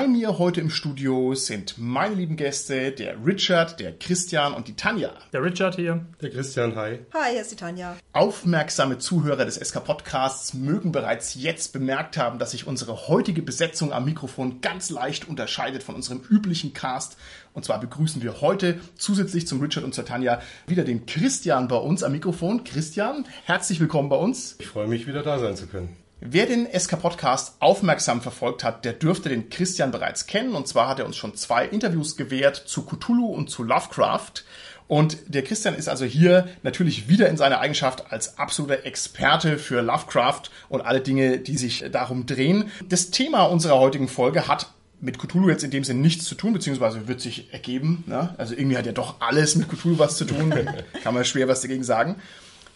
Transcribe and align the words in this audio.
Bei 0.00 0.08
mir 0.08 0.38
heute 0.38 0.62
im 0.62 0.70
Studio 0.70 1.34
sind 1.34 1.74
meine 1.76 2.14
lieben 2.14 2.36
Gäste, 2.36 2.90
der 2.90 3.22
Richard, 3.22 3.80
der 3.80 3.92
Christian 3.92 4.54
und 4.54 4.66
die 4.66 4.74
Tanja. 4.74 5.10
Der 5.34 5.42
Richard 5.42 5.76
hier. 5.76 6.06
Der 6.22 6.30
Christian, 6.30 6.74
hi. 6.74 7.00
Hi, 7.12 7.32
hier 7.32 7.42
ist 7.42 7.52
die 7.52 7.56
Tanja. 7.56 7.98
Aufmerksame 8.14 8.96
Zuhörer 8.96 9.44
des 9.44 9.56
SK 9.56 9.84
Podcasts 9.84 10.54
mögen 10.54 10.90
bereits 10.90 11.34
jetzt 11.34 11.74
bemerkt 11.74 12.16
haben, 12.16 12.38
dass 12.38 12.52
sich 12.52 12.66
unsere 12.66 13.08
heutige 13.08 13.42
Besetzung 13.42 13.92
am 13.92 14.06
Mikrofon 14.06 14.62
ganz 14.62 14.88
leicht 14.88 15.28
unterscheidet 15.28 15.82
von 15.82 15.96
unserem 15.96 16.22
üblichen 16.30 16.72
Cast. 16.72 17.18
Und 17.52 17.66
zwar 17.66 17.78
begrüßen 17.78 18.22
wir 18.22 18.40
heute 18.40 18.80
zusätzlich 18.96 19.46
zum 19.46 19.60
Richard 19.60 19.84
und 19.84 19.94
zur 19.94 20.06
Tanja 20.06 20.40
wieder 20.66 20.84
den 20.84 21.04
Christian 21.04 21.68
bei 21.68 21.76
uns 21.76 22.02
am 22.04 22.12
Mikrofon. 22.12 22.64
Christian, 22.64 23.26
herzlich 23.44 23.80
willkommen 23.80 24.08
bei 24.08 24.16
uns. 24.16 24.56
Ich 24.60 24.66
freue 24.66 24.88
mich, 24.88 25.06
wieder 25.06 25.22
da 25.22 25.38
sein 25.38 25.56
zu 25.56 25.66
können. 25.66 25.94
Wer 26.22 26.44
den 26.44 26.68
SK 26.78 27.00
Podcast 27.00 27.54
aufmerksam 27.60 28.20
verfolgt 28.20 28.62
hat, 28.62 28.84
der 28.84 28.92
dürfte 28.92 29.30
den 29.30 29.48
Christian 29.48 29.90
bereits 29.90 30.26
kennen. 30.26 30.54
Und 30.54 30.68
zwar 30.68 30.86
hat 30.86 30.98
er 30.98 31.06
uns 31.06 31.16
schon 31.16 31.34
zwei 31.34 31.64
Interviews 31.64 32.18
gewährt 32.18 32.56
zu 32.56 32.84
Cthulhu 32.84 33.24
und 33.24 33.48
zu 33.48 33.62
Lovecraft. 33.62 34.44
Und 34.86 35.16
der 35.28 35.42
Christian 35.42 35.74
ist 35.74 35.88
also 35.88 36.04
hier 36.04 36.46
natürlich 36.62 37.08
wieder 37.08 37.30
in 37.30 37.38
seiner 37.38 37.60
Eigenschaft 37.60 38.12
als 38.12 38.36
absoluter 38.36 38.84
Experte 38.84 39.56
für 39.56 39.80
Lovecraft 39.80 40.50
und 40.68 40.82
alle 40.82 41.00
Dinge, 41.00 41.38
die 41.38 41.56
sich 41.56 41.86
darum 41.90 42.26
drehen. 42.26 42.70
Das 42.86 43.10
Thema 43.10 43.44
unserer 43.44 43.78
heutigen 43.78 44.08
Folge 44.08 44.46
hat 44.46 44.66
mit 45.00 45.18
Cthulhu 45.18 45.48
jetzt 45.48 45.64
in 45.64 45.70
dem 45.70 45.84
Sinne 45.84 46.00
nichts 46.00 46.26
zu 46.26 46.34
tun, 46.34 46.52
beziehungsweise 46.52 47.08
wird 47.08 47.22
sich 47.22 47.50
ergeben. 47.54 48.04
Ne? 48.06 48.34
Also 48.36 48.54
irgendwie 48.54 48.76
hat 48.76 48.84
ja 48.84 48.92
doch 48.92 49.22
alles 49.22 49.56
mit 49.56 49.70
Cthulhu 49.70 49.98
was 49.98 50.18
zu 50.18 50.26
tun. 50.26 50.52
Kann 51.02 51.14
man 51.14 51.24
schwer 51.24 51.48
was 51.48 51.62
dagegen 51.62 51.84
sagen. 51.84 52.16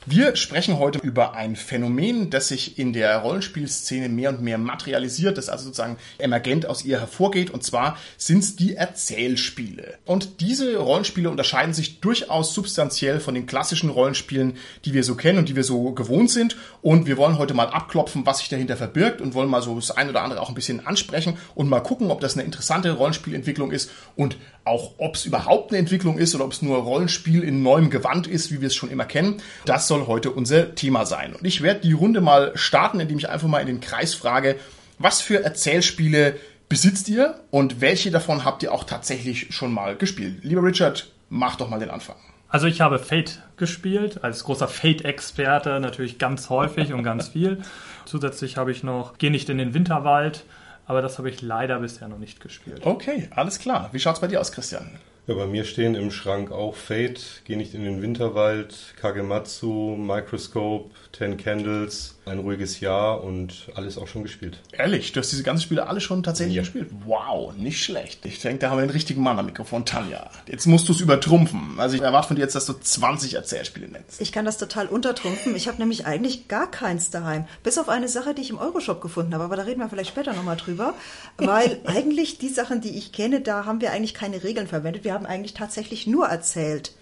Wir 0.07 0.37
sprechen 0.37 0.79
heute 0.79 0.99
über 0.99 1.33
ein 1.33 1.57
Phänomen, 1.57 2.29
das 2.29 2.49
sich 2.49 2.79
in 2.79 2.93
der 2.93 3.17
Rollenspielszene 3.21 4.11
mehr 4.11 4.29
und 4.29 4.43
mehr 4.43 4.59
materialisiert, 4.59 5.39
das 5.39 5.49
also 5.49 5.65
sozusagen 5.65 5.97
emergent 6.19 6.67
aus 6.67 6.85
ihr 6.85 7.01
hervorgeht, 7.01 7.49
und 7.49 7.65
zwar 7.65 7.97
sind 8.19 8.41
es 8.41 8.55
die 8.55 8.75
Erzählspiele. 8.75 9.95
Und 10.05 10.43
diese 10.43 10.77
Rollenspiele 10.77 11.31
unterscheiden 11.31 11.73
sich 11.73 12.01
durchaus 12.01 12.53
substanziell 12.53 13.19
von 13.19 13.35
den 13.35 13.47
klassischen 13.47 13.89
Rollenspielen, 13.89 14.59
die 14.85 14.93
wir 14.93 15.05
so 15.05 15.15
kennen 15.15 15.39
und 15.39 15.49
die 15.49 15.57
wir 15.57 15.65
so 15.65 15.93
gewohnt 15.93 16.31
sind. 16.31 16.59
Und 16.83 17.07
wir 17.07 17.17
wollen 17.17 17.39
heute 17.39 17.55
mal 17.55 17.69
abklopfen, 17.69 18.27
was 18.27 18.41
sich 18.41 18.51
dahinter 18.51 18.77
verbirgt 18.77 19.23
und 19.23 19.33
wollen 19.33 19.49
mal 19.49 19.63
so 19.63 19.77
das 19.77 19.91
ein 19.91 20.11
oder 20.11 20.21
andere 20.21 20.43
auch 20.43 20.51
ein 20.51 20.55
bisschen 20.55 20.87
ansprechen 20.87 21.39
und 21.55 21.71
mal 21.71 21.81
gucken, 21.81 22.11
ob 22.11 22.21
das 22.21 22.35
eine 22.35 22.45
interessante 22.45 22.93
Rollenspielentwicklung 22.93 23.71
ist 23.71 23.91
und 24.17 24.37
auch 24.65 24.93
ob 24.99 25.17
es 25.17 25.27
überhaupt 25.27 25.71
eine 25.71 25.79
Entwicklung 25.79 26.19
ist 26.19 26.35
oder 26.35 26.45
ob 26.45 26.53
es 26.53 26.63
nur 26.63 26.79
Rollenspiel 26.79 27.43
in 27.43 27.63
neuem 27.63 27.91
Gewand 27.91 28.27
ist, 28.27 28.51
wie 28.51 28.61
wir 28.61 28.69
es 28.69 28.75
schon 28.75 28.91
immer 28.91 29.05
kennen. 29.05 29.43
Das 29.67 29.87
soll 29.95 30.07
heute 30.09 30.33
unser 30.33 30.75
Thema 30.75 31.07
sein. 31.07 31.35
Und 31.35 31.45
ich 31.45 31.63
werde 31.63 31.81
die 31.81 31.93
Runde 31.93 32.21
mal 32.21 32.51
starten, 32.57 32.99
indem 32.99 33.19
ich 33.19 33.29
einfach 33.29 33.47
mal 33.47 33.61
in 33.61 33.69
den 33.69 33.81
Kreis 33.81 34.15
frage, 34.15 34.57
was 34.99 35.21
für 35.21 35.45
Erzählspiele 35.45 36.37
besitzt 36.69 37.09
ihr 37.09 37.39
und 37.51 37.81
welche 37.81 38.11
davon 38.11 38.45
habt 38.45 38.65
ihr 38.65 38.73
auch 38.73 38.83
tatsächlich 38.83 39.55
schon 39.55 39.73
mal 39.73 39.95
gespielt? 39.97 40.43
Lieber 40.43 40.65
Richard, 40.65 41.13
mach 41.29 41.55
doch 41.57 41.69
mal 41.69 41.79
den 41.79 41.91
Anfang. 41.91 42.17
Also 42.49 42.67
ich 42.67 42.81
habe 42.81 42.99
Fate 42.99 43.43
gespielt, 43.57 44.25
als 44.25 44.43
großer 44.43 44.67
Fate-Experte 44.67 45.79
natürlich 45.79 46.19
ganz 46.19 46.51
häufig 46.51 46.93
und 46.93 47.05
ganz 47.05 47.29
viel. 47.29 47.63
Zusätzlich 48.05 48.57
habe 48.57 48.73
ich 48.73 48.83
noch 48.83 49.19
Geh 49.19 49.31
nicht 49.31 49.49
in 49.49 49.59
den 49.59 49.75
Winterwald, 49.75 50.45
aber 50.87 51.03
das 51.03 51.19
habe 51.19 51.31
ich 51.31 51.41
leider 51.41 51.79
bisher 51.79 52.09
noch 52.09 52.19
nicht 52.19 52.41
gespielt. 52.41 52.81
Okay, 52.85 53.29
alles 53.31 53.61
klar. 53.61 53.91
Wie 53.93 54.01
schaut's 54.01 54.21
bei 54.21 54.27
dir 54.27 54.41
aus, 54.41 54.51
Christian? 54.51 54.99
Ja, 55.27 55.33
bei 55.35 55.47
mir 55.47 55.65
stehen 55.65 55.95
im 55.95 56.11
Schrank 56.11 56.53
auch 56.53 56.75
Fate, 56.75 57.41
Geh 57.47 57.57
nicht 57.57 57.73
in 57.73 57.83
den 57.83 58.03
Winterwald, 58.03 58.95
Kagematsu, 59.01 59.97
Microscope, 59.97 60.91
Ten 61.13 61.39
Candles, 61.39 62.17
ein 62.27 62.41
ruhiges 62.41 62.81
Jahr 62.81 63.25
und 63.25 63.71
alles 63.75 63.97
auch 63.97 64.07
schon 64.07 64.23
gespielt. 64.23 64.59
Ehrlich, 64.73 65.13
du 65.13 65.21
hast 65.21 65.31
diese 65.33 65.43
ganzen 65.43 65.63
Spiele 65.63 65.87
alle 65.87 66.03
schon 66.03 66.23
tatsächlich 66.23 66.57
Ja. 66.57 66.63
gespielt? 66.63 66.89
Wow, 67.07 67.55
nicht 67.57 67.83
schlecht. 67.83 68.27
Ich 68.27 68.41
denke, 68.41 68.59
da 68.59 68.71
haben 68.71 68.77
wir 68.79 68.83
den 68.87 68.91
richtigen 68.91 69.23
Mann 69.23 69.39
am 69.39 69.47
Mikrofon, 69.47 69.87
Tanja. 69.87 70.31
Jetzt 70.47 70.67
musst 70.67 70.89
du 70.89 70.93
es 70.93 71.01
übertrumpfen. 71.01 71.75
Also 71.79 71.97
ich 71.97 72.03
erwarte 72.03 72.29
von 72.29 72.37
dir 72.37 72.43
jetzt, 72.43 72.55
dass 72.55 72.67
du 72.67 72.75
20 72.75 73.33
Erzählspiele 73.33 73.89
nennst. 73.89 74.21
Ich 74.21 74.31
kann 74.31 74.45
das 74.45 74.59
total 74.59 74.89
untertrumpfen. 74.89 75.57
Ich 75.57 75.69
habe 75.69 75.79
nämlich 75.79 76.05
eigentlich 76.05 76.49
gar 76.49 76.71
keins 76.71 77.09
daheim. 77.11 77.47
Bis 77.63 77.79
auf 77.79 77.89
eine 77.89 78.09
Sache, 78.09 78.35
die 78.35 78.43
ich 78.43 78.51
im 78.51 78.59
Euroshop 78.59 79.01
gefunden 79.01 79.33
habe. 79.33 79.45
Aber 79.45 79.57
da 79.57 79.63
reden 79.63 79.81
wir 79.81 79.89
vielleicht 79.89 80.11
später 80.11 80.35
nochmal 80.35 80.57
drüber. 80.59 80.93
Weil 81.39 81.79
eigentlich 81.87 82.37
die 82.37 82.49
Sachen, 82.51 82.83
die 82.83 82.99
ich 82.99 83.13
kenne, 83.13 83.41
da 83.41 83.65
haben 83.65 83.81
wir 83.81 83.91
eigentlich 83.93 84.13
keine 84.13 84.43
Regeln 84.45 84.67
verwendet. 84.67 85.05
Wir 85.05 85.14
haben 85.15 85.27
eigentlich 85.27 85.55
tatsächlich 85.55 86.07
nur 86.07 86.27
erzählt. 86.27 86.93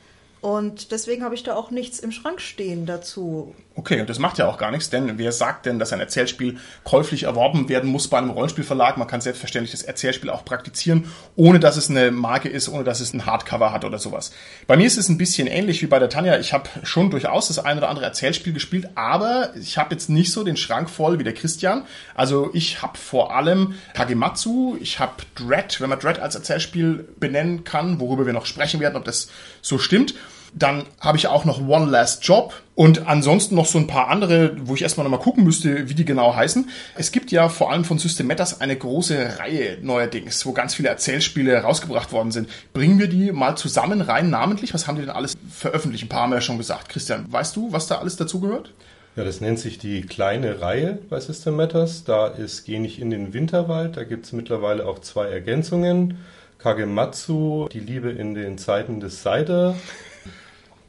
Und 0.40 0.90
deswegen 0.90 1.24
habe 1.24 1.34
ich 1.34 1.44
da 1.44 1.54
auch 1.54 1.70
nichts 1.70 2.00
im 2.00 2.12
Schrank 2.12 2.40
stehen 2.40 2.84
dazu. 2.84 3.54
Okay, 3.74 4.00
und 4.00 4.10
das 4.10 4.18
macht 4.18 4.36
ja 4.36 4.46
auch 4.46 4.58
gar 4.58 4.70
nichts, 4.70 4.90
denn 4.90 5.16
wer 5.16 5.32
sagt 5.32 5.64
denn, 5.64 5.78
dass 5.78 5.94
ein 5.94 6.00
Erzählspiel 6.00 6.58
käuflich 6.84 7.22
erworben 7.22 7.70
werden 7.70 7.88
muss 7.88 8.08
bei 8.08 8.18
einem 8.18 8.28
Rollenspielverlag? 8.28 8.98
Man 8.98 9.08
kann 9.08 9.22
selbstverständlich 9.22 9.70
das 9.70 9.82
Erzählspiel 9.82 10.28
auch 10.28 10.44
praktizieren, 10.44 11.10
ohne 11.36 11.58
dass 11.58 11.78
es 11.78 11.88
eine 11.88 12.10
Marke 12.10 12.50
ist, 12.50 12.68
ohne 12.68 12.84
dass 12.84 13.00
es 13.00 13.14
ein 13.14 13.24
Hardcover 13.24 13.72
hat 13.72 13.86
oder 13.86 13.98
sowas. 13.98 14.32
Bei 14.66 14.76
mir 14.76 14.86
ist 14.86 14.98
es 14.98 15.08
ein 15.08 15.16
bisschen 15.16 15.46
ähnlich 15.46 15.80
wie 15.80 15.86
bei 15.86 15.98
der 15.98 16.10
Tanja. 16.10 16.38
Ich 16.38 16.52
habe 16.52 16.68
schon 16.82 17.10
durchaus 17.10 17.48
das 17.48 17.58
ein 17.58 17.78
oder 17.78 17.88
andere 17.88 18.04
Erzählspiel 18.04 18.52
gespielt, 18.52 18.90
aber 18.94 19.54
ich 19.56 19.78
habe 19.78 19.94
jetzt 19.94 20.10
nicht 20.10 20.32
so 20.32 20.44
den 20.44 20.58
Schrank 20.58 20.90
voll 20.90 21.18
wie 21.18 21.24
der 21.24 21.34
Christian. 21.34 21.86
Also 22.14 22.50
ich 22.52 22.82
habe 22.82 22.98
vor 22.98 23.34
allem 23.34 23.74
Kagematsu, 23.94 24.76
ich 24.80 24.98
habe 24.98 25.14
Dread, 25.34 25.80
wenn 25.80 25.88
man 25.88 25.98
Dread 25.98 26.18
als 26.18 26.34
Erzählspiel 26.34 27.08
benennen 27.18 27.64
kann, 27.64 28.00
worüber 28.00 28.26
wir 28.26 28.34
noch 28.34 28.44
sprechen 28.44 28.80
werden, 28.80 28.96
ob 28.96 29.06
das 29.06 29.28
so 29.62 29.78
stimmt. 29.78 30.14
Dann 30.54 30.84
habe 31.00 31.16
ich 31.16 31.28
auch 31.28 31.44
noch 31.44 31.66
One 31.66 31.90
Last 31.90 32.24
Job 32.24 32.52
und 32.74 33.06
ansonsten 33.06 33.54
noch 33.54 33.66
so 33.66 33.78
ein 33.78 33.86
paar 33.86 34.08
andere, 34.08 34.56
wo 34.64 34.74
ich 34.74 34.82
erstmal 34.82 35.04
nochmal 35.04 35.20
gucken 35.20 35.44
müsste, 35.44 35.88
wie 35.88 35.94
die 35.94 36.04
genau 36.04 36.34
heißen. 36.34 36.68
Es 36.94 37.10
gibt 37.10 37.32
ja 37.32 37.48
vor 37.48 37.70
allem 37.70 37.84
von 37.84 37.98
System 37.98 38.26
Matters 38.26 38.60
eine 38.60 38.76
große 38.76 39.38
Reihe 39.38 39.78
neuerdings, 39.80 40.44
wo 40.44 40.52
ganz 40.52 40.74
viele 40.74 40.88
Erzählspiele 40.90 41.62
rausgebracht 41.62 42.12
worden 42.12 42.32
sind. 42.32 42.48
Bringen 42.74 42.98
wir 42.98 43.08
die 43.08 43.32
mal 43.32 43.56
zusammen 43.56 44.02
rein, 44.02 44.30
namentlich? 44.30 44.74
Was 44.74 44.86
haben 44.86 44.96
die 44.96 45.02
denn 45.02 45.10
alles 45.10 45.34
veröffentlicht? 45.50 46.04
Ein 46.04 46.08
paar 46.08 46.22
haben 46.22 46.30
wir 46.30 46.36
ja 46.36 46.42
schon 46.42 46.58
gesagt. 46.58 46.88
Christian, 46.90 47.32
weißt 47.32 47.56
du, 47.56 47.72
was 47.72 47.86
da 47.86 47.98
alles 47.98 48.16
dazugehört? 48.16 48.72
Ja, 49.16 49.24
das 49.24 49.42
nennt 49.42 49.58
sich 49.58 49.78
die 49.78 50.02
kleine 50.02 50.62
Reihe 50.62 50.98
bei 51.10 51.20
System 51.20 51.56
Matters. 51.56 52.04
Da 52.04 52.28
ist 52.28 52.64
Geh 52.64 52.78
nicht 52.78 52.98
in 52.98 53.10
den 53.10 53.34
Winterwald. 53.34 53.98
Da 53.98 54.04
gibt 54.04 54.24
es 54.24 54.32
mittlerweile 54.32 54.86
auch 54.86 55.00
zwei 55.00 55.26
Ergänzungen. 55.26 56.18
Kagematsu, 56.58 57.68
die 57.68 57.80
Liebe 57.80 58.10
in 58.10 58.34
den 58.34 58.56
Zeiten 58.56 59.00
des 59.00 59.22
Seide. 59.22 59.74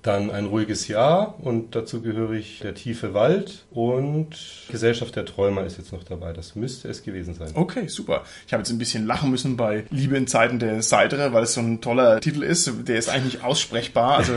Dann 0.03 0.31
ein 0.31 0.47
ruhiges 0.47 0.89
Jahr 0.89 1.35
und 1.39 1.75
dazu 1.75 2.01
gehörig 2.01 2.59
der 2.61 2.75
tiefe 2.75 3.13
Wald 3.13 3.63
und 3.71 4.35
Gesellschaft 4.69 5.15
der 5.15 5.23
Träumer 5.23 5.63
ist 5.63 5.77
jetzt 5.77 5.93
noch 5.93 6.03
dabei. 6.03 6.33
Das 6.33 6.55
müsste 6.55 6.89
es 6.89 7.03
gewesen 7.03 7.35
sein. 7.35 7.51
Okay, 7.53 7.87
super. 7.87 8.23
Ich 8.45 8.51
habe 8.51 8.61
jetzt 8.61 8.69
ein 8.69 8.77
bisschen 8.77 9.07
lachen 9.07 9.31
müssen 9.31 9.55
bei 9.55 9.85
Liebe 9.91 10.17
in 10.17 10.27
Zeiten 10.27 10.59
der 10.59 10.81
Seidere, 10.81 11.31
weil 11.31 11.43
es 11.43 11.53
so 11.53 11.61
ein 11.61 11.79
toller 11.79 12.19
Titel 12.19 12.43
ist. 12.43 12.69
Der 12.85 12.97
ist 12.97 13.07
eigentlich 13.07 13.35
nicht 13.35 13.45
aussprechbar. 13.45 14.17
Also 14.17 14.33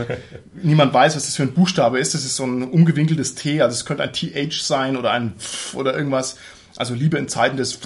niemand 0.53 0.93
weiß, 0.93 1.17
was 1.17 1.25
das 1.25 1.35
für 1.35 1.43
ein 1.43 1.53
Buchstabe 1.53 1.99
ist. 1.99 2.13
Das 2.13 2.23
ist 2.23 2.37
so 2.37 2.45
ein 2.45 2.63
umgewinkeltes 2.63 3.35
T. 3.35 3.61
Also 3.61 3.73
es 3.75 3.83
könnte 3.83 4.03
ein 4.03 4.13
TH 4.13 4.65
sein 4.65 4.95
oder 4.95 5.11
ein 5.11 5.33
Pf 5.37 5.75
oder 5.75 5.93
irgendwas. 5.93 6.37
Also 6.77 6.93
Liebe 6.93 7.17
in 7.17 7.27
Zeiten 7.27 7.57
des 7.57 7.77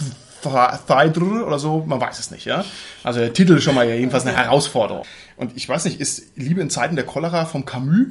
Seidere 0.44 1.46
oder 1.46 1.58
so. 1.58 1.84
Man 1.86 2.00
weiß 2.00 2.20
es 2.20 2.30
nicht, 2.30 2.46
ja. 2.46 2.64
Also 3.04 3.22
der 3.22 3.34
Titel 3.34 3.58
ist 3.58 3.64
schon 3.64 3.76
mal 3.76 3.88
ja 3.88 3.96
jedenfalls 3.96 4.26
eine 4.26 4.38
Herausforderung. 4.38 5.06
Und 5.42 5.58
ich 5.58 5.68
weiß 5.68 5.86
nicht, 5.86 6.00
ist 6.00 6.22
Liebe 6.36 6.62
in 6.62 6.70
Zeiten 6.70 6.96
der 6.96 7.04
Cholera 7.04 7.46
vom 7.46 7.66
Camus? 7.66 8.10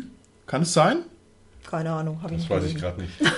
Kann 0.49 0.63
es 0.63 0.73
sein? 0.73 0.97
Keine 1.65 1.93
Ahnung, 1.93 2.21
habe 2.25 2.35
ich 2.35 2.41
Das 2.41 2.51
nicht 2.51 2.65
weiß 2.65 2.71
ich 2.71 2.77
gerade 2.77 3.01
nicht. 3.01 3.13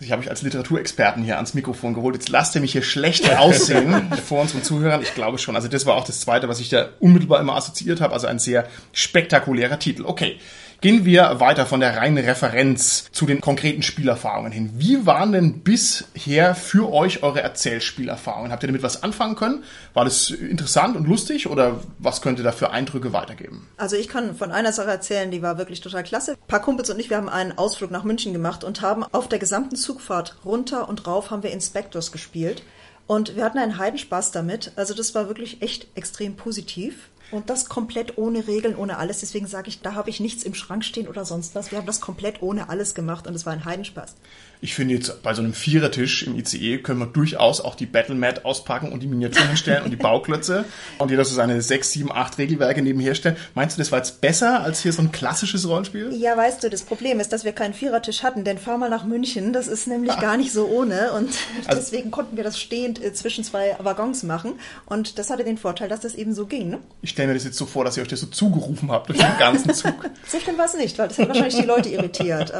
Ich 0.00 0.12
habe 0.12 0.20
mich 0.20 0.30
als 0.30 0.42
Literaturexperten 0.42 1.24
hier 1.24 1.34
ans 1.34 1.54
Mikrofon 1.54 1.92
geholt. 1.92 2.14
Jetzt 2.14 2.28
lasst 2.28 2.54
ihr 2.54 2.60
mich 2.60 2.70
hier 2.70 2.84
schlecht 2.84 3.36
aussehen 3.36 4.12
vor 4.28 4.42
unseren 4.42 4.62
Zuhörern. 4.62 5.02
Ich 5.02 5.12
glaube 5.12 5.38
schon. 5.38 5.56
Also 5.56 5.66
das 5.66 5.86
war 5.86 5.96
auch 5.96 6.04
das 6.04 6.20
Zweite, 6.20 6.48
was 6.48 6.60
ich 6.60 6.68
da 6.68 6.90
unmittelbar 7.00 7.40
immer 7.40 7.56
assoziiert 7.56 8.00
habe. 8.00 8.14
Also 8.14 8.28
ein 8.28 8.38
sehr 8.38 8.68
spektakulärer 8.92 9.80
Titel. 9.80 10.04
Okay, 10.06 10.38
gehen 10.80 11.04
wir 11.04 11.40
weiter 11.40 11.66
von 11.66 11.80
der 11.80 11.96
reinen 11.96 12.24
Referenz 12.24 13.10
zu 13.10 13.26
den 13.26 13.40
konkreten 13.40 13.82
Spielerfahrungen 13.82 14.52
hin. 14.52 14.70
Wie 14.74 15.06
waren 15.06 15.32
denn 15.32 15.60
bisher 15.60 16.54
für 16.54 16.92
euch 16.92 17.22
eure 17.22 17.42
Erzählspielerfahrungen? 17.42 18.52
Habt 18.52 18.62
ihr 18.62 18.68
damit 18.68 18.82
was 18.82 19.02
anfangen 19.02 19.34
können? 19.34 19.64
War 19.94 20.04
das 20.04 20.30
interessant 20.30 20.96
und 20.96 21.06
lustig 21.08 21.48
oder 21.48 21.80
was 21.98 22.22
könnt 22.22 22.38
ihr 22.38 22.44
da 22.44 22.52
für 22.52 22.70
Eindrücke 22.70 23.12
weitergeben? 23.12 23.66
Also 23.76 23.96
ich 23.96 24.08
kann 24.08 24.36
von 24.36 24.52
einer 24.52 24.72
Sache 24.72 24.90
erzählen, 24.90 25.30
die 25.30 25.42
war 25.42 25.58
wirklich 25.58 25.80
total 25.80 26.04
klasse. 26.04 26.32
Ein 26.32 26.48
paar 26.48 26.62
Kumpels 26.62 26.90
und 26.90 27.00
ich, 27.00 27.10
wir 27.10 27.16
haben 27.16 27.28
einen 27.28 27.56
Ausflug 27.58 27.90
nach 27.90 28.04
München 28.04 28.32
gemacht 28.32 28.62
und 28.64 28.80
haben 28.80 29.04
auf 29.04 29.28
der 29.28 29.38
gesamten 29.38 29.76
Zugfahrt 29.76 30.36
runter 30.44 30.88
und 30.88 31.06
rauf 31.06 31.30
haben 31.30 31.42
wir 31.42 31.50
Inspectors 31.50 32.12
gespielt. 32.12 32.62
Und 33.08 33.36
wir 33.36 33.44
hatten 33.44 33.58
einen 33.58 33.78
Heidenspaß 33.78 34.32
damit. 34.32 34.72
Also 34.76 34.94
das 34.94 35.14
war 35.14 35.28
wirklich 35.28 35.62
echt 35.62 35.88
extrem 35.94 36.36
positiv. 36.36 37.08
Und 37.30 37.50
das 37.50 37.68
komplett 37.68 38.16
ohne 38.16 38.46
Regeln, 38.46 38.74
ohne 38.74 38.96
alles. 38.96 39.20
Deswegen 39.20 39.46
sage 39.46 39.68
ich, 39.68 39.80
da 39.80 39.94
habe 39.94 40.08
ich 40.08 40.18
nichts 40.18 40.44
im 40.44 40.54
Schrank 40.54 40.84
stehen 40.84 41.08
oder 41.08 41.24
sonst 41.24 41.54
was. 41.54 41.70
Wir 41.70 41.78
haben 41.78 41.86
das 41.86 42.00
komplett 42.00 42.42
ohne 42.42 42.70
alles 42.70 42.94
gemacht 42.94 43.26
und 43.26 43.34
es 43.34 43.44
war 43.44 43.52
ein 43.52 43.64
Heidenspaß. 43.64 44.14
Ich 44.60 44.74
finde 44.74 44.94
jetzt 44.94 45.22
bei 45.22 45.34
so 45.34 45.42
einem 45.42 45.52
Vierertisch 45.52 46.24
im 46.24 46.36
ICE 46.36 46.78
können 46.78 46.98
wir 46.98 47.06
durchaus 47.06 47.60
auch 47.60 47.76
die 47.76 47.86
Battlemat 47.86 48.44
auspacken 48.44 48.90
und 48.90 49.02
die 49.02 49.06
Miniaturen 49.06 49.56
stellen 49.56 49.84
und 49.84 49.90
die 49.90 49.96
Bauklötze 49.96 50.64
und 50.98 51.10
jeder 51.10 51.24
so 51.24 51.34
seine 51.34 51.62
sechs, 51.62 51.92
sieben, 51.92 52.10
acht 52.10 52.38
Regelwerke 52.38 52.82
nebenher 52.82 53.14
stellen. 53.14 53.36
Meinst 53.54 53.76
du, 53.76 53.80
das 53.80 53.92
war 53.92 54.00
jetzt 54.00 54.20
besser 54.20 54.60
als 54.60 54.82
hier 54.82 54.92
so 54.92 55.02
ein 55.02 55.12
klassisches 55.12 55.68
Rollenspiel? 55.68 56.12
Ja, 56.12 56.36
weißt 56.36 56.64
du, 56.64 56.70
das 56.70 56.82
Problem 56.82 57.20
ist, 57.20 57.32
dass 57.32 57.44
wir 57.44 57.52
keinen 57.52 57.72
Vierertisch 57.72 58.24
hatten, 58.24 58.42
denn 58.42 58.58
fahr 58.58 58.78
mal 58.78 58.90
nach 58.90 59.04
München, 59.04 59.52
das 59.52 59.68
ist 59.68 59.86
nämlich 59.86 60.12
ah. 60.12 60.20
gar 60.20 60.36
nicht 60.36 60.52
so 60.52 60.66
ohne 60.66 61.12
und 61.12 61.30
also, 61.66 61.80
deswegen 61.80 62.10
konnten 62.10 62.36
wir 62.36 62.42
das 62.42 62.58
stehend 62.58 63.02
äh, 63.02 63.12
zwischen 63.12 63.44
zwei 63.44 63.76
Waggons 63.78 64.24
machen 64.24 64.54
und 64.86 65.20
das 65.20 65.30
hatte 65.30 65.44
den 65.44 65.58
Vorteil, 65.58 65.88
dass 65.88 66.00
das 66.00 66.16
eben 66.16 66.34
so 66.34 66.46
ging. 66.46 66.70
Ne? 66.70 66.78
Ich 67.02 67.10
stelle 67.10 67.28
mir 67.28 67.34
das 67.34 67.44
jetzt 67.44 67.58
so 67.58 67.66
vor, 67.66 67.84
dass 67.84 67.96
ihr 67.96 68.02
euch 68.02 68.08
das 68.08 68.20
so 68.20 68.26
zugerufen 68.26 68.90
habt 68.90 69.08
durch 69.08 69.18
den 69.18 69.38
ganzen 69.38 69.72
Zug. 69.74 70.10
so 70.26 70.40
schlimm 70.40 70.58
war 70.58 70.66
es 70.66 70.74
nicht, 70.74 70.98
weil 70.98 71.06
das 71.06 71.18
hat 71.18 71.28
wahrscheinlich 71.28 71.56
die 71.56 71.66
Leute 71.66 71.88
irritiert. 71.90 72.52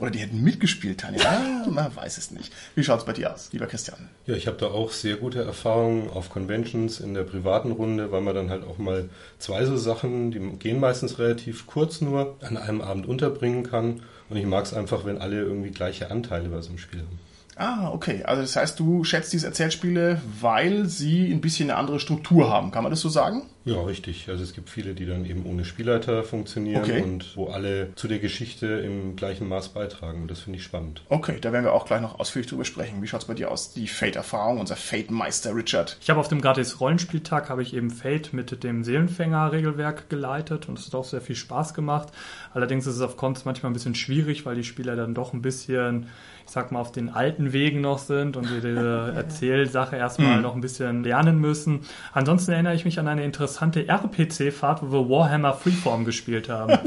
Oder 0.00 0.10
die 0.10 0.18
hätten 0.18 0.42
mitgespielt, 0.42 1.00
Tanja. 1.00 1.21
Ja, 1.22 1.64
man 1.68 1.94
weiß 1.94 2.18
es 2.18 2.30
nicht. 2.30 2.52
Wie 2.74 2.84
schaut 2.84 3.00
es 3.00 3.06
bei 3.06 3.12
dir 3.12 3.32
aus, 3.32 3.50
lieber 3.52 3.66
Christian? 3.66 4.08
Ja, 4.26 4.34
ich 4.34 4.46
habe 4.46 4.56
da 4.56 4.66
auch 4.66 4.90
sehr 4.90 5.16
gute 5.16 5.42
Erfahrungen 5.42 6.10
auf 6.10 6.30
Conventions 6.30 7.00
in 7.00 7.14
der 7.14 7.22
privaten 7.22 7.72
Runde, 7.72 8.10
weil 8.12 8.20
man 8.20 8.34
dann 8.34 8.50
halt 8.50 8.64
auch 8.64 8.78
mal 8.78 9.08
zwei 9.38 9.64
so 9.64 9.76
Sachen, 9.76 10.30
die 10.30 10.40
gehen 10.58 10.80
meistens 10.80 11.18
relativ 11.18 11.66
kurz 11.66 12.00
nur, 12.00 12.36
an 12.40 12.56
einem 12.56 12.80
Abend 12.80 13.06
unterbringen 13.06 13.62
kann. 13.62 14.02
Und 14.28 14.36
ich 14.36 14.46
mag 14.46 14.64
es 14.64 14.74
einfach, 14.74 15.04
wenn 15.04 15.18
alle 15.18 15.40
irgendwie 15.40 15.70
gleiche 15.70 16.10
Anteile 16.10 16.48
bei 16.48 16.60
so 16.60 16.70
einem 16.70 16.78
Spiel 16.78 17.00
haben. 17.00 17.18
Ah, 17.56 17.90
okay. 17.92 18.22
Also 18.24 18.42
das 18.42 18.56
heißt, 18.56 18.78
du 18.80 19.04
schätzt 19.04 19.32
diese 19.32 19.46
Erzählspiele, 19.46 20.20
weil 20.40 20.86
sie 20.86 21.30
ein 21.30 21.40
bisschen 21.40 21.70
eine 21.70 21.78
andere 21.78 22.00
Struktur 22.00 22.50
haben. 22.50 22.70
Kann 22.70 22.82
man 22.82 22.90
das 22.90 23.00
so 23.00 23.08
sagen? 23.08 23.42
Ja, 23.64 23.80
richtig. 23.82 24.28
Also 24.28 24.42
es 24.42 24.54
gibt 24.54 24.70
viele, 24.70 24.94
die 24.94 25.06
dann 25.06 25.24
eben 25.24 25.46
ohne 25.46 25.64
Spielleiter 25.64 26.24
funktionieren 26.24 26.82
okay. 26.82 27.02
und 27.02 27.36
wo 27.36 27.46
alle 27.46 27.94
zu 27.94 28.08
der 28.08 28.18
Geschichte 28.18 28.66
im 28.66 29.14
gleichen 29.14 29.48
Maß 29.48 29.68
beitragen. 29.68 30.22
Und 30.22 30.30
das 30.30 30.40
finde 30.40 30.58
ich 30.58 30.64
spannend. 30.64 31.02
Okay, 31.08 31.36
da 31.40 31.52
werden 31.52 31.64
wir 31.64 31.72
auch 31.72 31.86
gleich 31.86 32.00
noch 32.00 32.18
ausführlich 32.18 32.48
drüber 32.48 32.64
sprechen. 32.64 33.02
Wie 33.02 33.06
schaut 33.06 33.20
es 33.20 33.26
bei 33.28 33.34
dir 33.34 33.50
aus? 33.50 33.72
Die 33.72 33.86
Fate-Erfahrung, 33.86 34.58
unser 34.58 34.76
Fate-Meister 34.76 35.54
Richard. 35.54 35.96
Ich 36.00 36.10
habe 36.10 36.18
auf 36.18 36.28
dem 36.28 36.40
Gratis-Rollenspieltag 36.40 37.50
habe 37.50 37.62
ich 37.62 37.74
eben 37.74 37.90
Fate 37.90 38.32
mit 38.32 38.64
dem 38.64 38.82
Seelenfänger-Regelwerk 38.82 40.10
geleitet 40.10 40.68
und 40.68 40.78
es 40.78 40.86
hat 40.86 40.94
auch 40.94 41.04
sehr 41.04 41.20
viel 41.20 41.36
Spaß 41.36 41.74
gemacht. 41.74 42.08
Allerdings 42.54 42.86
ist 42.86 42.96
es 42.96 43.02
auf 43.02 43.16
Cons 43.16 43.44
manchmal 43.44 43.70
ein 43.70 43.74
bisschen 43.74 43.94
schwierig, 43.94 44.44
weil 44.44 44.56
die 44.56 44.64
Spieler 44.64 44.96
dann 44.96 45.14
doch 45.14 45.32
ein 45.32 45.42
bisschen 45.42 46.08
ich 46.44 46.52
sag 46.52 46.72
mal, 46.72 46.80
auf 46.80 46.92
den 46.92 47.08
alten 47.08 47.52
Wegen 47.52 47.80
noch 47.80 47.98
sind 47.98 48.36
und 48.36 48.48
diese 48.48 49.12
Erzählsache 49.16 49.96
erstmal 49.96 50.36
mhm. 50.36 50.42
noch 50.42 50.54
ein 50.54 50.60
bisschen 50.60 51.02
lernen 51.02 51.38
müssen. 51.38 51.80
Ansonsten 52.12 52.52
erinnere 52.52 52.74
ich 52.74 52.84
mich 52.84 52.98
an 52.98 53.08
eine 53.08 53.24
interessante 53.24 53.88
RPC-Fahrt, 53.88 54.82
wo 54.82 54.92
wir 54.92 55.08
Warhammer 55.08 55.54
Freeform 55.54 56.04
gespielt 56.04 56.48
haben. 56.48 56.78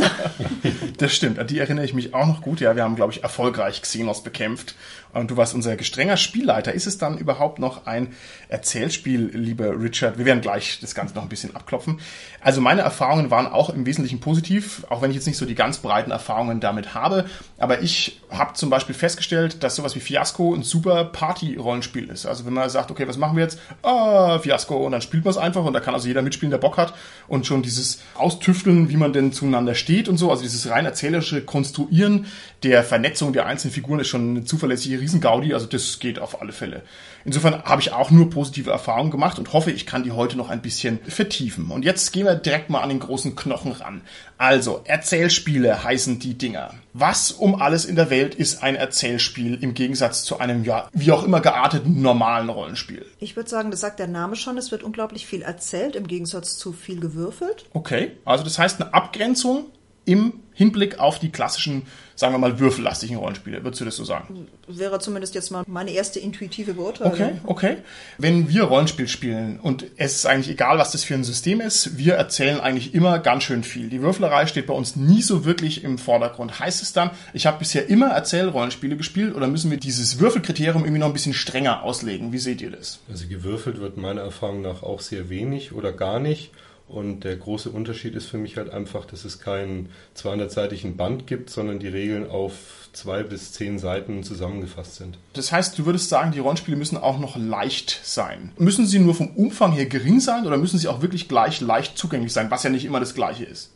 das 0.98 1.14
stimmt, 1.14 1.40
an 1.40 1.48
die 1.48 1.60
erinnere 1.60 1.86
ich 1.86 1.94
mich 1.94 2.14
auch 2.14 2.28
noch 2.28 2.42
gut. 2.42 2.60
Ja, 2.60 2.76
wir 2.76 2.84
haben, 2.84 2.96
glaube 2.96 3.14
ich, 3.14 3.24
erfolgreich 3.24 3.82
Xenos 3.82 4.24
bekämpft 4.24 4.76
und 5.16 5.32
du 5.32 5.38
warst 5.38 5.54
unser 5.54 5.76
gestrenger 5.76 6.18
Spielleiter. 6.18 6.74
Ist 6.74 6.88
es 6.88 6.98
dann 6.98 7.18
überhaupt 7.18 7.60
noch 7.60 7.86
ein 7.86 8.14
Erzählspiel, 8.50 9.32
lieber 9.34 9.82
Richard? 9.82 10.18
Wir 10.18 10.26
werden 10.26 10.42
gleich 10.42 10.80
das 10.82 10.94
Ganze 10.94 11.16
noch 11.16 11.24
ein 11.24 11.30
bisschen 11.30 11.56
abklopfen. 11.56 12.00
Also 12.42 12.62
meine 12.62 12.82
Erfahrungen 12.82 13.32
waren 13.32 13.48
auch 13.48 13.70
im 13.70 13.86
Wesentlichen 13.86 14.20
positiv, 14.20 14.86
auch 14.90 15.02
wenn 15.02 15.10
ich 15.10 15.16
jetzt 15.16 15.28
nicht 15.28 15.38
so 15.38 15.46
die 15.46 15.56
ganz 15.56 15.78
breiten 15.80 16.12
Erfahrungen 16.12 16.60
damit 16.60 16.94
habe. 16.94 17.26
Aber 17.58 17.82
ich 17.82 18.22
habe 18.30 18.54
zum 18.54 18.70
Beispiel 18.70 18.96
festgestellt, 18.96 19.64
dass 19.64 19.76
sowas 19.76 19.96
wie 19.96 20.00
Fiasco 20.00 20.54
ein 20.54 20.64
super 20.64 21.06
Party-Rollenspiel 21.06 22.10
ist. 22.10 22.26
Also 22.26 22.46
wenn 22.46 22.54
man 22.54 22.70
sagt, 22.70 22.92
okay, 22.92 23.08
was 23.08 23.18
machen 23.18 23.38
wir 23.38 23.44
jetzt? 23.44 23.60
Ah, 23.84 24.40
Fiasco. 24.40 24.86
Und 24.86 24.92
dann 24.92 25.02
spielt 25.02 25.24
man 25.24 25.32
es 25.32 25.38
einfach 25.38 25.64
und 25.64 25.74
da 25.74 25.80
kann 25.80 25.94
also 25.94 26.08
jeder 26.08 26.22
mitspielen, 26.22 26.52
der 26.52 26.58
Bock 26.58 26.78
hat. 26.78 26.94
Und 27.28 27.46
schon 27.46 27.62
dieses 27.62 28.02
Austüfteln, 28.16 28.90
wie 28.90 28.98
man 28.98 29.14
denn 29.14 29.32
zueinander 29.32 29.76
steht 29.76 30.10
und 30.10 30.18
so, 30.18 30.30
also 30.30 30.44
dieses 30.44 30.70
rein 30.70 30.86
erzählerische 30.86 31.42
Konstruieren 31.42 32.26
der 32.64 32.84
Vernetzung 32.84 33.32
der 33.32 33.46
einzelnen 33.46 33.74
Figuren 33.74 34.00
ist 34.00 34.08
schon 34.08 34.32
eine 34.32 34.44
zuverlässige 34.44 35.00
Riesengaudi, 35.06 35.54
also 35.54 35.68
das 35.68 36.00
geht 36.00 36.18
auf 36.18 36.42
alle 36.42 36.52
Fälle. 36.52 36.82
Insofern 37.26 37.64
habe 37.64 37.82
ich 37.82 37.92
auch 37.92 38.10
nur 38.10 38.30
positive 38.30 38.72
Erfahrungen 38.72 39.12
gemacht 39.12 39.38
und 39.38 39.54
hoffe, 39.54 39.72
ich 39.72 39.86
kann 39.86 40.04
die 40.04 40.12
heute 40.12 40.36
noch 40.36 40.50
ein 40.50 40.62
bisschen 40.62 41.00
vertiefen. 41.08 41.70
Und 41.70 41.86
jetzt 41.86 42.12
gehen 42.12 42.26
wir 42.26 42.36
direkt 42.36 42.72
mal 42.72 42.82
an 42.82 42.90
den 42.90 43.00
großen 43.00 43.36
Knochen 43.36 43.72
ran. 43.72 44.02
Also, 44.38 44.82
Erzählspiele 44.86 45.84
heißen 45.84 46.20
die 46.20 46.36
Dinger. 46.36 46.74
Was 46.94 47.32
um 47.32 47.62
alles 47.62 47.86
in 47.86 47.96
der 47.96 48.10
Welt 48.10 48.34
ist 48.34 48.64
ein 48.64 48.76
Erzählspiel 48.76 49.56
im 49.62 49.76
Gegensatz 49.76 50.24
zu 50.24 50.40
einem, 50.40 50.64
ja, 50.64 50.90
wie 50.92 51.12
auch 51.12 51.24
immer 51.24 51.42
gearteten 51.42 52.02
normalen 52.02 52.50
Rollenspiel? 52.50 53.06
Ich 53.20 53.36
würde 53.36 53.50
sagen, 53.50 53.70
das 53.70 53.82
sagt 53.82 54.00
der 54.00 54.08
Name 54.08 54.36
schon, 54.36 54.58
es 54.58 54.72
wird 54.72 54.84
unglaublich 54.84 55.28
viel 55.28 55.44
erzählt 55.44 55.96
im 55.96 56.08
Gegensatz 56.08 56.58
zu 56.58 56.74
viel 56.74 57.00
gewürfelt. 57.00 57.66
Okay, 57.74 58.12
also 58.26 58.44
das 58.44 58.58
heißt 58.58 58.82
eine 58.82 58.94
Abgrenzung 58.94 59.66
im 60.06 60.42
Hinblick 60.56 61.00
auf 61.00 61.20
die 61.20 61.30
klassischen, 61.30 61.84
sagen 62.16 62.34
wir 62.34 62.40
mal, 62.40 62.60
würfellastigen 62.60 63.18
Rollenspiele. 63.18 63.64
Würdest 63.64 63.82
du 63.82 63.86
das 63.86 63.98
so 63.98 64.06
sagen? 64.06 64.48
Wäre 64.68 65.00
zumindest 65.00 65.36
jetzt 65.36 65.52
mal 65.52 65.64
meine 65.68 65.92
erste 65.92 66.20
intuitive 66.20 66.74
Beurteilung. 66.74 67.14
Okay, 67.14 67.32
okay. 67.44 67.78
Wenn 68.18 68.50
wir 68.50 68.64
Rollenspiel 68.64 69.08
spielen 69.08 69.60
und 69.60 69.86
es 69.98 70.16
ist 70.16 70.26
eigentlich 70.26 70.50
egal, 70.50 70.78
was 70.78 70.92
das 70.92 71.04
für 71.04 71.14
ein 71.14 71.26
System 71.26 71.62
ist, 71.62 71.98
wir 71.98 72.16
erzählen 72.16 72.60
eigentlich 72.60 72.96
immer 72.96 73.20
ganz 73.20 73.44
schön 73.44 73.64
viel. 73.64 73.90
Die 73.90 74.02
Würfelerei 74.02 74.48
steht 74.48 74.68
bei 74.68 74.74
uns 74.74 74.96
nie 74.96 75.22
so 75.22 75.46
wirklich 75.46 75.84
im 75.84 75.98
Vordergrund. 75.98 76.60
Heißt 76.60 76.82
es 76.82 76.94
dann, 76.94 77.12
ich 77.34 77.46
habe 77.46 77.60
bisher 77.60 77.90
immer 77.90 78.08
Erzählrollenspiele 78.08 78.96
gespielt 78.96 79.36
oder 79.36 79.48
müssen 79.48 79.70
wir 79.70 79.78
dieses 79.78 80.20
Würfelkriterium 80.20 80.84
irgendwie 80.84 81.00
noch 81.00 81.08
ein 81.08 81.14
bisschen 81.14 81.34
strenger 81.34 81.84
auslegen? 81.84 82.32
Wie 82.32 82.40
seht 82.40 82.62
ihr 82.62 82.72
das? 82.72 83.00
Also 83.10 83.28
gewürfelt 83.28 83.82
wird 83.82 83.98
meiner 83.98 84.22
Erfahrung 84.22 84.62
nach 84.62 84.84
auch 84.84 85.02
sehr 85.02 85.30
wenig 85.30 85.74
oder 85.74 85.92
gar 85.92 86.20
nicht. 86.20 86.52
Und 86.88 87.24
der 87.24 87.36
große 87.36 87.72
Unterschied 87.72 88.16
ist 88.16 88.28
für 88.28 88.38
mich 88.38 88.58
halt 88.58 88.70
einfach, 88.70 89.06
dass 89.06 89.26
es 89.26 89.40
keinen 89.40 89.90
200-seitigen 90.16 90.96
Band 90.96 91.26
gibt, 91.26 91.50
sondern 91.50 91.80
die 91.80 91.88
Regeln 91.88 92.30
auf 92.30 92.90
zwei 92.94 93.24
bis 93.24 93.54
zehn 93.54 93.80
Seiten 93.80 94.24
zusammengefasst 94.24 94.96
sind. 94.96 95.18
Das 95.34 95.52
heißt, 95.52 95.78
du 95.80 95.86
würdest 95.86 96.10
sagen, 96.10 96.32
die 96.32 96.40
Rollenspiele 96.40 96.78
müssen 96.78 96.98
auch 96.98 97.20
noch 97.20 97.38
leicht 97.38 98.02
sein. 98.04 98.52
Müssen 98.58 98.86
sie 98.86 99.00
nur 99.00 99.16
vom 99.16 99.30
Umfang 99.30 99.72
her 99.72 99.88
gering 99.88 100.20
sein 100.20 100.46
oder 100.46 100.58
müssen 100.58 100.78
sie 100.78 100.88
auch 100.88 101.02
wirklich 101.02 101.28
gleich 101.28 101.60
leicht 101.60 101.98
zugänglich 101.98 102.34
sein, 102.34 102.52
was 102.52 102.64
ja 102.64 102.70
nicht 102.70 102.86
immer 102.86 103.00
das 103.00 103.16
Gleiche 103.16 103.46
ist? 103.46 103.72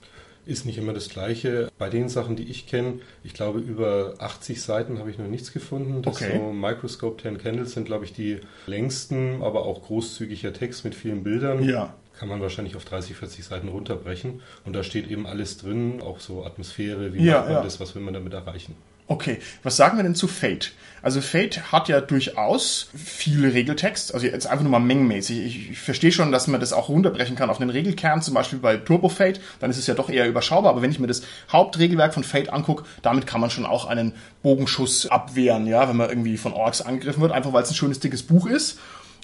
Ist 0.45 0.65
nicht 0.65 0.77
immer 0.77 0.93
das 0.93 1.09
Gleiche. 1.09 1.69
Bei 1.77 1.89
den 1.89 2.09
Sachen, 2.09 2.35
die 2.35 2.43
ich 2.43 2.65
kenne, 2.65 2.99
ich 3.23 3.33
glaube, 3.33 3.59
über 3.59 4.15
80 4.19 4.61
Seiten 4.61 4.97
habe 4.99 5.11
ich 5.11 5.17
noch 5.17 5.27
nichts 5.27 5.51
gefunden. 5.51 6.01
Das 6.01 6.15
okay. 6.15 6.37
so 6.37 6.53
Microscope 6.53 7.21
10 7.21 7.37
Candles 7.39 7.73
sind, 7.73 7.85
glaube 7.85 8.05
ich, 8.05 8.13
die 8.13 8.39
längsten, 8.65 9.43
aber 9.43 9.65
auch 9.65 9.83
großzügiger 9.83 10.53
Text 10.53 10.85
mit 10.85 10.95
vielen 10.95 11.23
Bildern. 11.23 11.63
Ja 11.63 11.93
kann 12.19 12.27
man 12.27 12.41
wahrscheinlich 12.41 12.75
auf 12.75 12.83
30, 12.83 13.15
40 13.15 13.45
Seiten 13.45 13.69
runterbrechen. 13.69 14.41
Und 14.65 14.73
da 14.73 14.83
steht 14.83 15.09
eben 15.09 15.25
alles 15.25 15.57
drin, 15.57 16.01
auch 16.01 16.19
so 16.19 16.45
Atmosphäre, 16.45 17.13
wie 17.13 17.23
ja, 17.23 17.37
macht 17.37 17.45
man 17.45 17.53
ja. 17.53 17.63
das, 17.63 17.79
was 17.79 17.95
will 17.95 18.01
man 18.01 18.13
damit 18.13 18.33
erreichen. 18.33 18.75
Okay, 19.07 19.39
was 19.63 19.75
sagen 19.75 19.97
wir 19.97 20.03
denn 20.03 20.13
zu 20.13 20.27
Fate? 20.27 20.73
Also 21.01 21.21
Fate 21.21 21.71
hat 21.71 21.87
ja 21.87 21.99
durchaus 21.99 22.89
viele 22.93 23.53
Regeltext, 23.53 24.13
also 24.13 24.27
jetzt 24.27 24.45
einfach 24.45 24.63
nur 24.63 24.71
mal 24.71 24.79
mengenmäßig. 24.79 25.39
Ich, 25.39 25.71
ich 25.71 25.79
verstehe 25.79 26.11
schon, 26.11 26.31
dass 26.31 26.47
man 26.47 26.59
das 26.59 26.73
auch 26.73 26.89
runterbrechen 26.89 27.35
kann 27.35 27.49
auf 27.49 27.59
einen 27.59 27.71
Regelkern, 27.71 28.21
zum 28.21 28.35
Beispiel 28.35 28.59
bei 28.59 28.77
Turbo 28.77 29.09
Fate, 29.09 29.39
dann 29.61 29.71
ist 29.71 29.77
es 29.77 29.87
ja 29.87 29.95
doch 29.95 30.09
eher 30.09 30.27
überschaubar, 30.27 30.73
aber 30.73 30.81
wenn 30.83 30.91
ich 30.91 30.99
mir 30.99 31.07
das 31.07 31.23
Hauptregelwerk 31.51 32.13
von 32.13 32.23
Fate 32.23 32.53
angucke, 32.53 32.83
damit 33.01 33.25
kann 33.25 33.41
man 33.41 33.49
schon 33.49 33.65
auch 33.65 33.85
einen 33.85 34.13
Bogenschuss 34.43 35.07
abwehren, 35.07 35.65
ja, 35.65 35.89
wenn 35.89 35.97
man 35.97 36.09
irgendwie 36.09 36.37
von 36.37 36.53
Orks 36.53 36.81
angegriffen 36.81 37.21
wird, 37.21 37.31
einfach 37.31 37.53
weil 37.53 37.63
es 37.63 37.71
ein 37.71 37.75
schönes 37.75 38.01
dickes 38.01 38.21
Buch 38.21 38.45
ist 38.45 38.77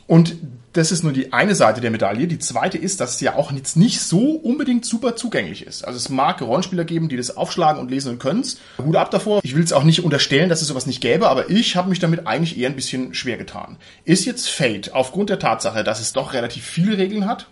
und 0.07 0.35
das 0.73 0.91
ist 0.91 1.03
nur 1.03 1.13
die 1.13 1.31
eine 1.31 1.55
Seite 1.55 1.79
der 1.79 1.89
Medaille. 1.89 2.27
Die 2.27 2.39
zweite 2.39 2.77
ist, 2.77 2.99
dass 2.99 3.15
es 3.15 3.21
ja 3.21 3.35
auch 3.35 3.51
jetzt 3.53 3.77
nicht 3.77 4.01
so 4.01 4.31
unbedingt 4.31 4.85
super 4.85 5.15
zugänglich 5.15 5.65
ist. 5.65 5.85
Also 5.85 5.95
es 5.97 6.09
mag 6.09 6.41
Rollenspieler 6.41 6.83
geben, 6.83 7.07
die 7.07 7.15
das 7.15 7.37
aufschlagen 7.37 7.79
und 7.79 7.89
lesen 7.89 8.11
und 8.11 8.19
können 8.19 8.41
es. 8.41 8.57
Hut 8.77 8.95
ab 8.97 9.09
davor. 9.09 9.39
Ich 9.43 9.55
will 9.55 9.63
es 9.63 9.71
auch 9.71 9.83
nicht 9.83 10.03
unterstellen, 10.03 10.49
dass 10.49 10.61
es 10.61 10.67
sowas 10.67 10.85
nicht 10.85 10.99
gäbe, 10.99 11.29
aber 11.29 11.49
ich 11.49 11.77
habe 11.77 11.89
mich 11.89 11.99
damit 11.99 12.27
eigentlich 12.27 12.57
eher 12.57 12.69
ein 12.69 12.75
bisschen 12.75 13.13
schwer 13.13 13.37
getan. 13.37 13.77
Ist 14.03 14.25
jetzt 14.25 14.49
Fate 14.49 14.93
aufgrund 14.93 15.29
der 15.29 15.39
Tatsache, 15.39 15.85
dass 15.85 16.01
es 16.01 16.11
doch 16.11 16.33
relativ 16.33 16.65
viele 16.65 16.97
Regeln 16.97 17.25
hat 17.25 17.47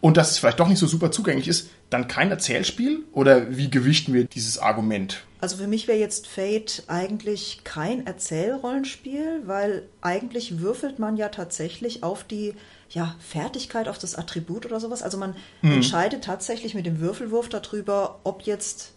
und 0.00 0.16
dass 0.16 0.30
es 0.30 0.38
vielleicht 0.38 0.60
doch 0.60 0.68
nicht 0.68 0.78
so 0.78 0.86
super 0.86 1.10
zugänglich 1.10 1.48
ist, 1.48 1.70
dann 1.90 2.08
kein 2.08 2.30
Erzählspiel? 2.30 3.00
Oder 3.12 3.56
wie 3.56 3.70
gewichten 3.70 4.12
wir 4.12 4.24
dieses 4.24 4.58
Argument? 4.58 5.22
Also 5.40 5.56
für 5.56 5.66
mich 5.66 5.86
wäre 5.88 5.98
jetzt 5.98 6.26
Fate 6.26 6.84
eigentlich 6.88 7.60
kein 7.64 8.06
Erzählrollenspiel, 8.06 9.42
weil 9.46 9.88
eigentlich 10.00 10.60
würfelt 10.60 10.98
man 10.98 11.16
ja 11.16 11.28
tatsächlich 11.28 12.02
auf 12.02 12.24
die 12.24 12.54
ja, 12.90 13.14
Fertigkeit, 13.20 13.88
auf 13.88 13.98
das 13.98 14.14
Attribut 14.14 14.66
oder 14.66 14.80
sowas. 14.80 15.02
Also 15.02 15.18
man 15.18 15.34
mhm. 15.62 15.72
entscheidet 15.72 16.24
tatsächlich 16.24 16.74
mit 16.74 16.86
dem 16.86 17.00
Würfelwurf 17.00 17.48
darüber, 17.48 18.20
ob 18.24 18.42
jetzt 18.42 18.92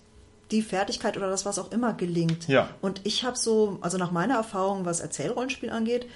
die 0.52 0.62
Fertigkeit 0.62 1.18
oder 1.18 1.30
das 1.30 1.46
was 1.46 1.60
auch 1.60 1.72
immer 1.72 1.94
gelingt. 1.94 2.48
Ja. 2.48 2.70
Und 2.82 3.02
ich 3.04 3.24
habe 3.24 3.38
so, 3.38 3.78
also 3.82 3.98
nach 3.98 4.12
meiner 4.12 4.36
Erfahrung, 4.36 4.86
was 4.86 5.00
Erzählrollenspiel 5.00 5.70
angeht, 5.70 6.08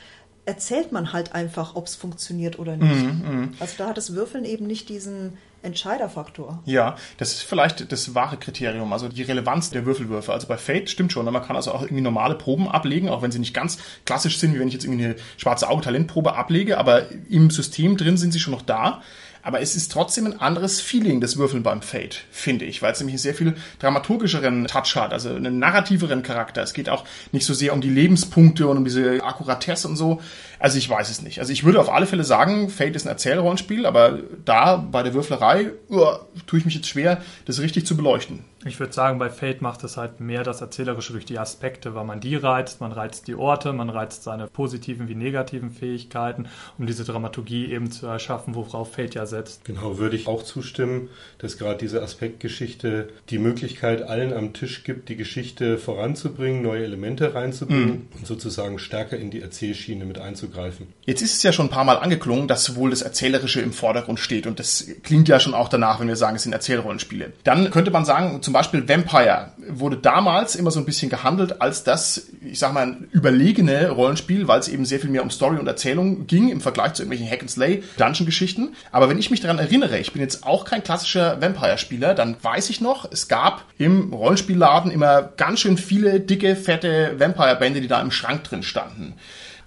erzählt 0.46 0.92
man 0.92 1.14
halt 1.14 1.34
einfach, 1.34 1.76
ob 1.76 1.88
es 1.88 1.96
funktioniert 1.96 2.60
oder 2.60 2.78
nicht. 2.78 3.04
Mm, 3.04 3.42
mm. 3.42 3.54
Also 3.60 3.74
da 3.78 3.88
hat 3.88 3.98
das 3.98 4.14
Würfeln 4.14 4.46
eben 4.46 4.68
nicht 4.68 4.90
diesen 4.90 5.38
Entscheiderfaktor. 5.64 6.62
Ja, 6.66 6.96
das 7.18 7.34
ist 7.34 7.42
vielleicht 7.42 7.92
das 7.92 8.14
wahre 8.14 8.38
Kriterium, 8.38 8.94
also 8.94 9.10
die 9.10 9.24
Relevanz 9.24 9.72
der 9.72 9.86
Würfelwürfe. 9.86 10.32
Also 10.32 10.48
bei 10.48 10.58
Fate 10.58 10.90
stimmt 10.90 11.12
schon, 11.12 11.26
ne? 11.26 11.32
man 11.32 11.44
kann 11.44 11.56
also 11.56 11.72
auch 11.72 11.82
irgendwie 11.82 12.02
normale 12.02 12.36
Proben 12.36 12.70
ablegen, 12.70 13.10
auch 13.10 13.24
wenn 13.24 13.32
sie 13.32 13.40
nicht 13.40 13.56
ganz 13.56 13.80
klassisch 14.06 14.38
sind, 14.38 14.54
wie 14.54 14.60
wenn 14.60 14.68
ich 14.68 14.76
jetzt 14.76 14.86
irgendwie 14.86 15.06
eine 15.06 15.16
schwarze 15.38 15.68
Auge-Talentprobe 15.68 16.36
ablege, 16.36 16.78
aber 16.78 17.08
im 17.30 17.50
System 17.50 17.98
drin 17.98 18.18
sind 18.18 18.32
sie 18.32 18.40
schon 18.40 18.54
noch 18.54 18.62
da. 18.62 19.02
Aber 19.46 19.62
es 19.62 19.76
ist 19.76 19.92
trotzdem 19.92 20.26
ein 20.26 20.42
anderes 20.42 20.82
Feeling, 20.82 21.22
das 21.22 21.38
Würfeln 21.38 21.62
beim 21.62 21.84
Fate, 21.84 22.24
finde 22.32 22.66
ich, 22.66 22.82
weil 22.82 22.94
es 22.94 23.00
nämlich 23.00 23.14
einen 23.14 23.20
sehr 23.20 23.36
viel 23.36 23.54
dramaturgischeren 23.78 24.66
Touch 24.66 24.96
hat, 24.96 25.14
also 25.14 25.30
einen 25.30 25.60
narrativeren 25.60 26.24
Charakter. 26.24 26.64
Es 26.64 26.74
geht 26.74 26.90
auch 26.90 27.06
nicht 27.32 27.46
so 27.46 27.54
sehr 27.54 27.72
um 27.74 27.80
die 27.80 27.92
Lebenspunkte 27.92 28.66
und 28.66 28.78
um 28.78 28.84
diese 28.84 29.24
Akkuratesse 29.24 29.88
und 29.88 29.98
so. 29.98 30.20
Also 30.58 30.80
ich 30.80 30.90
weiß 30.90 31.12
es 31.12 31.22
nicht. 31.22 31.40
Also 31.40 31.54
ich 31.54 31.64
würde 31.64 31.80
auf 31.80 31.92
alle 31.92 32.08
Fälle 32.08 32.24
sagen, 32.24 32.70
Fate 32.70 32.96
ist 32.96 33.06
ein 33.06 33.10
Erzählrollenspiel, 33.10 33.86
aber 33.86 34.18
da 34.46 34.78
bei 34.78 35.04
der 35.04 35.14
Würflerei 35.14 35.74
uh, 35.92 36.06
tue 36.48 36.58
ich 36.58 36.66
mich 36.66 36.74
jetzt 36.74 36.88
schwer, 36.88 37.22
das 37.46 37.62
richtig 37.62 37.86
zu 37.86 37.96
beleuchten. 37.96 38.44
Ich 38.68 38.80
würde 38.80 38.94
sagen, 38.94 39.20
bei 39.20 39.30
Fate 39.30 39.62
macht 39.62 39.84
es 39.84 39.96
halt 39.96 40.20
mehr 40.20 40.42
das 40.42 40.60
Erzählerische 40.60 41.14
durch 41.14 41.26
die 41.26 41.38
Aspekte, 41.38 41.94
weil 41.94 42.04
man 42.04 42.20
die 42.20 42.36
reizt, 42.36 42.82
man 42.82 42.92
reizt 42.92 43.28
die 43.28 43.36
Orte, 43.36 43.74
man 43.74 43.92
reizt 43.92 44.24
seine 44.24 44.48
positiven 44.48 45.08
wie 45.08 45.14
negativen 45.14 45.70
Fähigkeiten, 45.70 46.48
um 46.80 46.88
diese 46.88 47.04
Dramaturgie 47.04 47.72
eben 47.72 47.92
zu 47.92 48.08
erschaffen, 48.08 48.56
worauf 48.56 48.94
Fate 48.94 49.14
ja 49.14 49.28
setzt. 49.28 49.66
Genau, 49.66 50.00
würde 50.00 50.16
ich 50.16 50.26
auch 50.26 50.42
zustimmen, 50.42 51.10
dass 51.38 51.60
gerade 51.60 51.78
diese 51.78 52.02
Aspektgeschichte 52.02 53.10
die 53.30 53.38
Möglichkeit 53.38 54.02
allen 54.02 54.34
am 54.34 54.54
Tisch 54.54 54.84
gibt, 54.84 55.10
die 55.10 55.16
Geschichte 55.16 55.78
voranzubringen, 55.78 56.64
neue 56.64 56.86
Elemente 56.86 57.36
reinzubringen 57.36 57.88
mhm. 57.90 58.18
und 58.18 58.26
sozusagen 58.26 58.80
stärker 58.80 59.18
in 59.18 59.30
die 59.30 59.42
Erzählschiene 59.42 60.06
mit 60.06 60.18
einzugreifen. 60.18 60.88
Jetzt 61.06 61.22
ist 61.22 61.36
es 61.36 61.44
ja 61.44 61.52
schon 61.52 61.68
ein 61.68 61.72
paar 61.72 61.84
Mal 61.84 61.98
angeklungen, 61.98 62.48
dass 62.48 62.76
wohl 62.76 62.90
das 62.90 63.04
Erzählerische 63.04 63.62
im 63.62 63.74
Vordergrund 63.74 64.20
steht 64.20 64.48
und 64.48 64.58
das 64.58 64.88
klingt 65.04 65.28
ja 65.28 65.40
schon 65.40 65.54
auch 65.54 65.70
danach, 65.70 66.00
wenn 66.00 66.08
wir 66.08 66.16
sagen, 66.16 66.36
es 66.36 66.42
sind 66.42 66.54
Erzählrollenspiele. 66.54 67.34
Dann 67.44 67.70
könnte 67.70 67.92
man 67.92 68.06
sagen, 68.06 68.42
zum 68.42 68.55
Beispiel 68.56 68.88
Vampire 68.88 69.52
wurde 69.68 69.98
damals 69.98 70.56
immer 70.56 70.72
so 70.72 70.80
ein 70.80 70.86
bisschen 70.86 71.10
gehandelt 71.10 71.62
als 71.62 71.84
das, 71.84 72.28
ich 72.42 72.58
sag 72.58 72.72
mal, 72.72 73.00
überlegene 73.12 73.90
Rollenspiel, 73.90 74.48
weil 74.48 74.62
es 74.62 74.70
eben 74.70 74.86
sehr 74.86 75.02
viel 75.02 75.10
mehr 75.10 75.24
um 75.24 75.30
Story 75.30 75.58
und 75.58 75.68
Erzählung 75.68 76.26
ging 76.26 76.48
im 76.48 76.62
Vergleich 76.62 76.94
zu 76.94 77.04
irgendwelchen 77.04 77.30
Hack 77.30 77.42
and 77.42 77.52
Slay 77.52 77.84
Dungeon-Geschichten. 77.98 78.74
Aber 78.94 79.10
wenn 79.10 79.20
ich 79.20 79.30
mich 79.30 79.42
daran 79.42 79.60
erinnere, 79.60 80.00
ich 80.00 80.14
bin 80.14 80.22
jetzt 80.22 80.46
auch 80.46 80.64
kein 80.64 80.84
klassischer 80.84 81.42
Vampire-Spieler, 81.42 82.14
dann 82.14 82.38
weiß 82.42 82.70
ich 82.70 82.80
noch, 82.80 83.12
es 83.12 83.28
gab 83.28 83.66
im 83.78 84.14
Rollenspielladen 84.14 84.90
immer 84.90 85.22
ganz 85.22 85.60
schön 85.60 85.78
viele 85.78 86.22
dicke, 86.22 86.56
fette 86.56 87.20
Vampire-Bände, 87.20 87.82
die 87.82 87.90
da 87.90 88.00
im 88.00 88.12
Schrank 88.12 88.46
drin 88.46 88.64
standen. 88.64 89.16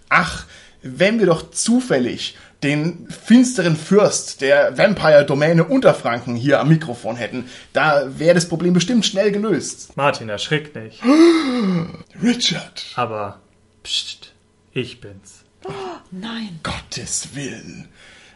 Ach, 0.08 0.46
wenn 0.80 1.18
wir 1.18 1.26
doch 1.26 1.50
zufällig 1.50 2.38
den 2.62 3.08
finsteren 3.08 3.76
Fürst 3.76 4.40
der 4.40 4.76
Vampire-Domäne 4.76 5.64
Unterfranken 5.64 6.34
hier 6.34 6.60
am 6.60 6.68
Mikrofon 6.68 7.16
hätten, 7.16 7.48
da 7.72 8.18
wäre 8.18 8.34
das 8.34 8.48
Problem 8.48 8.72
bestimmt 8.72 9.06
schnell 9.06 9.30
gelöst. 9.30 9.96
Martin, 9.96 10.28
erschrick 10.28 10.74
nicht. 10.74 11.00
Richard. 12.22 12.84
Aber, 12.96 13.40
pst, 13.84 14.32
ich 14.72 15.00
bin's. 15.00 15.44
Oh, 15.64 15.70
nein. 16.10 16.60
Gottes 16.62 17.34
Willen. 17.34 17.88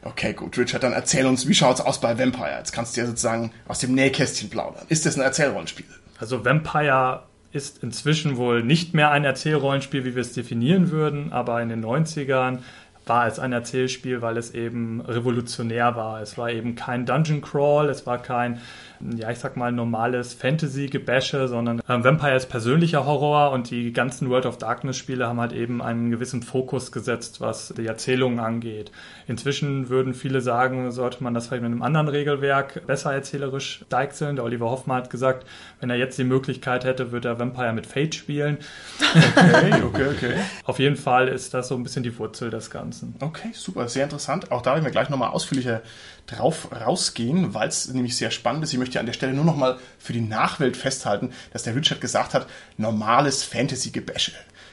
Okay, 0.04 0.32
gut, 0.32 0.58
Richard, 0.58 0.82
dann 0.82 0.92
erzähl 0.92 1.26
uns, 1.26 1.46
wie 1.46 1.54
schaut's 1.54 1.80
aus 1.80 2.00
bei 2.00 2.18
Vampire? 2.18 2.56
Jetzt 2.58 2.72
kannst 2.72 2.96
du 2.96 3.00
ja 3.00 3.06
sozusagen 3.06 3.52
aus 3.68 3.78
dem 3.78 3.94
Nähkästchen 3.94 4.50
plaudern. 4.50 4.86
Ist 4.88 5.06
das 5.06 5.16
ein 5.16 5.22
Erzählrollenspiel? 5.22 5.86
Also 6.18 6.44
Vampire 6.44 7.22
ist 7.52 7.82
inzwischen 7.82 8.36
wohl 8.36 8.62
nicht 8.62 8.94
mehr 8.94 9.10
ein 9.10 9.24
Erzählrollenspiel, 9.24 10.04
wie 10.04 10.14
wir 10.14 10.22
es 10.22 10.32
definieren 10.32 10.90
würden, 10.90 11.32
aber 11.32 11.60
in 11.62 11.68
den 11.68 11.84
90ern 11.84 12.58
war 13.06 13.26
es 13.26 13.38
ein 13.38 13.52
Erzählspiel, 13.52 14.22
weil 14.22 14.36
es 14.36 14.54
eben 14.54 15.00
revolutionär 15.00 15.96
war. 15.96 16.22
Es 16.22 16.38
war 16.38 16.50
eben 16.50 16.74
kein 16.74 17.06
Dungeon 17.06 17.40
Crawl, 17.40 17.88
es 17.88 18.06
war 18.06 18.18
kein 18.18 18.60
ja, 19.16 19.30
ich 19.30 19.38
sag 19.38 19.56
mal, 19.56 19.72
normales 19.72 20.34
Fantasy-Gebäsche, 20.34 21.48
sondern 21.48 21.80
äh, 21.80 22.04
Vampire 22.04 22.36
ist 22.36 22.48
persönlicher 22.48 23.04
Horror 23.04 23.50
und 23.52 23.70
die 23.70 23.92
ganzen 23.92 24.30
World 24.30 24.46
of 24.46 24.58
Darkness-Spiele 24.58 25.26
haben 25.26 25.40
halt 25.40 25.52
eben 25.52 25.82
einen 25.82 26.10
gewissen 26.10 26.42
Fokus 26.42 26.92
gesetzt, 26.92 27.40
was 27.40 27.74
die 27.76 27.86
Erzählung 27.86 28.40
angeht. 28.40 28.92
Inzwischen 29.26 29.88
würden 29.88 30.14
viele 30.14 30.40
sagen, 30.40 30.90
sollte 30.92 31.22
man 31.22 31.34
das 31.34 31.46
vielleicht 31.46 31.62
mit 31.62 31.72
einem 31.72 31.82
anderen 31.82 32.08
Regelwerk 32.08 32.86
besser 32.86 33.12
erzählerisch 33.12 33.84
deichseln. 33.88 34.36
Der 34.36 34.44
Oliver 34.44 34.70
Hoffmann 34.70 34.98
hat 34.98 35.10
gesagt, 35.10 35.46
wenn 35.80 35.90
er 35.90 35.96
jetzt 35.96 36.18
die 36.18 36.24
Möglichkeit 36.24 36.84
hätte, 36.84 37.12
würde 37.12 37.28
er 37.28 37.38
Vampire 37.38 37.72
mit 37.72 37.86
Fate 37.86 38.14
spielen. 38.14 38.58
Okay, 39.14 39.82
okay, 39.84 40.06
okay. 40.10 40.34
Auf 40.64 40.78
jeden 40.78 40.96
Fall 40.96 41.28
ist 41.28 41.54
das 41.54 41.68
so 41.68 41.74
ein 41.74 41.82
bisschen 41.82 42.02
die 42.02 42.16
Wurzel 42.18 42.50
des 42.50 42.70
Ganzen. 42.70 43.14
Okay, 43.20 43.50
super, 43.52 43.88
sehr 43.88 44.04
interessant. 44.04 44.50
Auch 44.50 44.62
da 44.62 44.74
werden 44.74 44.84
wir 44.84 44.90
gleich 44.90 45.08
nochmal 45.08 45.30
ausführlicher 45.30 45.82
drauf 46.26 46.68
rausgehen, 46.72 47.54
weil 47.54 47.68
es 47.68 47.88
nämlich 47.88 48.16
sehr 48.16 48.30
spannend 48.30 48.64
ist. 48.64 48.72
Ich 48.72 48.78
möchte 48.78 49.00
an 49.00 49.06
der 49.06 49.12
Stelle 49.12 49.32
nur 49.32 49.44
noch 49.44 49.56
mal 49.56 49.78
für 49.98 50.12
die 50.12 50.20
Nachwelt 50.20 50.76
festhalten, 50.76 51.32
dass 51.52 51.64
der 51.64 51.74
Richard 51.74 52.00
gesagt 52.00 52.34
hat, 52.34 52.46
normales 52.76 53.42
Fantasy-Gebäsche. 53.42 54.32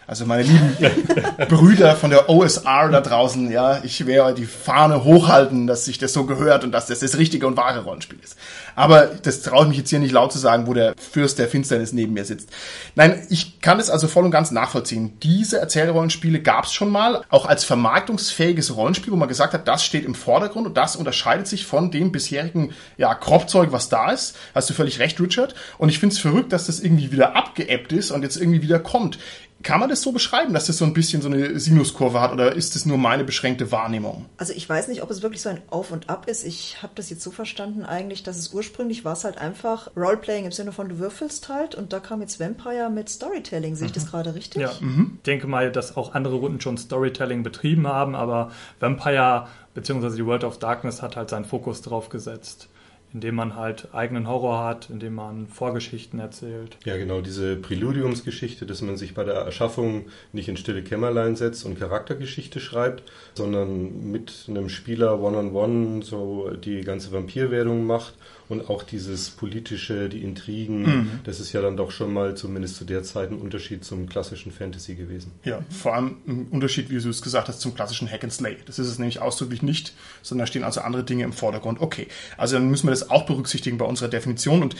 Also 0.09 0.25
meine 0.25 0.41
lieben 0.41 0.75
Brüder 1.49 1.95
von 1.95 2.09
der 2.09 2.29
OSR 2.29 2.89
da 2.89 2.99
draußen, 2.99 3.51
ja, 3.51 3.83
ich 3.83 4.07
werde 4.07 4.33
die 4.33 4.47
Fahne 4.47 5.03
hochhalten, 5.03 5.67
dass 5.67 5.85
sich 5.85 5.99
das 5.99 6.13
so 6.13 6.25
gehört 6.25 6.63
und 6.63 6.71
dass 6.71 6.87
das 6.87 6.97
das 6.97 7.19
richtige 7.19 7.45
und 7.45 7.57
wahre 7.57 7.83
Rollenspiel 7.83 8.17
ist. 8.23 8.35
Aber 8.79 9.07
das 9.07 9.41
traue 9.41 9.63
ich 9.63 9.67
mich 9.67 9.77
jetzt 9.79 9.89
hier 9.89 9.99
nicht 9.99 10.13
laut 10.13 10.31
zu 10.31 10.39
sagen, 10.39 10.65
wo 10.65 10.73
der 10.73 10.93
Fürst 10.97 11.37
der 11.37 11.49
Finsternis 11.49 11.91
neben 11.91 12.13
mir 12.13 12.23
sitzt. 12.23 12.49
Nein, 12.95 13.27
ich 13.29 13.59
kann 13.59 13.77
es 13.77 13.89
also 13.89 14.07
voll 14.07 14.23
und 14.23 14.31
ganz 14.31 14.51
nachvollziehen. 14.51 15.19
Diese 15.21 15.59
Erzählrollenspiele 15.59 16.41
gab 16.41 16.63
es 16.63 16.71
schon 16.71 16.89
mal, 16.89 17.25
auch 17.27 17.45
als 17.45 17.65
vermarktungsfähiges 17.65 18.77
Rollenspiel, 18.77 19.11
wo 19.11 19.17
man 19.17 19.27
gesagt 19.27 19.53
hat, 19.53 19.67
das 19.67 19.83
steht 19.83 20.05
im 20.05 20.15
Vordergrund 20.15 20.65
und 20.65 20.77
das 20.77 20.95
unterscheidet 20.95 21.45
sich 21.45 21.65
von 21.65 21.91
dem 21.91 22.13
bisherigen 22.13 22.71
ja, 22.95 23.13
Kropfzeug, 23.15 23.73
was 23.73 23.89
da 23.89 24.11
ist. 24.11 24.37
Hast 24.55 24.69
du 24.69 24.73
völlig 24.73 24.99
recht, 24.99 25.19
Richard. 25.19 25.55
Und 25.77 25.89
ich 25.89 25.99
finde 25.99 26.15
es 26.15 26.21
verrückt, 26.21 26.53
dass 26.53 26.67
das 26.67 26.79
irgendwie 26.79 27.11
wieder 27.11 27.35
abgeebbt 27.35 27.91
ist 27.91 28.11
und 28.11 28.23
jetzt 28.23 28.37
irgendwie 28.37 28.61
wieder 28.61 28.79
kommt. 28.79 29.19
Kann 29.61 29.81
man 29.81 29.89
das 29.89 30.01
so 30.01 30.13
beschreiben, 30.13 30.53
dass 30.53 30.67
das 30.67 30.77
so 30.77 30.85
ein 30.85 30.93
bisschen 30.93 31.21
so 31.21 31.27
eine 31.27 31.59
Sinuskurve 31.59 32.21
hat 32.21 32.31
oder 32.31 32.53
ist 32.53 32.75
das 32.75 32.85
nur 32.85 32.97
meine 32.97 33.25
beschränkte 33.25 33.71
Wahrnehmung? 33.73 34.25
Also 34.37 34.53
ich 34.53 34.67
weiß 34.67 34.87
nicht, 34.87 35.03
ob 35.03 35.11
es 35.11 35.21
wirklich 35.21 35.41
so 35.41 35.49
ein 35.49 35.61
Auf 35.69 35.91
und 35.91 36.09
Ab 36.09 36.27
ist. 36.27 36.45
Ich 36.45 36.81
habe 36.81 36.93
das 36.95 37.09
jetzt 37.09 37.23
so 37.23 37.31
verstanden 37.31 37.83
eigentlich, 37.83 38.23
dass 38.23 38.37
es 38.37 38.53
ursprünglich 38.53 39.03
war 39.03 39.13
es 39.13 39.25
halt 39.25 39.37
einfach 39.37 39.91
Roleplaying 39.97 40.45
im 40.45 40.53
Sinne 40.53 40.71
von 40.71 40.87
du 40.87 40.99
würfelst 40.99 41.49
halt 41.49 41.75
und 41.75 41.91
da 41.91 41.99
kam 41.99 42.21
jetzt 42.21 42.39
Vampire 42.39 42.89
mit 42.89 43.09
Storytelling. 43.09 43.75
Sehe 43.75 43.87
ich 43.87 43.91
mhm. 43.91 43.95
das 43.95 44.09
gerade 44.09 44.33
richtig? 44.33 44.61
Ja, 44.61 44.71
mhm. 44.79 45.13
ich 45.17 45.23
denke 45.23 45.47
mal, 45.47 45.71
dass 45.71 45.97
auch 45.97 46.15
andere 46.15 46.35
Runden 46.35 46.61
schon 46.61 46.77
Storytelling 46.77 47.43
betrieben 47.43 47.85
haben, 47.85 48.15
aber 48.15 48.51
Vampire 48.79 49.47
bzw. 49.73 50.15
die 50.15 50.25
World 50.25 50.45
of 50.45 50.59
Darkness 50.59 51.01
hat 51.01 51.17
halt 51.17 51.29
seinen 51.29 51.45
Fokus 51.45 51.81
drauf 51.81 52.07
gesetzt 52.07 52.69
indem 53.13 53.35
man 53.35 53.55
halt 53.55 53.89
eigenen 53.93 54.27
Horror 54.27 54.63
hat, 54.63 54.89
indem 54.89 55.15
man 55.15 55.47
Vorgeschichten 55.47 56.19
erzählt. 56.19 56.77
Ja, 56.85 56.97
genau, 56.97 57.21
diese 57.21 57.55
Präludiumsgeschichte, 57.55 58.65
dass 58.65 58.81
man 58.81 58.97
sich 58.97 59.13
bei 59.13 59.23
der 59.23 59.35
Erschaffung 59.35 60.05
nicht 60.31 60.47
in 60.47 60.57
stille 60.57 60.83
Kämmerlein 60.83 61.35
setzt 61.35 61.65
und 61.65 61.79
Charaktergeschichte 61.79 62.59
schreibt, 62.59 63.03
sondern 63.33 64.11
mit 64.11 64.45
einem 64.47 64.69
Spieler 64.69 65.19
one-on-one 65.19 65.73
-on 65.73 65.99
-one 65.99 66.03
so 66.03 66.51
die 66.51 66.81
ganze 66.81 67.11
Vampirwerdung 67.11 67.85
macht 67.85 68.13
und 68.49 68.67
auch 68.67 68.81
dieses 68.81 69.29
politische, 69.29 70.09
die 70.09 70.23
Intrigen, 70.23 70.81
mhm. 70.81 71.09
das 71.23 71.39
ist 71.39 71.53
ja 71.53 71.61
dann 71.61 71.77
doch 71.77 71.91
schon 71.91 72.11
mal 72.11 72.35
zumindest 72.35 72.75
zu 72.75 72.83
der 72.83 73.03
Zeit 73.03 73.29
ein 73.31 73.37
Unterschied 73.37 73.85
zum 73.85 74.09
klassischen 74.09 74.51
Fantasy 74.51 74.95
gewesen. 74.95 75.31
Ja, 75.45 75.61
vor 75.69 75.93
allem 75.93 76.17
ein 76.27 76.47
Unterschied, 76.49 76.89
wie 76.89 76.99
du 76.99 77.09
es 77.09 77.21
gesagt 77.21 77.47
hast, 77.47 77.61
zum 77.61 77.75
klassischen 77.75 78.09
Hack 78.09 78.23
and 78.23 78.33
Slay. 78.33 78.57
Das 78.65 78.79
ist 78.79 78.87
es 78.87 78.97
nämlich 78.97 79.21
ausdrücklich 79.21 79.61
nicht, 79.61 79.93
sondern 80.23 80.45
da 80.45 80.47
stehen 80.47 80.63
also 80.63 80.81
andere 80.81 81.03
Dinge 81.03 81.23
im 81.23 81.31
Vordergrund. 81.31 81.79
Okay, 81.79 82.07
also 82.37 82.55
dann 82.55 82.69
müssen 82.69 82.87
wir 82.87 82.91
das 82.91 83.11
auch 83.11 83.27
berücksichtigen 83.27 83.77
bei 83.77 83.85
unserer 83.85 84.09
Definition 84.09 84.63
und 84.63 84.75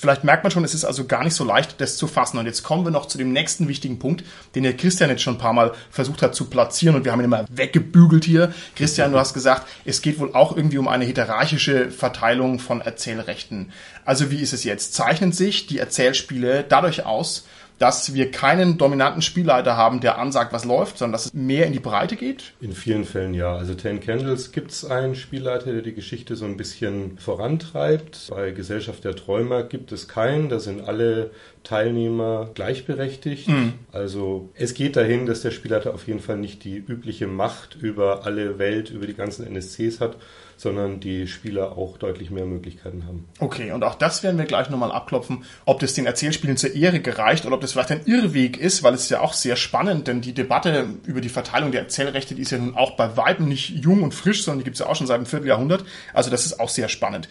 Vielleicht 0.00 0.22
merkt 0.22 0.44
man 0.44 0.52
schon, 0.52 0.62
es 0.62 0.74
ist 0.74 0.84
also 0.84 1.06
gar 1.06 1.24
nicht 1.24 1.34
so 1.34 1.42
leicht, 1.42 1.80
das 1.80 1.96
zu 1.96 2.06
fassen. 2.06 2.38
Und 2.38 2.46
jetzt 2.46 2.62
kommen 2.62 2.84
wir 2.84 2.92
noch 2.92 3.06
zu 3.06 3.18
dem 3.18 3.32
nächsten 3.32 3.66
wichtigen 3.66 3.98
Punkt, 3.98 4.22
den 4.54 4.62
der 4.62 4.76
Christian 4.76 5.10
jetzt 5.10 5.22
schon 5.22 5.34
ein 5.34 5.38
paar 5.38 5.52
Mal 5.52 5.72
versucht 5.90 6.22
hat 6.22 6.36
zu 6.36 6.44
platzieren 6.44 6.94
und 6.94 7.04
wir 7.04 7.10
haben 7.10 7.18
ihn 7.18 7.24
immer 7.24 7.46
weggebügelt 7.50 8.24
hier. 8.24 8.54
Christian, 8.76 9.10
du 9.10 9.18
hast 9.18 9.34
gesagt, 9.34 9.66
es 9.84 10.00
geht 10.00 10.20
wohl 10.20 10.36
auch 10.36 10.56
irgendwie 10.56 10.78
um 10.78 10.86
eine 10.86 11.04
hierarchische 11.04 11.90
Verteilung 11.90 12.60
von 12.60 12.80
Erzählrechten. 12.80 13.72
Also 14.04 14.30
wie 14.30 14.40
ist 14.40 14.52
es 14.52 14.62
jetzt? 14.62 14.94
Zeichnen 14.94 15.32
sich 15.32 15.66
die 15.66 15.80
Erzählspiele 15.80 16.64
dadurch 16.68 17.04
aus, 17.04 17.48
dass 17.78 18.14
wir 18.14 18.30
keinen 18.30 18.76
dominanten 18.76 19.22
Spielleiter 19.22 19.76
haben, 19.76 20.00
der 20.00 20.18
ansagt, 20.18 20.52
was 20.52 20.64
läuft, 20.64 20.98
sondern 20.98 21.12
dass 21.12 21.26
es 21.26 21.34
mehr 21.34 21.66
in 21.66 21.72
die 21.72 21.78
Breite 21.78 22.16
geht? 22.16 22.52
In 22.60 22.72
vielen 22.72 23.04
Fällen 23.04 23.34
ja. 23.34 23.54
Also 23.54 23.74
Ten 23.74 24.00
Candles 24.00 24.52
gibt 24.52 24.72
es 24.72 24.84
einen 24.84 25.14
Spielleiter, 25.14 25.72
der 25.72 25.82
die 25.82 25.94
Geschichte 25.94 26.34
so 26.36 26.44
ein 26.44 26.56
bisschen 26.56 27.18
vorantreibt. 27.18 28.28
Bei 28.30 28.50
Gesellschaft 28.50 29.04
der 29.04 29.14
Träumer 29.14 29.62
gibt 29.62 29.92
es 29.92 30.08
keinen. 30.08 30.48
Da 30.48 30.58
sind 30.58 30.88
alle 30.88 31.30
Teilnehmer 31.62 32.50
gleichberechtigt. 32.54 33.48
Mhm. 33.48 33.74
Also 33.92 34.50
es 34.54 34.74
geht 34.74 34.96
dahin, 34.96 35.26
dass 35.26 35.42
der 35.42 35.52
Spielleiter 35.52 35.94
auf 35.94 36.06
jeden 36.08 36.20
Fall 36.20 36.38
nicht 36.38 36.64
die 36.64 36.76
übliche 36.76 37.28
Macht 37.28 37.76
über 37.80 38.26
alle 38.26 38.58
Welt, 38.58 38.90
über 38.90 39.06
die 39.06 39.14
ganzen 39.14 39.46
NSCs 39.46 40.00
hat, 40.00 40.16
sondern 40.58 40.98
die 41.00 41.26
Spieler 41.26 41.78
auch 41.78 41.96
deutlich 41.96 42.30
mehr 42.30 42.44
Möglichkeiten 42.44 43.06
haben. 43.06 43.28
Okay, 43.38 43.70
und 43.72 43.84
auch 43.84 43.94
das 43.94 44.22
werden 44.22 44.38
wir 44.38 44.44
gleich 44.44 44.68
nochmal 44.68 44.92
abklopfen, 44.92 45.44
ob 45.64 45.78
das 45.78 45.94
den 45.94 46.04
Erzählspielen 46.04 46.56
zur 46.56 46.74
Ehre 46.74 47.00
gereicht 47.00 47.46
oder 47.46 47.54
ob 47.54 47.60
das 47.60 47.72
vielleicht 47.72 47.92
ein 47.92 48.04
Irrweg 48.04 48.58
ist, 48.58 48.82
weil 48.82 48.92
es 48.92 49.04
ist 49.04 49.10
ja 49.10 49.20
auch 49.20 49.32
sehr 49.32 49.56
spannend, 49.56 50.08
denn 50.08 50.20
die 50.20 50.34
Debatte 50.34 50.88
über 51.06 51.20
die 51.20 51.28
Verteilung 51.28 51.70
der 51.70 51.82
Erzählrechte, 51.82 52.34
die 52.34 52.42
ist 52.42 52.50
ja 52.50 52.58
nun 52.58 52.76
auch 52.76 52.96
bei 52.96 53.16
Weitem 53.16 53.48
nicht 53.48 53.70
jung 53.70 54.02
und 54.02 54.12
frisch, 54.12 54.42
sondern 54.42 54.58
die 54.58 54.64
gibt 54.64 54.74
es 54.74 54.80
ja 54.80 54.86
auch 54.86 54.96
schon 54.96 55.06
seit 55.06 55.16
einem 55.16 55.26
Vierteljahrhundert. 55.26 55.84
Also 56.12 56.28
das 56.28 56.44
ist 56.44 56.58
auch 56.58 56.68
sehr 56.68 56.88
spannend. 56.88 57.28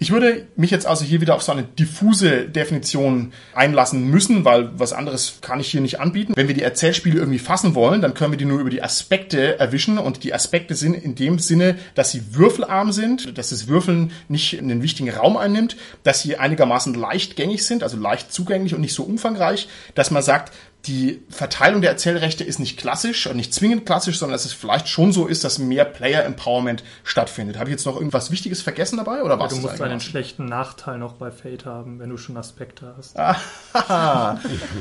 Ich 0.00 0.12
würde 0.12 0.46
mich 0.54 0.70
jetzt 0.70 0.86
also 0.86 1.04
hier 1.04 1.20
wieder 1.20 1.34
auf 1.34 1.42
so 1.42 1.50
eine 1.50 1.64
diffuse 1.64 2.48
Definition 2.48 3.32
einlassen 3.52 4.08
müssen, 4.08 4.44
weil 4.44 4.70
was 4.78 4.92
anderes 4.92 5.38
kann 5.40 5.58
ich 5.58 5.72
hier 5.72 5.80
nicht 5.80 5.98
anbieten. 5.98 6.34
Wenn 6.36 6.46
wir 6.46 6.54
die 6.54 6.62
Erzählspiele 6.62 7.18
irgendwie 7.18 7.40
fassen 7.40 7.74
wollen, 7.74 8.00
dann 8.00 8.14
können 8.14 8.32
wir 8.32 8.38
die 8.38 8.44
nur 8.44 8.60
über 8.60 8.70
die 8.70 8.80
Aspekte 8.80 9.58
erwischen 9.58 9.98
und 9.98 10.22
die 10.22 10.32
Aspekte 10.32 10.76
sind 10.76 10.94
in 10.94 11.16
dem 11.16 11.40
Sinne, 11.40 11.76
dass 11.96 12.12
sie 12.12 12.36
würfelarm 12.36 12.92
sind, 12.92 13.36
dass 13.36 13.50
das 13.50 13.66
Würfeln 13.66 14.12
nicht 14.28 14.56
einen 14.56 14.84
wichtigen 14.84 15.10
Raum 15.10 15.36
einnimmt, 15.36 15.76
dass 16.04 16.22
sie 16.22 16.36
einigermaßen 16.36 16.94
leichtgängig 16.94 17.66
sind, 17.66 17.82
also 17.82 17.96
leicht 17.96 18.32
zugänglich 18.32 18.76
und 18.76 18.80
nicht 18.80 18.94
so 18.94 19.02
umfangreich, 19.02 19.68
dass 19.96 20.12
man 20.12 20.22
sagt, 20.22 20.52
die 20.88 21.22
Verteilung 21.28 21.82
der 21.82 21.90
Erzählrechte 21.90 22.44
ist 22.44 22.58
nicht 22.58 22.78
klassisch 22.78 23.26
und 23.26 23.36
nicht 23.36 23.52
zwingend 23.52 23.84
klassisch, 23.84 24.18
sondern 24.18 24.34
dass 24.34 24.46
es 24.46 24.54
vielleicht 24.54 24.88
schon 24.88 25.12
so 25.12 25.26
ist, 25.26 25.44
dass 25.44 25.58
mehr 25.58 25.84
Player 25.84 26.24
Empowerment 26.24 26.82
stattfindet. 27.04 27.58
Habe 27.58 27.68
ich 27.68 27.72
jetzt 27.72 27.84
noch 27.84 27.96
irgendwas 27.96 28.30
Wichtiges 28.30 28.62
vergessen 28.62 28.96
dabei 28.96 29.22
oder 29.22 29.38
was? 29.38 29.52
Ja, 29.52 29.58
du 29.58 29.68
musst 29.68 29.82
einen 29.82 30.00
schlechten 30.00 30.46
Nachteil 30.46 30.98
noch 30.98 31.12
bei 31.12 31.30
Fate 31.30 31.66
haben, 31.66 31.98
wenn 31.98 32.08
du 32.08 32.16
schon 32.16 32.38
Aspekte 32.38 32.94
hast. 32.96 33.16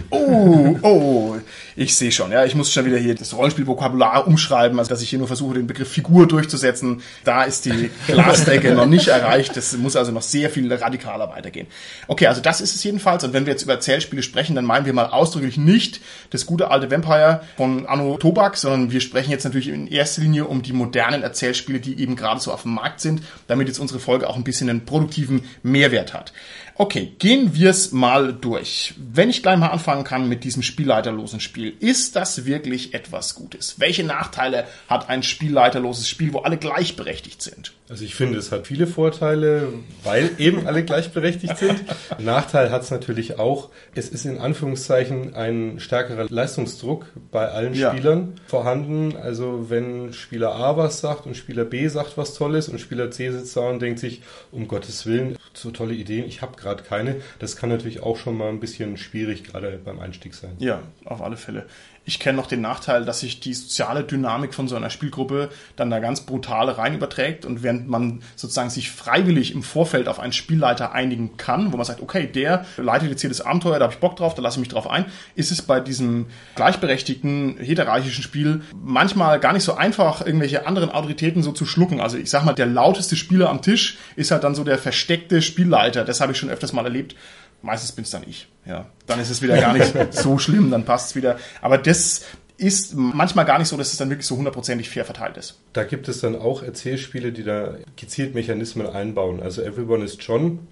oh, 0.09 0.77
oh, 0.81 1.35
ich 1.75 1.95
sehe 1.95 2.13
schon. 2.13 2.31
Ja, 2.31 2.45
ich 2.45 2.55
muss 2.55 2.71
schon 2.71 2.85
wieder 2.85 2.97
hier 2.97 3.13
das 3.13 3.35
Rollenspielvokabular 3.35 4.25
umschreiben, 4.27 4.79
also 4.79 4.89
dass 4.89 5.01
ich 5.01 5.09
hier 5.09 5.19
nur 5.19 5.27
versuche, 5.27 5.55
den 5.55 5.67
Begriff 5.67 5.91
Figur 5.91 6.25
durchzusetzen. 6.25 7.01
Da 7.25 7.43
ist 7.43 7.65
die 7.65 7.91
Glasdecke 8.07 8.73
noch 8.73 8.85
nicht 8.85 9.09
erreicht. 9.09 9.57
Das 9.57 9.75
muss 9.75 9.97
also 9.97 10.13
noch 10.13 10.21
sehr 10.21 10.49
viel 10.49 10.71
radikaler 10.71 11.29
weitergehen. 11.29 11.67
Okay, 12.07 12.27
also 12.27 12.39
das 12.39 12.61
ist 12.61 12.75
es 12.75 12.83
jedenfalls. 12.83 13.25
Und 13.25 13.33
wenn 13.33 13.45
wir 13.45 13.51
jetzt 13.51 13.63
über 13.63 13.73
Erzählspiele 13.73 14.23
sprechen, 14.23 14.55
dann 14.55 14.63
meinen 14.63 14.85
wir 14.85 14.93
mal 14.93 15.07
ausdrücklich 15.07 15.57
nicht 15.57 15.96
das 16.29 16.45
gute 16.45 16.71
alte 16.71 16.89
Vampire 16.89 17.41
von 17.57 17.85
Anno 17.85 18.17
Tobak, 18.17 18.57
sondern 18.57 18.91
wir 18.91 19.01
sprechen 19.01 19.31
jetzt 19.31 19.43
natürlich 19.43 19.69
in 19.69 19.87
erster 19.87 20.21
Linie 20.21 20.45
um 20.45 20.61
die 20.61 20.73
modernen 20.73 21.23
Erzählspiele, 21.23 21.79
die 21.79 21.99
eben 21.99 22.15
gerade 22.15 22.39
so 22.39 22.51
auf 22.51 22.63
dem 22.63 22.73
Markt 22.73 23.01
sind, 23.01 23.21
damit 23.47 23.67
jetzt 23.67 23.79
unsere 23.79 23.99
Folge 23.99 24.29
auch 24.29 24.35
ein 24.35 24.43
bisschen 24.43 24.69
einen 24.69 24.85
produktiven 24.85 25.43
Mehrwert 25.63 26.13
hat. 26.13 26.33
Okay, 26.79 27.11
gehen 27.17 27.55
wir 27.55 27.71
es 27.71 27.91
mal 27.91 28.33
durch. 28.33 28.93
Wenn 28.97 29.31
ich 29.31 29.41
gleich 29.41 29.57
mal 29.57 29.69
anfangen 29.69 30.03
kann 30.03 30.29
mit 30.29 30.43
diesem 30.43 30.61
spielleiterlosen 30.61 31.39
Spiel, 31.39 31.73
ist 31.79 32.15
das 32.15 32.45
wirklich 32.45 32.93
etwas 32.93 33.33
Gutes? 33.33 33.79
Welche 33.79 34.03
Nachteile 34.03 34.65
hat 34.87 35.09
ein 35.09 35.23
spielleiterloses 35.23 36.07
Spiel, 36.07 36.33
wo 36.33 36.39
alle 36.39 36.57
gleichberechtigt 36.57 37.41
sind? 37.41 37.73
Also 37.89 38.03
ich 38.03 38.15
finde, 38.15 38.37
es 38.37 38.51
hat 38.51 38.67
viele 38.67 38.85
Vorteile, 38.85 39.69
weil 40.03 40.31
eben 40.39 40.67
alle 40.67 40.83
gleichberechtigt 40.83 41.57
sind. 41.57 41.85
Nachteil 42.19 42.69
hat 42.69 42.83
es 42.83 42.91
natürlich 42.91 43.39
auch. 43.39 43.69
Es 43.95 44.09
ist 44.09 44.25
in 44.25 44.39
Anführungszeichen 44.39 45.33
ein 45.35 45.79
stärkerer 45.79 46.27
Leistungsdruck 46.29 47.05
bei 47.31 47.47
allen 47.47 47.73
ja. 47.73 47.91
Spielern 47.91 48.33
vorhanden. 48.45 49.15
Also 49.15 49.69
wenn 49.69 50.11
Spieler 50.11 50.53
A 50.55 50.75
was 50.75 50.99
sagt 50.99 51.25
und 51.25 51.37
Spieler 51.37 51.63
B 51.63 51.87
sagt 51.87 52.17
was 52.17 52.33
Tolles 52.33 52.67
und 52.67 52.79
Spieler 52.79 53.09
C 53.09 53.31
sitzt 53.31 53.55
da 53.55 53.61
und 53.61 53.81
denkt 53.81 53.99
sich, 53.99 54.21
um 54.51 54.67
Gottes 54.67 55.05
Willen, 55.05 55.37
so 55.53 55.71
tolle 55.71 55.93
Ideen, 55.93 56.25
ich 56.27 56.41
habe 56.41 56.57
gerade 56.57 56.66
keine. 56.75 57.21
Das 57.39 57.55
kann 57.55 57.69
natürlich 57.69 58.01
auch 58.01 58.17
schon 58.17 58.37
mal 58.37 58.49
ein 58.49 58.59
bisschen 58.59 58.97
schwierig 58.97 59.43
gerade 59.43 59.79
beim 59.83 59.99
Einstieg 59.99 60.33
sein. 60.33 60.55
Ja, 60.59 60.81
auf 61.05 61.21
alle 61.21 61.37
Fälle. 61.37 61.65
Ich 62.07 62.19
kenne 62.19 62.37
noch 62.37 62.47
den 62.47 62.61
Nachteil, 62.61 63.03
dass 63.03 63.19
sich 63.19 63.41
die 63.41 63.53
soziale 63.53 64.01
Dynamik 64.01 64.53
von 64.53 64.69
so 64.69 64.77
einer 64.77 64.89
Spielgruppe 64.89 65.49
dann 65.75 65.89
da 65.89 65.99
ganz 65.99 66.21
brutal 66.21 66.69
rein 66.69 66.95
überträgt 66.95 67.45
und 67.45 67.63
während 67.63 67.89
man 67.89 68.21
sozusagen 68.37 68.69
sich 68.69 68.89
freiwillig 68.89 69.53
im 69.53 69.61
Vorfeld 69.61 70.07
auf 70.07 70.17
einen 70.17 70.31
Spielleiter 70.31 70.93
einigen 70.93 71.35
kann, 71.35 71.73
wo 71.73 71.77
man 71.77 71.85
sagt, 71.85 72.01
okay, 72.01 72.25
der 72.25 72.65
leitet 72.77 73.09
jetzt 73.09 73.19
hier 73.19 73.29
das 73.29 73.41
Abenteuer, 73.41 73.77
da 73.77 73.83
habe 73.83 73.93
ich 73.93 73.99
Bock 73.99 74.15
drauf, 74.15 74.35
da 74.35 74.41
lasse 74.41 74.55
ich 74.55 74.61
mich 74.61 74.69
drauf 74.69 74.89
ein, 74.89 75.03
ist 75.35 75.51
es 75.51 75.61
bei 75.61 75.81
diesem 75.81 76.27
gleichberechtigten, 76.55 77.57
hierarchischen 77.59 78.23
Spiel 78.23 78.61
manchmal 78.81 79.41
gar 79.41 79.51
nicht 79.51 79.63
so 79.63 79.73
einfach, 79.73 80.25
irgendwelche 80.25 80.65
anderen 80.65 80.89
Autoritäten 80.89 81.43
so 81.43 81.51
zu 81.51 81.65
schlucken. 81.65 81.99
Also 81.99 82.17
ich 82.17 82.29
sag 82.29 82.45
mal, 82.45 82.53
der 82.53 82.67
lauteste 82.67 83.17
Spieler 83.17 83.49
am 83.49 83.61
Tisch 83.61 83.97
ist 84.15 84.31
halt 84.31 84.45
dann 84.45 84.55
so 84.55 84.63
der 84.63 84.77
versteckte 84.77 85.41
Spielleiter. 85.41 86.05
Das 86.05 86.21
habe 86.21 86.31
ich 86.31 86.37
schon 86.37 86.49
öfters 86.49 86.71
mal 86.71 86.85
erlebt 86.85 87.17
meistens 87.61 87.91
bin 87.91 88.03
es 88.03 88.11
dann 88.11 88.23
ich. 88.27 88.47
Ja, 88.65 88.87
dann 89.05 89.19
ist 89.19 89.29
es 89.29 89.41
wieder 89.41 89.59
gar 89.59 89.73
nicht 89.73 89.93
so 90.13 90.37
schlimm, 90.37 90.71
dann 90.71 90.85
passt 90.85 91.11
es 91.11 91.15
wieder. 91.15 91.37
Aber 91.61 91.77
das 91.77 92.25
ist 92.57 92.95
manchmal 92.95 93.45
gar 93.45 93.59
nicht 93.59 93.67
so, 93.67 93.77
dass 93.77 93.91
es 93.91 93.97
dann 93.97 94.09
wirklich 94.09 94.25
so 94.25 94.35
hundertprozentig 94.35 94.89
fair 94.89 95.05
verteilt 95.05 95.37
ist. 95.37 95.59
Da 95.73 95.83
gibt 95.83 96.07
es 96.09 96.21
dann 96.21 96.35
auch 96.35 96.63
Erzählspiele, 96.63 97.31
die 97.31 97.43
da 97.43 97.75
gezielt 97.95 98.33
Mechanismen 98.33 98.87
einbauen. 98.87 99.41
Also 99.41 99.61
Everyone 99.61 100.03
is 100.03 100.17
John 100.19 100.67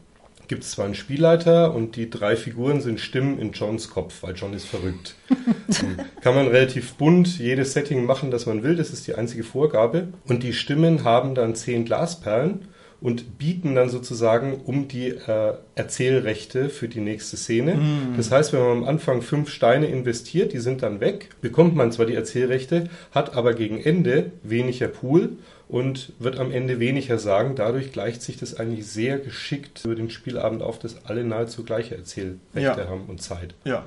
gibt 0.48 0.64
es 0.64 0.72
zwar 0.72 0.86
einen 0.86 0.96
Spielleiter 0.96 1.74
und 1.74 1.96
die 1.96 2.10
drei 2.10 2.36
Figuren 2.36 2.82
sind 2.82 3.00
Stimmen 3.00 3.40
in 3.40 3.52
Johns 3.52 3.90
Kopf, 3.90 4.22
weil 4.22 4.36
John 4.36 4.54
ist 4.54 4.66
verrückt. 4.66 5.16
Kann 6.22 6.36
man 6.36 6.48
relativ 6.48 6.94
bunt 6.96 7.40
jedes 7.40 7.74
Setting 7.74 8.06
machen, 8.06 8.32
das 8.32 8.46
man 8.46 8.64
will, 8.64 8.76
das 8.76 8.92
ist 8.92 9.08
die 9.08 9.16
einzige 9.16 9.44
Vorgabe. 9.44 10.10
Und 10.28 10.44
die 10.44 10.54
Stimmen 10.54 11.04
haben 11.04 11.36
dann 11.36 11.56
zehn 11.56 11.86
Glasperlen 11.86 12.68
und 13.02 13.38
bieten 13.38 13.76
dann 13.76 13.90
sozusagen 13.90 14.62
um 14.66 14.88
die 14.88 15.10
äh, 15.10 15.54
Erzählrechte 15.76 16.70
für 16.70 16.88
die 16.88 17.02
nächste 17.02 17.38
Szene. 17.38 17.76
Mm. 17.76 18.18
Das 18.18 18.32
heißt, 18.32 18.54
wenn 18.54 18.62
man 18.62 18.72
am 18.72 18.84
Anfang 18.84 19.22
fünf 19.22 19.50
Steine 19.50 19.88
investiert, 19.88 20.54
die 20.54 20.60
sind 20.60 20.82
dann 20.82 21.00
weg, 21.00 21.30
bekommt 21.42 21.76
man 21.76 21.92
zwar 21.92 22.06
die 22.06 22.16
Erzählrechte, 22.16 22.90
hat 23.12 23.36
aber 23.36 23.54
gegen 23.54 23.80
Ende 23.80 24.32
weniger 24.44 24.88
Pool 24.88 25.38
und 25.68 26.14
wird 26.20 26.40
am 26.40 26.52
Ende 26.52 26.80
weniger 26.80 27.18
sagen. 27.18 27.56
Dadurch 27.56 27.92
gleicht 27.92 28.22
sich 28.22 28.38
das 28.38 28.56
eigentlich 28.56 28.88
sehr 28.88 29.18
geschickt 29.18 29.82
über 29.86 29.96
den 29.96 30.10
Spielabend 30.10 30.62
auf, 30.62 30.80
dass 30.80 31.06
alle 31.06 31.24
nahezu 31.24 31.64
gleiche 31.64 31.96
Erzählrechte 31.96 32.40
ja. 32.60 32.88
haben 32.88 33.06
und 33.08 33.22
Zeit. 33.22 33.56
Ja. 33.66 33.86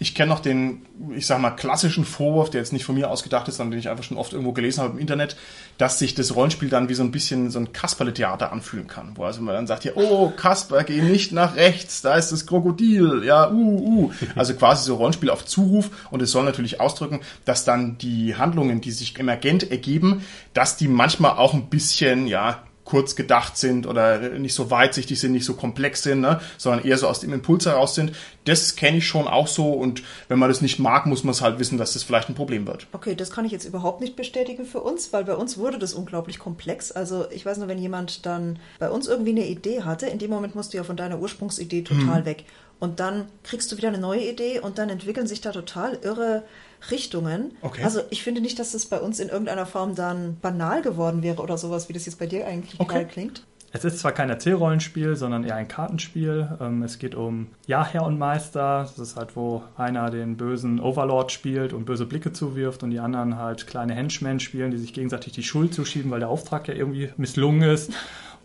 Ich 0.00 0.14
kenne 0.14 0.30
noch 0.30 0.40
den, 0.40 0.86
ich 1.16 1.26
sag 1.26 1.40
mal, 1.40 1.50
klassischen 1.50 2.04
Vorwurf, 2.04 2.50
der 2.50 2.60
jetzt 2.60 2.72
nicht 2.72 2.84
von 2.84 2.94
mir 2.94 3.10
ausgedacht 3.10 3.48
ist, 3.48 3.56
sondern 3.56 3.72
den 3.72 3.80
ich 3.80 3.88
einfach 3.88 4.04
schon 4.04 4.16
oft 4.16 4.32
irgendwo 4.32 4.52
gelesen 4.52 4.82
habe 4.82 4.94
im 4.94 4.98
Internet, 4.98 5.36
dass 5.76 5.98
sich 5.98 6.14
das 6.14 6.36
Rollenspiel 6.36 6.68
dann 6.68 6.88
wie 6.88 6.94
so 6.94 7.02
ein 7.02 7.10
bisschen 7.10 7.50
so 7.50 7.58
ein 7.58 7.72
Kasperle-Theater 7.72 8.52
anfühlen 8.52 8.86
kann. 8.86 9.12
Wo 9.16 9.24
also 9.24 9.42
man 9.42 9.54
dann 9.54 9.66
sagt, 9.66 9.84
ja, 9.84 9.92
oh, 9.96 10.30
Kasper, 10.30 10.84
geh 10.84 11.02
nicht 11.02 11.32
nach 11.32 11.56
rechts, 11.56 12.00
da 12.00 12.14
ist 12.14 12.30
das 12.30 12.46
Krokodil, 12.46 13.22
ja, 13.24 13.50
uh, 13.50 13.54
uh. 13.54 14.12
Also 14.36 14.54
quasi 14.54 14.84
so 14.84 14.96
Rollenspiel 14.96 15.30
auf 15.30 15.44
Zuruf 15.44 15.90
und 16.10 16.22
es 16.22 16.30
soll 16.30 16.44
natürlich 16.44 16.80
ausdrücken, 16.80 17.20
dass 17.44 17.64
dann 17.64 17.98
die 17.98 18.36
Handlungen, 18.36 18.80
die 18.80 18.92
sich 18.92 19.18
emergent 19.18 19.70
ergeben, 19.70 20.22
dass 20.54 20.76
die 20.76 20.88
manchmal 20.88 21.32
auch 21.32 21.54
ein 21.54 21.66
bisschen, 21.66 22.28
ja, 22.28 22.62
kurz 22.88 23.16
gedacht 23.16 23.58
sind 23.58 23.86
oder 23.86 24.18
nicht 24.30 24.54
so 24.54 24.70
weitsichtig 24.70 25.20
sind, 25.20 25.32
nicht 25.32 25.44
so 25.44 25.52
komplex 25.52 26.02
sind, 26.02 26.20
ne? 26.20 26.40
sondern 26.56 26.86
eher 26.86 26.96
so 26.96 27.06
aus 27.06 27.20
dem 27.20 27.34
Impuls 27.34 27.66
heraus 27.66 27.94
sind. 27.94 28.12
Das 28.46 28.76
kenne 28.76 28.96
ich 28.96 29.06
schon 29.06 29.28
auch 29.28 29.46
so 29.46 29.74
und 29.74 30.02
wenn 30.28 30.38
man 30.38 30.48
das 30.48 30.62
nicht 30.62 30.78
mag, 30.78 31.04
muss 31.04 31.22
man 31.22 31.32
es 31.32 31.42
halt 31.42 31.58
wissen, 31.58 31.76
dass 31.76 31.92
das 31.92 32.02
vielleicht 32.02 32.30
ein 32.30 32.34
Problem 32.34 32.66
wird. 32.66 32.86
Okay, 32.92 33.14
das 33.14 33.30
kann 33.30 33.44
ich 33.44 33.52
jetzt 33.52 33.66
überhaupt 33.66 34.00
nicht 34.00 34.16
bestätigen 34.16 34.64
für 34.64 34.80
uns, 34.80 35.12
weil 35.12 35.24
bei 35.24 35.34
uns 35.34 35.58
wurde 35.58 35.78
das 35.78 35.92
unglaublich 35.92 36.38
komplex. 36.38 36.90
Also 36.90 37.26
ich 37.30 37.44
weiß 37.44 37.58
nur, 37.58 37.68
wenn 37.68 37.78
jemand 37.78 38.24
dann 38.24 38.58
bei 38.78 38.88
uns 38.88 39.06
irgendwie 39.06 39.32
eine 39.32 39.46
Idee 39.46 39.82
hatte, 39.82 40.06
in 40.06 40.18
dem 40.18 40.30
Moment 40.30 40.54
musst 40.54 40.72
du 40.72 40.78
ja 40.78 40.84
von 40.84 40.96
deiner 40.96 41.18
Ursprungsidee 41.18 41.82
total 41.82 42.22
mhm. 42.22 42.24
weg. 42.24 42.44
Und 42.80 43.00
dann 43.00 43.26
kriegst 43.42 43.72
du 43.72 43.76
wieder 43.76 43.88
eine 43.88 43.98
neue 43.98 44.28
Idee 44.28 44.60
und 44.60 44.78
dann 44.78 44.88
entwickeln 44.88 45.26
sich 45.26 45.40
da 45.40 45.50
total 45.52 45.98
irre 46.02 46.44
Richtungen. 46.90 47.56
Okay. 47.60 47.82
Also 47.82 48.02
ich 48.10 48.22
finde 48.22 48.40
nicht, 48.40 48.58
dass 48.58 48.72
das 48.72 48.86
bei 48.86 49.00
uns 49.00 49.18
in 49.18 49.28
irgendeiner 49.28 49.66
Form 49.66 49.94
dann 49.94 50.36
banal 50.40 50.82
geworden 50.82 51.22
wäre 51.22 51.42
oder 51.42 51.58
sowas, 51.58 51.88
wie 51.88 51.92
das 51.92 52.06
jetzt 52.06 52.18
bei 52.18 52.26
dir 52.26 52.46
eigentlich 52.46 52.78
okay. 52.78 53.04
klingt. 53.04 53.42
Es 53.70 53.84
ist 53.84 53.98
zwar 53.98 54.12
kein 54.12 54.30
Erzählrollenspiel, 54.30 55.14
sondern 55.14 55.44
eher 55.44 55.56
ein 55.56 55.68
Kartenspiel. 55.68 56.56
Ähm, 56.58 56.82
es 56.82 56.98
geht 56.98 57.14
um 57.14 57.48
Ja, 57.66 57.86
Herr 57.86 58.04
und 58.04 58.18
Meister. 58.18 58.80
Das 58.80 58.98
ist 58.98 59.16
halt, 59.16 59.36
wo 59.36 59.62
einer 59.76 60.10
den 60.10 60.38
bösen 60.38 60.80
Overlord 60.80 61.32
spielt 61.32 61.74
und 61.74 61.84
böse 61.84 62.06
Blicke 62.06 62.32
zuwirft 62.32 62.82
und 62.82 62.90
die 62.90 62.98
anderen 62.98 63.36
halt 63.36 63.66
kleine 63.66 63.94
Henchmen 63.94 64.40
spielen, 64.40 64.70
die 64.70 64.78
sich 64.78 64.94
gegenseitig 64.94 65.34
die 65.34 65.42
Schuld 65.42 65.74
zuschieben, 65.74 66.10
weil 66.10 66.20
der 66.20 66.30
Auftrag 66.30 66.66
ja 66.68 66.74
irgendwie 66.74 67.10
misslungen 67.18 67.68
ist. 67.68 67.92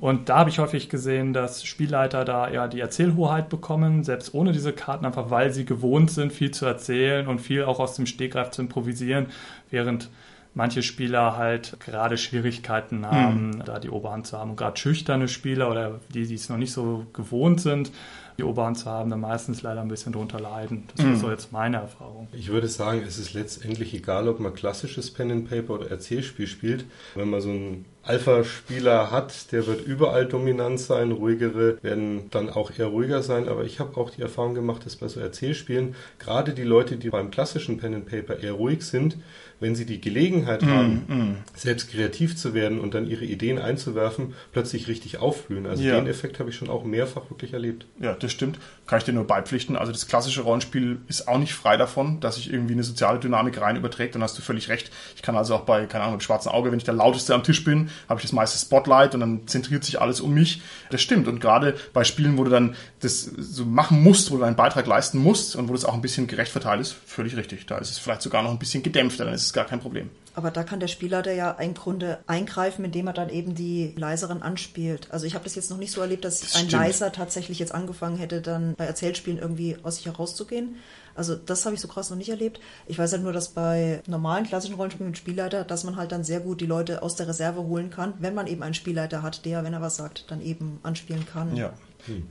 Und 0.03 0.27
da 0.27 0.39
habe 0.39 0.49
ich 0.49 0.59
häufig 0.59 0.89
gesehen, 0.89 1.31
dass 1.31 1.63
Spielleiter 1.63 2.25
da 2.25 2.49
eher 2.49 2.67
die 2.67 2.81
Erzählhoheit 2.81 3.47
bekommen, 3.47 4.03
selbst 4.03 4.33
ohne 4.33 4.51
diese 4.51 4.73
Karten, 4.73 5.05
einfach 5.05 5.29
weil 5.29 5.53
sie 5.53 5.63
gewohnt 5.63 6.11
sind, 6.11 6.33
viel 6.33 6.51
zu 6.51 6.65
erzählen 6.65 7.25
und 7.25 7.39
viel 7.39 7.63
auch 7.63 7.79
aus 7.79 7.95
dem 7.95 8.05
Stegreif 8.05 8.51
zu 8.51 8.63
improvisieren, 8.63 9.27
während 9.69 10.09
manche 10.55 10.83
Spieler 10.83 11.37
halt 11.37 11.77
gerade 11.79 12.17
Schwierigkeiten 12.17 13.05
haben, 13.05 13.51
mhm. 13.51 13.63
da 13.63 13.79
die 13.79 13.89
Oberhand 13.89 14.27
zu 14.27 14.37
haben. 14.37 14.49
Und 14.49 14.55
gerade 14.57 14.75
schüchterne 14.75 15.29
Spieler 15.29 15.71
oder 15.71 16.01
die, 16.13 16.27
die 16.27 16.35
es 16.35 16.49
noch 16.49 16.57
nicht 16.57 16.73
so 16.73 17.05
gewohnt 17.13 17.61
sind, 17.61 17.89
die 18.37 18.43
Oberhand 18.43 18.77
zu 18.77 18.85
haben, 18.85 19.09
dann 19.09 19.21
meistens 19.21 19.61
leider 19.61 19.81
ein 19.81 19.87
bisschen 19.87 20.13
drunter 20.13 20.39
leiden. 20.39 20.83
Das 20.95 21.05
mhm. 21.05 21.13
ist 21.13 21.19
so 21.21 21.29
jetzt 21.29 21.51
meine 21.51 21.77
Erfahrung. 21.77 22.27
Ich 22.33 22.49
würde 22.49 22.67
sagen, 22.67 23.03
es 23.07 23.17
ist 23.17 23.33
letztendlich 23.33 23.93
egal, 23.93 24.27
ob 24.27 24.39
man 24.39 24.53
klassisches 24.53 25.11
Pen 25.11 25.31
and 25.31 25.49
Paper 25.49 25.75
oder 25.75 25.91
Erzählspiel 25.91 26.47
spielt. 26.47 26.85
Wenn 27.15 27.29
man 27.29 27.41
so 27.41 27.49
einen 27.49 27.85
Alpha-Spieler 28.03 29.11
hat, 29.11 29.51
der 29.53 29.65
wird 29.65 29.85
überall 29.85 30.25
dominant 30.25 30.79
sein, 30.79 31.11
ruhigere 31.11 31.81
werden 31.81 32.29
dann 32.31 32.49
auch 32.49 32.71
eher 32.77 32.87
ruhiger 32.87 33.21
sein, 33.23 33.47
aber 33.47 33.63
ich 33.63 33.79
habe 33.79 33.95
auch 33.95 34.09
die 34.09 34.21
Erfahrung 34.21 34.55
gemacht, 34.55 34.85
dass 34.85 34.97
bei 34.97 35.07
so 35.07 35.21
Erzählspielen 35.21 35.95
gerade 36.19 36.53
die 36.53 36.63
Leute, 36.63 36.97
die 36.97 37.09
beim 37.09 37.31
klassischen 37.31 37.77
Pen 37.77 37.93
and 37.95 38.05
Paper 38.05 38.39
eher 38.39 38.53
ruhig 38.53 38.83
sind, 38.83 39.17
wenn 39.63 39.75
sie 39.75 39.85
die 39.85 40.01
Gelegenheit 40.01 40.61
mm, 40.61 40.67
haben, 40.67 40.93
mm. 41.07 41.37
selbst 41.55 41.89
kreativ 41.89 42.35
zu 42.35 42.53
werden 42.53 42.81
und 42.81 42.93
dann 42.93 43.07
ihre 43.07 43.23
Ideen 43.23 43.59
einzuwerfen, 43.59 44.33
plötzlich 44.51 44.89
richtig 44.89 45.19
aufblühen. 45.19 45.65
Also 45.65 45.81
ja. 45.81 45.95
den 45.95 46.05
Effekt 46.05 46.37
habe 46.39 46.49
ich 46.49 46.57
schon 46.57 46.69
auch 46.69 46.83
mehrfach 46.83 47.29
wirklich 47.29 47.53
erlebt. 47.53 47.85
Ja, 47.99 48.13
das 48.13 48.33
stimmt. 48.33 48.59
Kann 48.85 48.99
ich 48.99 49.05
dir 49.05 49.13
nur 49.13 49.25
beipflichten. 49.25 49.77
Also 49.77 49.93
das 49.93 50.07
klassische 50.07 50.41
Rollenspiel 50.41 50.97
ist 51.07 51.29
auch 51.29 51.37
nicht 51.37 51.53
frei 51.53 51.77
davon, 51.77 52.19
dass 52.19 52.35
sich 52.35 52.51
irgendwie 52.51 52.73
eine 52.73 52.83
soziale 52.83 53.19
Dynamik 53.19 53.59
rein 53.61 53.77
überträgt. 53.77 54.15
Dann 54.15 54.21
hast 54.21 54.37
du 54.37 54.41
völlig 54.41 54.67
recht. 54.67 54.91
Ich 55.15 55.21
kann 55.21 55.37
also 55.37 55.55
auch 55.55 55.61
bei, 55.61 55.85
keine 55.85 56.03
Ahnung, 56.03 56.17
mit 56.17 56.23
schwarzen 56.23 56.49
Auge, 56.49 56.69
wenn 56.69 56.77
ich 56.77 56.83
der 56.83 56.93
Lauteste 56.93 57.33
am 57.33 57.43
Tisch 57.43 57.63
bin, 57.63 57.89
habe 58.09 58.19
ich 58.19 58.25
das 58.25 58.33
meiste 58.33 58.59
Spotlight 58.59 59.13
und 59.13 59.21
dann 59.21 59.47
zentriert 59.47 59.85
sich 59.85 60.01
alles 60.01 60.19
um 60.19 60.33
mich. 60.33 60.61
Das 60.91 61.01
stimmt. 61.01 61.29
Und 61.29 61.39
gerade 61.39 61.75
bei 61.93 62.03
Spielen, 62.03 62.37
wo 62.37 62.43
du 62.43 62.51
dann 62.51 62.75
das 62.99 63.21
so 63.23 63.63
machen 63.63 64.03
musst, 64.03 64.29
wo 64.29 64.35
du 64.35 64.41
deinen 64.41 64.57
Beitrag 64.57 64.87
leisten 64.87 65.19
musst 65.19 65.55
und 65.55 65.69
wo 65.69 65.73
das 65.73 65.85
auch 65.85 65.93
ein 65.93 66.01
bisschen 66.01 66.27
gerecht 66.27 66.51
verteilt 66.51 66.81
ist, 66.81 66.93
völlig 67.05 67.37
richtig. 67.37 67.65
Da 67.65 67.77
ist 67.77 67.91
es 67.91 67.97
vielleicht 67.97 68.21
sogar 68.21 68.43
noch 68.43 68.51
ein 68.51 68.59
bisschen 68.59 68.83
gedämpfter, 68.83 69.23
dann 69.23 69.33
ist 69.33 69.45
es 69.45 69.52
gar 69.53 69.65
kein 69.65 69.79
Problem. 69.79 70.09
Aber 70.35 70.49
da 70.49 70.63
kann 70.63 70.79
der 70.79 70.87
Spielleiter 70.87 71.31
ja 71.31 71.51
im 71.51 71.75
Grunde 71.75 72.17
eingreifen, 72.25 72.83
indem 72.85 73.05
er 73.07 73.13
dann 73.13 73.29
eben 73.29 73.53
die 73.53 73.93
leiseren 73.95 74.41
anspielt. 74.41 75.07
Also 75.11 75.27
ich 75.27 75.35
habe 75.35 75.43
das 75.43 75.53
jetzt 75.53 75.69
noch 75.69 75.77
nicht 75.77 75.91
so 75.91 76.01
erlebt, 76.01 76.25
dass 76.25 76.39
Das 76.39 76.55
ein 76.55 76.67
stimmt. 76.67 76.71
leiser 76.71 77.11
tatsächlich 77.11 77.59
jetzt 77.59 77.73
angefangen 77.73 78.17
hätte, 78.17 78.41
dann 78.41 78.73
bei 78.75 78.85
Erzählspielen 78.85 79.37
irgendwie 79.37 79.77
aus 79.83 79.97
sich 79.97 80.07
herauszugehen. 80.07 80.77
Also 81.15 81.35
das 81.35 81.63
habe 81.65 81.75
ich 81.75 81.81
so 81.81 81.87
krass 81.87 82.09
noch 82.09 82.17
nicht 82.17 82.29
erlebt. 82.29 82.59
Ich 82.87 82.97
weiß 82.97 83.11
halt 83.11 83.21
nur, 83.21 83.33
dass 83.33 83.49
bei 83.49 84.01
normalen 84.07 84.45
klassischen 84.47 84.75
Rollenspielen 84.75 85.11
mit 85.11 85.17
Spielleiter, 85.19 85.63
dass 85.63 85.83
man 85.83 85.97
halt 85.97 86.11
dann 86.11 86.23
sehr 86.23 86.39
gut 86.39 86.59
die 86.59 86.65
Leute 86.65 87.03
aus 87.03 87.15
der 87.15 87.27
Reserve 87.27 87.61
holen 87.61 87.91
kann, 87.91 88.15
wenn 88.19 88.33
man 88.33 88.47
eben 88.47 88.63
einen 88.63 88.73
Spielleiter 88.73 89.21
hat, 89.21 89.45
der, 89.45 89.63
wenn 89.63 89.73
er 89.73 89.81
was 89.81 89.97
sagt, 89.97 90.31
dann 90.31 90.41
eben 90.41 90.79
anspielen 90.81 91.27
kann. 91.31 91.55
Ja. 91.55 91.73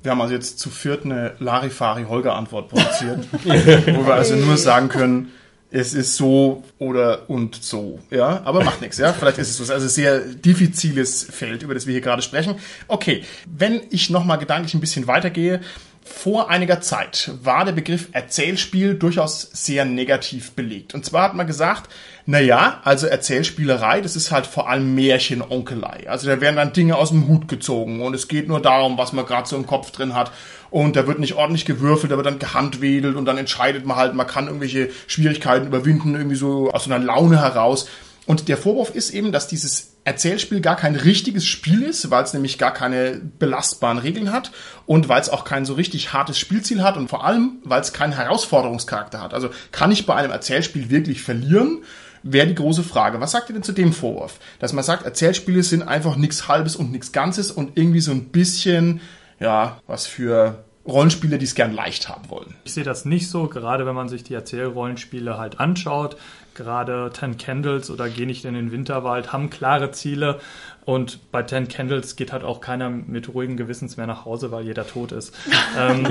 Wir 0.02 0.10
haben 0.10 0.20
also 0.20 0.34
jetzt 0.34 0.58
zu 0.58 0.68
viert 0.68 1.04
eine 1.04 1.34
Larifari-Holger-Antwort 1.38 2.68
produziert, 2.68 3.26
wo 3.44 4.06
wir 4.06 4.14
also 4.14 4.34
nur 4.34 4.56
sagen 4.56 4.88
können, 4.88 5.30
es 5.72 5.94
ist 5.94 6.16
so 6.16 6.62
oder 6.78 7.30
und 7.30 7.62
so, 7.62 7.98
ja, 8.10 8.42
aber 8.44 8.62
macht 8.62 8.82
nichts, 8.82 8.98
ja, 8.98 9.12
vielleicht 9.12 9.38
ist 9.38 9.48
es 9.48 9.66
so. 9.66 9.72
Also 9.72 9.88
sehr 9.88 10.20
diffiziles 10.20 11.24
Feld, 11.24 11.62
über 11.62 11.72
das 11.74 11.86
wir 11.86 11.92
hier 11.92 12.02
gerade 12.02 12.22
sprechen. 12.22 12.56
Okay, 12.88 13.24
wenn 13.46 13.80
ich 13.90 14.10
nochmal 14.10 14.38
gedanklich 14.38 14.74
ein 14.74 14.80
bisschen 14.80 15.06
weitergehe, 15.06 15.60
vor 16.04 16.50
einiger 16.50 16.80
Zeit 16.80 17.30
war 17.42 17.64
der 17.64 17.72
Begriff 17.72 18.08
Erzählspiel 18.12 18.94
durchaus 18.94 19.48
sehr 19.52 19.84
negativ 19.84 20.52
belegt. 20.52 20.94
Und 20.94 21.04
zwar 21.04 21.22
hat 21.22 21.34
man 21.34 21.46
gesagt, 21.46 21.88
na 22.26 22.40
ja, 22.40 22.80
also 22.84 23.06
Erzählspielerei, 23.06 24.00
das 24.00 24.16
ist 24.16 24.32
halt 24.32 24.46
vor 24.46 24.68
allem 24.68 24.94
Märchenonkelei. 24.94 26.08
Also 26.08 26.26
da 26.26 26.40
werden 26.40 26.56
dann 26.56 26.72
Dinge 26.72 26.96
aus 26.96 27.10
dem 27.10 27.28
Hut 27.28 27.48
gezogen 27.48 28.02
und 28.02 28.14
es 28.14 28.28
geht 28.28 28.48
nur 28.48 28.60
darum, 28.60 28.98
was 28.98 29.12
man 29.12 29.26
gerade 29.26 29.48
so 29.48 29.56
im 29.56 29.66
Kopf 29.66 29.90
drin 29.92 30.14
hat. 30.14 30.32
Und 30.72 30.96
da 30.96 31.06
wird 31.06 31.18
nicht 31.18 31.34
ordentlich 31.34 31.66
gewürfelt, 31.66 32.10
da 32.10 32.16
wird 32.16 32.26
dann 32.26 32.38
gehandwedelt 32.38 33.14
und 33.16 33.26
dann 33.26 33.36
entscheidet 33.36 33.84
man 33.84 33.98
halt, 33.98 34.14
man 34.14 34.26
kann 34.26 34.46
irgendwelche 34.46 34.88
Schwierigkeiten 35.06 35.66
überwinden, 35.66 36.14
irgendwie 36.14 36.34
so 36.34 36.70
aus 36.72 36.84
so 36.84 36.92
einer 36.92 37.04
Laune 37.04 37.40
heraus. 37.40 37.88
Und 38.24 38.48
der 38.48 38.56
Vorwurf 38.56 38.94
ist 38.94 39.10
eben, 39.10 39.32
dass 39.32 39.48
dieses 39.48 39.96
Erzählspiel 40.04 40.62
gar 40.62 40.76
kein 40.76 40.96
richtiges 40.96 41.44
Spiel 41.44 41.82
ist, 41.82 42.10
weil 42.10 42.24
es 42.24 42.32
nämlich 42.32 42.56
gar 42.56 42.72
keine 42.72 43.20
belastbaren 43.38 43.98
Regeln 43.98 44.32
hat 44.32 44.50
und 44.86 45.10
weil 45.10 45.20
es 45.20 45.28
auch 45.28 45.44
kein 45.44 45.66
so 45.66 45.74
richtig 45.74 46.14
hartes 46.14 46.38
Spielziel 46.38 46.82
hat 46.82 46.96
und 46.96 47.08
vor 47.08 47.24
allem, 47.24 47.58
weil 47.64 47.82
es 47.82 47.92
keinen 47.92 48.12
Herausforderungscharakter 48.12 49.20
hat. 49.20 49.34
Also 49.34 49.50
kann 49.72 49.92
ich 49.92 50.06
bei 50.06 50.14
einem 50.14 50.32
Erzählspiel 50.32 50.88
wirklich 50.88 51.22
verlieren? 51.22 51.82
Wäre 52.22 52.46
die 52.46 52.54
große 52.54 52.82
Frage. 52.82 53.20
Was 53.20 53.32
sagt 53.32 53.50
ihr 53.50 53.54
denn 53.54 53.62
zu 53.62 53.72
dem 53.72 53.92
Vorwurf? 53.92 54.38
Dass 54.58 54.72
man 54.72 54.84
sagt, 54.84 55.04
Erzählspiele 55.04 55.62
sind 55.62 55.82
einfach 55.82 56.16
nichts 56.16 56.48
Halbes 56.48 56.76
und 56.76 56.92
nichts 56.92 57.12
Ganzes 57.12 57.50
und 57.50 57.76
irgendwie 57.76 58.00
so 58.00 58.12
ein 58.12 58.30
bisschen, 58.30 59.00
ja, 59.42 59.80
was 59.86 60.06
für 60.06 60.64
Rollenspieler, 60.86 61.38
die 61.38 61.44
es 61.44 61.54
gern 61.54 61.72
leicht 61.72 62.08
haben 62.08 62.30
wollen. 62.30 62.54
Ich 62.64 62.72
sehe 62.72 62.84
das 62.84 63.04
nicht 63.04 63.28
so, 63.28 63.46
gerade 63.46 63.86
wenn 63.86 63.94
man 63.94 64.08
sich 64.08 64.24
die 64.24 64.34
Erzählrollenspiele 64.34 65.38
halt 65.38 65.60
anschaut. 65.60 66.16
Gerade 66.54 67.10
Ten 67.12 67.38
Candles 67.38 67.90
oder 67.90 68.08
Geh 68.08 68.26
nicht 68.26 68.44
in 68.44 68.54
den 68.54 68.72
Winterwald 68.72 69.32
haben 69.32 69.50
klare 69.50 69.90
Ziele. 69.92 70.40
Und 70.84 71.30
bei 71.30 71.44
Ten 71.44 71.68
Candles 71.68 72.16
geht 72.16 72.32
halt 72.32 72.42
auch 72.42 72.60
keiner 72.60 72.90
mit 72.90 73.32
ruhigem 73.32 73.56
Gewissens 73.56 73.96
mehr 73.96 74.08
nach 74.08 74.24
Hause, 74.24 74.50
weil 74.50 74.64
jeder 74.64 74.86
tot 74.86 75.12
ist. 75.12 75.32
ähm, 75.78 76.06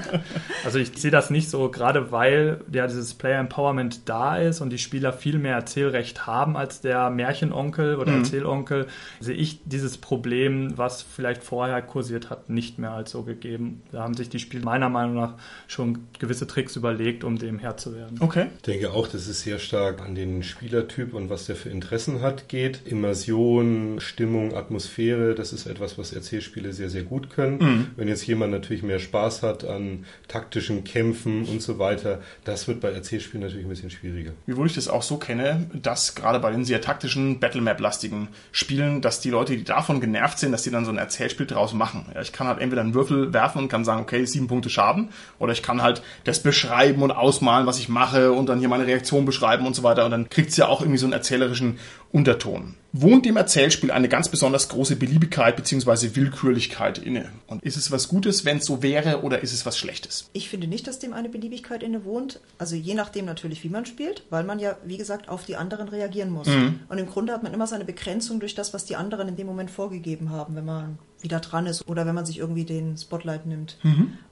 also 0.64 0.78
ich 0.78 0.96
sehe 0.96 1.10
das 1.10 1.30
nicht 1.30 1.50
so, 1.50 1.68
gerade 1.68 2.12
weil 2.12 2.60
ja 2.72 2.86
dieses 2.86 3.14
Player 3.14 3.40
Empowerment 3.40 4.08
da 4.08 4.36
ist 4.36 4.60
und 4.60 4.70
die 4.70 4.78
Spieler 4.78 5.12
viel 5.12 5.38
mehr 5.38 5.54
Erzählrecht 5.54 6.26
haben 6.26 6.56
als 6.56 6.80
der 6.80 7.10
Märchenonkel 7.10 7.96
oder 7.96 8.12
Erzählonkel, 8.12 8.86
sehe 9.18 9.34
ich 9.34 9.60
dieses 9.64 9.98
Problem, 9.98 10.76
was 10.76 11.02
vielleicht 11.02 11.42
vorher 11.42 11.82
kursiert 11.82 12.30
hat, 12.30 12.50
nicht 12.50 12.78
mehr 12.78 12.92
als 12.92 13.10
so 13.10 13.24
gegeben. 13.24 13.82
Da 13.90 14.02
haben 14.02 14.14
sich 14.14 14.28
die 14.28 14.38
Spieler 14.38 14.64
meiner 14.64 14.88
Meinung 14.88 15.16
nach 15.16 15.34
schon 15.66 16.06
gewisse 16.18 16.46
Tricks 16.46 16.76
überlegt, 16.76 17.24
um 17.24 17.36
dem 17.38 17.58
Herr 17.58 17.76
zu 17.76 17.94
werden. 17.96 18.18
Okay. 18.20 18.46
Ich 18.56 18.62
denke 18.62 18.92
auch, 18.92 19.08
dass 19.08 19.26
es 19.26 19.40
sehr 19.40 19.58
stark 19.58 20.02
an 20.02 20.14
den 20.14 20.44
Spielertyp 20.44 21.14
und 21.14 21.30
was 21.30 21.46
der 21.46 21.56
für 21.56 21.70
Interessen 21.70 22.22
hat 22.22 22.48
geht. 22.48 22.86
Immersion, 22.86 23.87
Stimmung, 24.00 24.54
Atmosphäre, 24.54 25.34
das 25.34 25.52
ist 25.52 25.66
etwas, 25.66 25.98
was 25.98 26.12
Erzählspiele 26.12 26.72
sehr, 26.72 26.90
sehr 26.90 27.02
gut 27.02 27.30
können. 27.30 27.90
Wenn 27.96 28.08
jetzt 28.08 28.26
jemand 28.26 28.52
natürlich 28.52 28.82
mehr 28.82 28.98
Spaß 28.98 29.42
hat 29.42 29.64
an 29.64 30.04
taktischen 30.28 30.84
Kämpfen 30.84 31.44
und 31.44 31.62
so 31.62 31.78
weiter, 31.78 32.20
das 32.44 32.68
wird 32.68 32.80
bei 32.80 32.90
Erzählspielen 32.90 33.42
natürlich 33.42 33.66
ein 33.66 33.70
bisschen 33.70 33.90
schwieriger. 33.90 34.32
Wiewohl 34.46 34.66
ich 34.66 34.74
das 34.74 34.88
auch 34.88 35.02
so 35.02 35.16
kenne, 35.16 35.70
dass 35.72 36.14
gerade 36.14 36.38
bei 36.40 36.50
den 36.50 36.64
sehr 36.64 36.80
taktischen, 36.80 37.40
Battlemap-lastigen 37.40 38.28
Spielen, 38.52 39.00
dass 39.00 39.20
die 39.20 39.30
Leute, 39.30 39.56
die 39.56 39.64
davon 39.64 40.00
genervt 40.00 40.38
sind, 40.38 40.52
dass 40.52 40.62
die 40.62 40.70
dann 40.70 40.84
so 40.84 40.90
ein 40.90 40.98
Erzählspiel 40.98 41.46
draus 41.46 41.72
machen. 41.72 42.06
Ja, 42.14 42.20
ich 42.20 42.32
kann 42.32 42.46
halt 42.46 42.60
entweder 42.60 42.82
einen 42.82 42.94
Würfel 42.94 43.32
werfen 43.32 43.62
und 43.62 43.68
kann 43.68 43.84
sagen, 43.84 44.02
okay, 44.02 44.24
sieben 44.24 44.48
Punkte 44.48 44.70
Schaden, 44.70 45.10
oder 45.38 45.52
ich 45.52 45.62
kann 45.62 45.82
halt 45.82 46.02
das 46.24 46.42
beschreiben 46.42 47.02
und 47.02 47.10
ausmalen, 47.10 47.66
was 47.66 47.78
ich 47.78 47.88
mache 47.88 48.32
und 48.32 48.48
dann 48.48 48.58
hier 48.58 48.68
meine 48.68 48.86
Reaktion 48.86 49.24
beschreiben 49.24 49.66
und 49.66 49.74
so 49.74 49.82
weiter 49.82 50.04
und 50.04 50.10
dann 50.10 50.28
kriegt's 50.28 50.56
ja 50.56 50.68
auch 50.68 50.80
irgendwie 50.80 50.98
so 50.98 51.06
einen 51.06 51.12
erzählerischen 51.12 51.78
Unterton. 52.12 52.74
Wohnt 52.92 53.26
dem 53.26 53.36
Erzählspiel 53.36 53.90
eine 53.90 54.08
ganz 54.08 54.30
besonders 54.30 54.70
große 54.70 54.96
Beliebigkeit 54.96 55.56
bzw. 55.56 56.14
Willkürlichkeit 56.14 56.98
inne? 56.98 57.30
Und 57.46 57.62
ist 57.62 57.76
es 57.76 57.90
was 57.90 58.08
Gutes, 58.08 58.46
wenn 58.46 58.58
es 58.58 58.64
so 58.64 58.82
wäre, 58.82 59.22
oder 59.22 59.42
ist 59.42 59.52
es 59.52 59.66
was 59.66 59.76
Schlechtes? 59.76 60.30
Ich 60.32 60.48
finde 60.48 60.66
nicht, 60.66 60.86
dass 60.86 60.98
dem 60.98 61.12
eine 61.12 61.28
Beliebigkeit 61.28 61.82
innewohnt. 61.82 62.40
Also 62.56 62.76
je 62.76 62.94
nachdem 62.94 63.26
natürlich, 63.26 63.62
wie 63.62 63.68
man 63.68 63.84
spielt, 63.84 64.22
weil 64.30 64.44
man 64.44 64.58
ja, 64.58 64.76
wie 64.84 64.96
gesagt, 64.96 65.28
auf 65.28 65.44
die 65.44 65.56
anderen 65.56 65.88
reagieren 65.88 66.30
muss. 66.30 66.48
Und 66.48 66.98
im 66.98 67.06
Grunde 67.06 67.34
hat 67.34 67.42
man 67.42 67.52
immer 67.52 67.66
seine 67.66 67.84
Begrenzung 67.84 68.40
durch 68.40 68.54
das, 68.54 68.72
was 68.72 68.86
die 68.86 68.96
anderen 68.96 69.28
in 69.28 69.36
dem 69.36 69.46
Moment 69.46 69.70
vorgegeben 69.70 70.30
haben, 70.30 70.56
wenn 70.56 70.64
man 70.64 70.98
wieder 71.20 71.40
dran 71.40 71.66
ist 71.66 71.88
oder 71.88 72.06
wenn 72.06 72.14
man 72.14 72.26
sich 72.26 72.38
irgendwie 72.38 72.64
den 72.64 72.96
Spotlight 72.96 73.46
nimmt. 73.46 73.78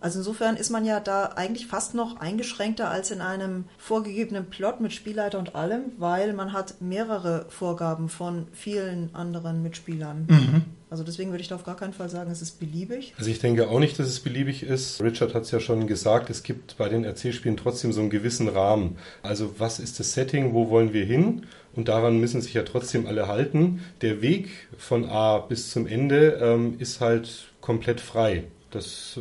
Also 0.01 0.20
insofern 0.20 0.57
ist 0.57 0.70
man 0.70 0.85
ja 0.85 1.01
da 1.01 1.33
eigentlich 1.37 1.66
fast 1.66 1.94
noch 1.94 2.20
eingeschränkter 2.20 2.90
als 2.90 3.11
in 3.11 3.20
einem 3.20 3.64
vorgegebenen 3.79 4.46
Plot 4.46 4.81
mit 4.81 4.92
Spielleiter 4.92 5.38
und 5.38 5.55
allem, 5.55 5.92
weil 5.99 6.33
man 6.33 6.53
hat 6.53 6.81
mehrere 6.81 7.46
Vorgaben 7.49 8.09
von 8.09 8.46
vielen 8.53 9.14
anderen 9.14 9.62
Mitspielern. 9.62 10.64
Also 10.88 11.03
deswegen 11.03 11.31
würde 11.31 11.42
ich 11.42 11.49
da 11.49 11.57
auf 11.57 11.64
gar 11.64 11.77
keinen 11.77 11.92
Fall 11.92 12.09
sagen, 12.09 12.31
es 12.31 12.40
ist 12.40 12.61
beliebig. 12.61 13.12
Also 13.18 13.29
ich 13.29 13.40
denke 13.40 13.68
auch 13.68 13.81
nicht, 13.81 13.99
dass 13.99 14.07
es 14.07 14.20
beliebig 14.20 14.62
ist. 14.62 15.03
Richard 15.03 15.35
hat 15.35 15.42
es 15.42 15.51
ja 15.51 15.59
schon 15.59 15.88
gesagt, 15.88 16.31
es 16.31 16.44
gibt 16.44 16.77
bei 16.79 16.88
den 16.88 17.03
Erzählspielen 17.03 17.57
trotzdem 17.57 17.92
so 17.92 18.01
einen 18.01 18.11
gewissen 18.11 18.49
Rahmen. 18.49 18.96
Also 19.22 19.59
was 19.59 19.81
ist 19.81 19.99
das 19.99 20.12
Setting, 20.12 20.55
wo 20.55 20.70
wollen 20.70 20.92
wir 20.92 21.05
hin? 21.05 21.46
Und 21.76 21.88
daran 21.88 22.18
müssen 22.18 22.40
sich 22.40 22.54
ja 22.54 22.62
trotzdem 22.62 23.06
alle 23.06 23.28
halten. 23.28 23.84
Der 24.00 24.22
Weg 24.22 24.48
von 24.78 25.04
A 25.04 25.38
bis 25.38 25.70
zum 25.70 25.86
Ende 25.86 26.38
ähm, 26.42 26.76
ist 26.78 27.00
halt 27.00 27.52
komplett 27.60 28.00
frei. 28.00 28.44
Das 28.70 29.20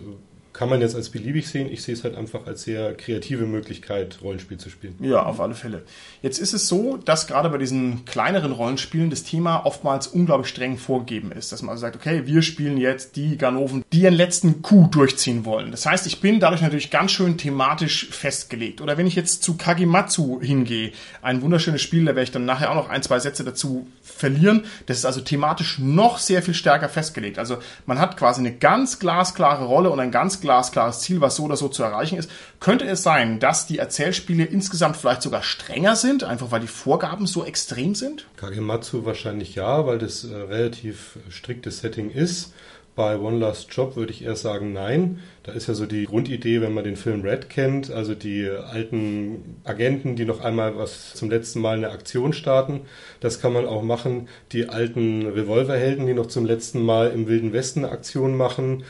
kann 0.55 0.69
man 0.69 0.79
jetzt 0.79 0.95
als 0.95 1.09
beliebig 1.09 1.49
sehen. 1.49 1.69
Ich 1.69 1.83
sehe 1.83 1.93
es 1.93 2.05
halt 2.05 2.15
einfach 2.15 2.47
als 2.47 2.63
sehr 2.63 2.93
kreative 2.93 3.45
Möglichkeit, 3.45 4.19
Rollenspiel 4.21 4.57
zu 4.57 4.69
spielen. 4.69 4.95
Ja, 5.01 5.23
auf 5.23 5.41
alle 5.41 5.53
Fälle. 5.53 5.83
Jetzt 6.21 6.39
ist 6.39 6.53
es 6.53 6.69
so, 6.69 6.95
dass 6.95 7.27
gerade 7.27 7.49
bei 7.49 7.57
diesen 7.57 8.05
kleineren 8.05 8.53
Rollenspielen 8.53 9.09
das 9.09 9.23
Thema 9.23 9.65
oftmals 9.65 10.07
unglaublich 10.07 10.47
streng 10.47 10.77
vorgegeben 10.77 11.33
ist. 11.33 11.51
Dass 11.51 11.61
man 11.61 11.71
also 11.71 11.81
sagt, 11.81 11.97
okay, 11.97 12.25
wir 12.25 12.41
spielen 12.41 12.77
jetzt 12.77 13.17
die 13.17 13.37
Ganoven, 13.37 13.83
die 13.91 14.03
ihren 14.03 14.13
letzten 14.13 14.61
Coup 14.61 14.89
durchziehen 14.89 15.43
wollen. 15.43 15.71
Das 15.71 15.85
heißt, 15.85 16.07
ich 16.07 16.21
bin 16.21 16.39
dadurch 16.39 16.61
natürlich 16.61 16.89
ganz 16.89 17.11
schön 17.11 17.37
thematisch 17.37 18.07
festgelegt. 18.09 18.79
Oder 18.79 18.97
wenn 18.97 19.07
ich 19.07 19.15
jetzt 19.15 19.43
zu 19.43 19.57
Kagematsu 19.57 20.39
hingehe, 20.39 20.93
ein 21.21 21.41
wunderschönes 21.41 21.81
Spiel, 21.81 22.05
da 22.05 22.11
werde 22.11 22.23
ich 22.23 22.31
dann 22.31 22.45
nachher 22.45 22.71
auch 22.71 22.75
noch 22.75 22.89
ein, 22.89 23.03
zwei 23.03 23.19
Sätze 23.19 23.43
dazu 23.43 23.87
verlieren. 24.05 24.65
Das 24.85 24.97
ist 24.97 25.05
also 25.05 25.19
thematisch 25.19 25.79
noch 25.79 26.19
sehr 26.19 26.43
viel 26.43 26.53
stärker 26.53 26.89
festgelegt. 26.89 27.39
Also 27.39 27.57
man 27.85 27.99
hat 27.99 28.17
quasi 28.17 28.39
eine 28.39 28.55
ganz 28.55 28.99
glasklare 28.99 29.65
Rolle 29.65 29.89
und 29.89 29.99
ein 29.99 30.11
ganz 30.11 30.39
glasklares 30.39 31.01
Ziel, 31.01 31.21
was 31.21 31.35
so 31.35 31.43
oder 31.43 31.57
so 31.57 31.67
zu 31.67 31.83
erreichen 31.83 32.17
ist. 32.17 32.29
Könnte 32.59 32.85
es 32.85 33.03
sein, 33.03 33.39
dass 33.39 33.65
die 33.65 33.79
Erzählspiele 33.79 34.45
insgesamt 34.45 34.95
vielleicht 34.95 35.23
sogar 35.23 35.43
strenger 35.43 35.95
sind, 35.95 36.23
einfach 36.23 36.51
weil 36.51 36.61
die 36.61 36.67
Vorgaben 36.67 37.25
so 37.25 37.43
extrem 37.43 37.95
sind? 37.95 38.27
Kagematsu 38.37 39.05
wahrscheinlich 39.05 39.55
ja, 39.55 39.85
weil 39.85 39.97
das 39.97 40.23
äh, 40.23 40.35
relativ 40.35 41.17
striktes 41.29 41.79
Setting 41.79 42.11
ist. 42.11 42.53
Bei 42.95 43.19
One 43.19 43.39
Last 43.39 43.73
Job 43.73 43.97
würde 43.97 44.13
ich 44.13 44.23
eher 44.23 44.37
sagen 44.37 44.71
nein. 44.71 45.19
Da 45.43 45.51
ist 45.51 45.67
ja 45.67 45.73
so 45.73 45.85
die 45.85 46.05
Grundidee, 46.05 46.61
wenn 46.61 46.73
man 46.73 46.85
den 46.85 46.95
Film 46.95 47.23
Red 47.23 47.49
kennt, 47.49 47.91
also 47.91 48.15
die 48.15 48.47
alten 48.49 49.57
Agenten, 49.65 50.15
die 50.15 50.23
noch 50.23 50.39
einmal 50.39 50.77
was 50.77 51.13
zum 51.13 51.29
letzten 51.29 51.59
Mal 51.59 51.75
eine 51.75 51.91
Aktion 51.91 52.31
starten. 52.31 52.81
Das 53.19 53.41
kann 53.41 53.51
man 53.51 53.65
auch 53.65 53.83
machen. 53.83 54.29
Die 54.53 54.69
alten 54.69 55.27
Revolverhelden, 55.27 56.07
die 56.07 56.13
noch 56.13 56.27
zum 56.27 56.45
letzten 56.45 56.81
Mal 56.81 57.11
im 57.11 57.27
Wilden 57.27 57.51
Westen 57.51 57.83
eine 57.83 57.93
Aktion 57.93 58.37
machen. 58.37 58.83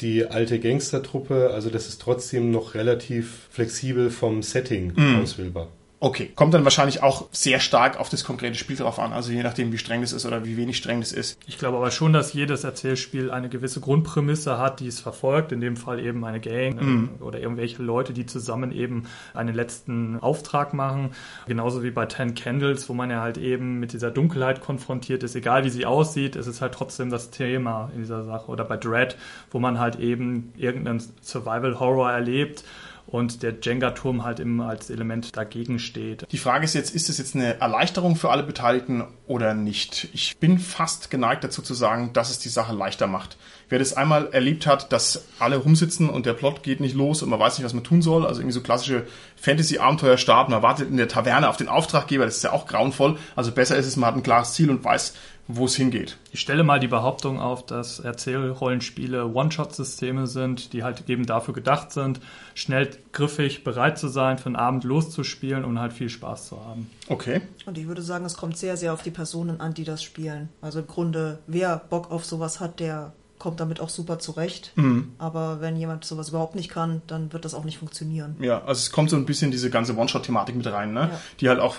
Die 0.00 0.24
alte 0.24 0.58
Gangstertruppe, 0.58 1.50
also 1.52 1.68
das 1.68 1.88
ist 1.88 2.00
trotzdem 2.00 2.50
noch 2.50 2.74
relativ 2.74 3.48
flexibel 3.50 4.10
vom 4.10 4.42
Setting 4.42 4.94
auswählbar. 5.20 5.68
Okay, 6.04 6.32
kommt 6.34 6.52
dann 6.52 6.64
wahrscheinlich 6.64 7.00
auch 7.00 7.28
sehr 7.30 7.60
stark 7.60 8.00
auf 8.00 8.08
das 8.08 8.24
konkrete 8.24 8.56
Spiel 8.56 8.74
drauf 8.74 8.98
an, 8.98 9.12
also 9.12 9.30
je 9.30 9.40
nachdem, 9.44 9.70
wie 9.70 9.78
streng 9.78 10.00
das 10.00 10.12
ist 10.12 10.26
oder 10.26 10.44
wie 10.44 10.56
wenig 10.56 10.76
streng 10.76 10.98
das 10.98 11.12
ist. 11.12 11.38
Ich 11.46 11.60
glaube 11.60 11.76
aber 11.76 11.92
schon, 11.92 12.12
dass 12.12 12.32
jedes 12.32 12.64
Erzählspiel 12.64 13.30
eine 13.30 13.48
gewisse 13.48 13.78
Grundprämisse 13.78 14.58
hat, 14.58 14.80
die 14.80 14.88
es 14.88 14.98
verfolgt, 14.98 15.52
in 15.52 15.60
dem 15.60 15.76
Fall 15.76 16.00
eben 16.00 16.24
eine 16.24 16.40
Gang 16.40 16.82
mhm. 16.82 17.10
oder 17.20 17.38
irgendwelche 17.38 17.84
Leute, 17.84 18.12
die 18.12 18.26
zusammen 18.26 18.72
eben 18.72 19.04
einen 19.32 19.54
letzten 19.54 20.18
Auftrag 20.18 20.74
machen. 20.74 21.10
Genauso 21.46 21.84
wie 21.84 21.92
bei 21.92 22.06
Ten 22.06 22.34
Candles, 22.34 22.88
wo 22.88 22.94
man 22.94 23.08
ja 23.08 23.20
halt 23.20 23.38
eben 23.38 23.78
mit 23.78 23.92
dieser 23.92 24.10
Dunkelheit 24.10 24.60
konfrontiert 24.60 25.22
ist, 25.22 25.36
egal 25.36 25.62
wie 25.62 25.70
sie 25.70 25.86
aussieht, 25.86 26.34
es 26.34 26.48
ist 26.48 26.60
halt 26.62 26.74
trotzdem 26.74 27.10
das 27.10 27.30
Thema 27.30 27.92
in 27.94 28.00
dieser 28.00 28.24
Sache. 28.24 28.50
Oder 28.50 28.64
bei 28.64 28.76
Dread, 28.76 29.16
wo 29.52 29.60
man 29.60 29.78
halt 29.78 30.00
eben 30.00 30.52
irgendeinen 30.56 31.00
Survival 31.22 31.78
Horror 31.78 32.10
erlebt 32.10 32.64
und 33.12 33.42
der 33.42 33.54
Jenga-Turm 33.60 34.24
halt 34.24 34.40
immer 34.40 34.68
als 34.68 34.88
Element 34.88 35.36
dagegen 35.36 35.78
steht. 35.78 36.26
Die 36.32 36.38
Frage 36.38 36.64
ist 36.64 36.74
jetzt, 36.74 36.94
ist 36.94 37.10
es 37.10 37.18
jetzt 37.18 37.36
eine 37.36 37.60
Erleichterung 37.60 38.16
für 38.16 38.30
alle 38.30 38.42
Beteiligten 38.42 39.04
oder 39.26 39.52
nicht? 39.52 40.08
Ich 40.14 40.38
bin 40.38 40.58
fast 40.58 41.10
geneigt 41.10 41.44
dazu 41.44 41.60
zu 41.60 41.74
sagen, 41.74 42.14
dass 42.14 42.30
es 42.30 42.38
die 42.38 42.48
Sache 42.48 42.74
leichter 42.74 43.06
macht. 43.06 43.36
Wer 43.68 43.78
das 43.78 43.94
einmal 43.94 44.30
erlebt 44.32 44.66
hat, 44.66 44.92
dass 44.92 45.26
alle 45.38 45.56
rumsitzen 45.56 46.08
und 46.08 46.24
der 46.24 46.32
Plot 46.32 46.62
geht 46.62 46.80
nicht 46.80 46.94
los 46.94 47.22
und 47.22 47.28
man 47.28 47.38
weiß 47.38 47.58
nicht, 47.58 47.66
was 47.66 47.74
man 47.74 47.84
tun 47.84 48.00
soll, 48.00 48.26
also 48.26 48.40
irgendwie 48.40 48.54
so 48.54 48.62
klassische 48.62 49.06
Fantasy-Abenteuer 49.36 50.16
starten, 50.16 50.52
man 50.52 50.62
wartet 50.62 50.88
in 50.88 50.96
der 50.96 51.08
Taverne 51.08 51.50
auf 51.50 51.58
den 51.58 51.68
Auftraggeber, 51.68 52.24
das 52.24 52.36
ist 52.36 52.44
ja 52.44 52.52
auch 52.52 52.66
grauenvoll. 52.66 53.18
Also 53.36 53.52
besser 53.52 53.76
ist 53.76 53.86
es, 53.86 53.96
man 53.96 54.08
hat 54.08 54.16
ein 54.16 54.22
klares 54.22 54.54
Ziel 54.54 54.70
und 54.70 54.84
weiß, 54.84 55.14
wo 55.48 55.64
es 55.64 55.74
hingeht. 55.74 56.18
Ich 56.30 56.40
stelle 56.40 56.62
mal 56.62 56.80
die 56.80 56.88
Behauptung 56.88 57.40
auf, 57.40 57.66
dass 57.66 57.98
Erzählrollenspiele 57.98 59.26
One-Shot-Systeme 59.26 60.26
sind, 60.26 60.72
die 60.72 60.84
halt 60.84 61.08
eben 61.08 61.26
dafür 61.26 61.52
gedacht 61.52 61.92
sind, 61.92 62.20
schnell 62.54 62.90
griffig 63.12 63.64
bereit 63.64 63.98
zu 63.98 64.08
sein, 64.08 64.38
für 64.38 64.46
einen 64.46 64.56
Abend 64.56 64.84
loszuspielen 64.84 65.64
und 65.64 65.80
halt 65.80 65.92
viel 65.92 66.08
Spaß 66.08 66.48
zu 66.48 66.64
haben. 66.64 66.90
Okay. 67.08 67.42
Und 67.66 67.76
ich 67.76 67.88
würde 67.88 68.02
sagen, 68.02 68.24
es 68.24 68.36
kommt 68.36 68.56
sehr, 68.56 68.76
sehr 68.76 68.92
auf 68.92 69.02
die 69.02 69.10
Personen 69.10 69.60
an, 69.60 69.74
die 69.74 69.84
das 69.84 70.02
spielen. 70.02 70.48
Also 70.60 70.80
im 70.80 70.86
Grunde, 70.86 71.40
wer 71.46 71.76
Bock 71.76 72.10
auf 72.10 72.24
sowas 72.24 72.60
hat, 72.60 72.80
der 72.80 73.12
kommt 73.42 73.58
damit 73.58 73.80
auch 73.80 73.88
super 73.88 74.20
zurecht. 74.20 74.70
Mhm. 74.76 75.14
Aber 75.18 75.60
wenn 75.60 75.76
jemand 75.76 76.04
sowas 76.04 76.28
überhaupt 76.28 76.54
nicht 76.54 76.70
kann, 76.70 77.02
dann 77.08 77.32
wird 77.32 77.44
das 77.44 77.54
auch 77.54 77.64
nicht 77.64 77.76
funktionieren. 77.76 78.36
Ja, 78.38 78.60
also 78.60 78.78
es 78.78 78.92
kommt 78.92 79.10
so 79.10 79.16
ein 79.16 79.26
bisschen 79.26 79.50
diese 79.50 79.68
ganze 79.68 79.96
One-Shot-Thematik 79.96 80.54
mit 80.54 80.66
rein, 80.68 80.92
ne? 80.92 81.10
Ja. 81.12 81.20
die 81.40 81.48
halt 81.48 81.58
auch 81.58 81.74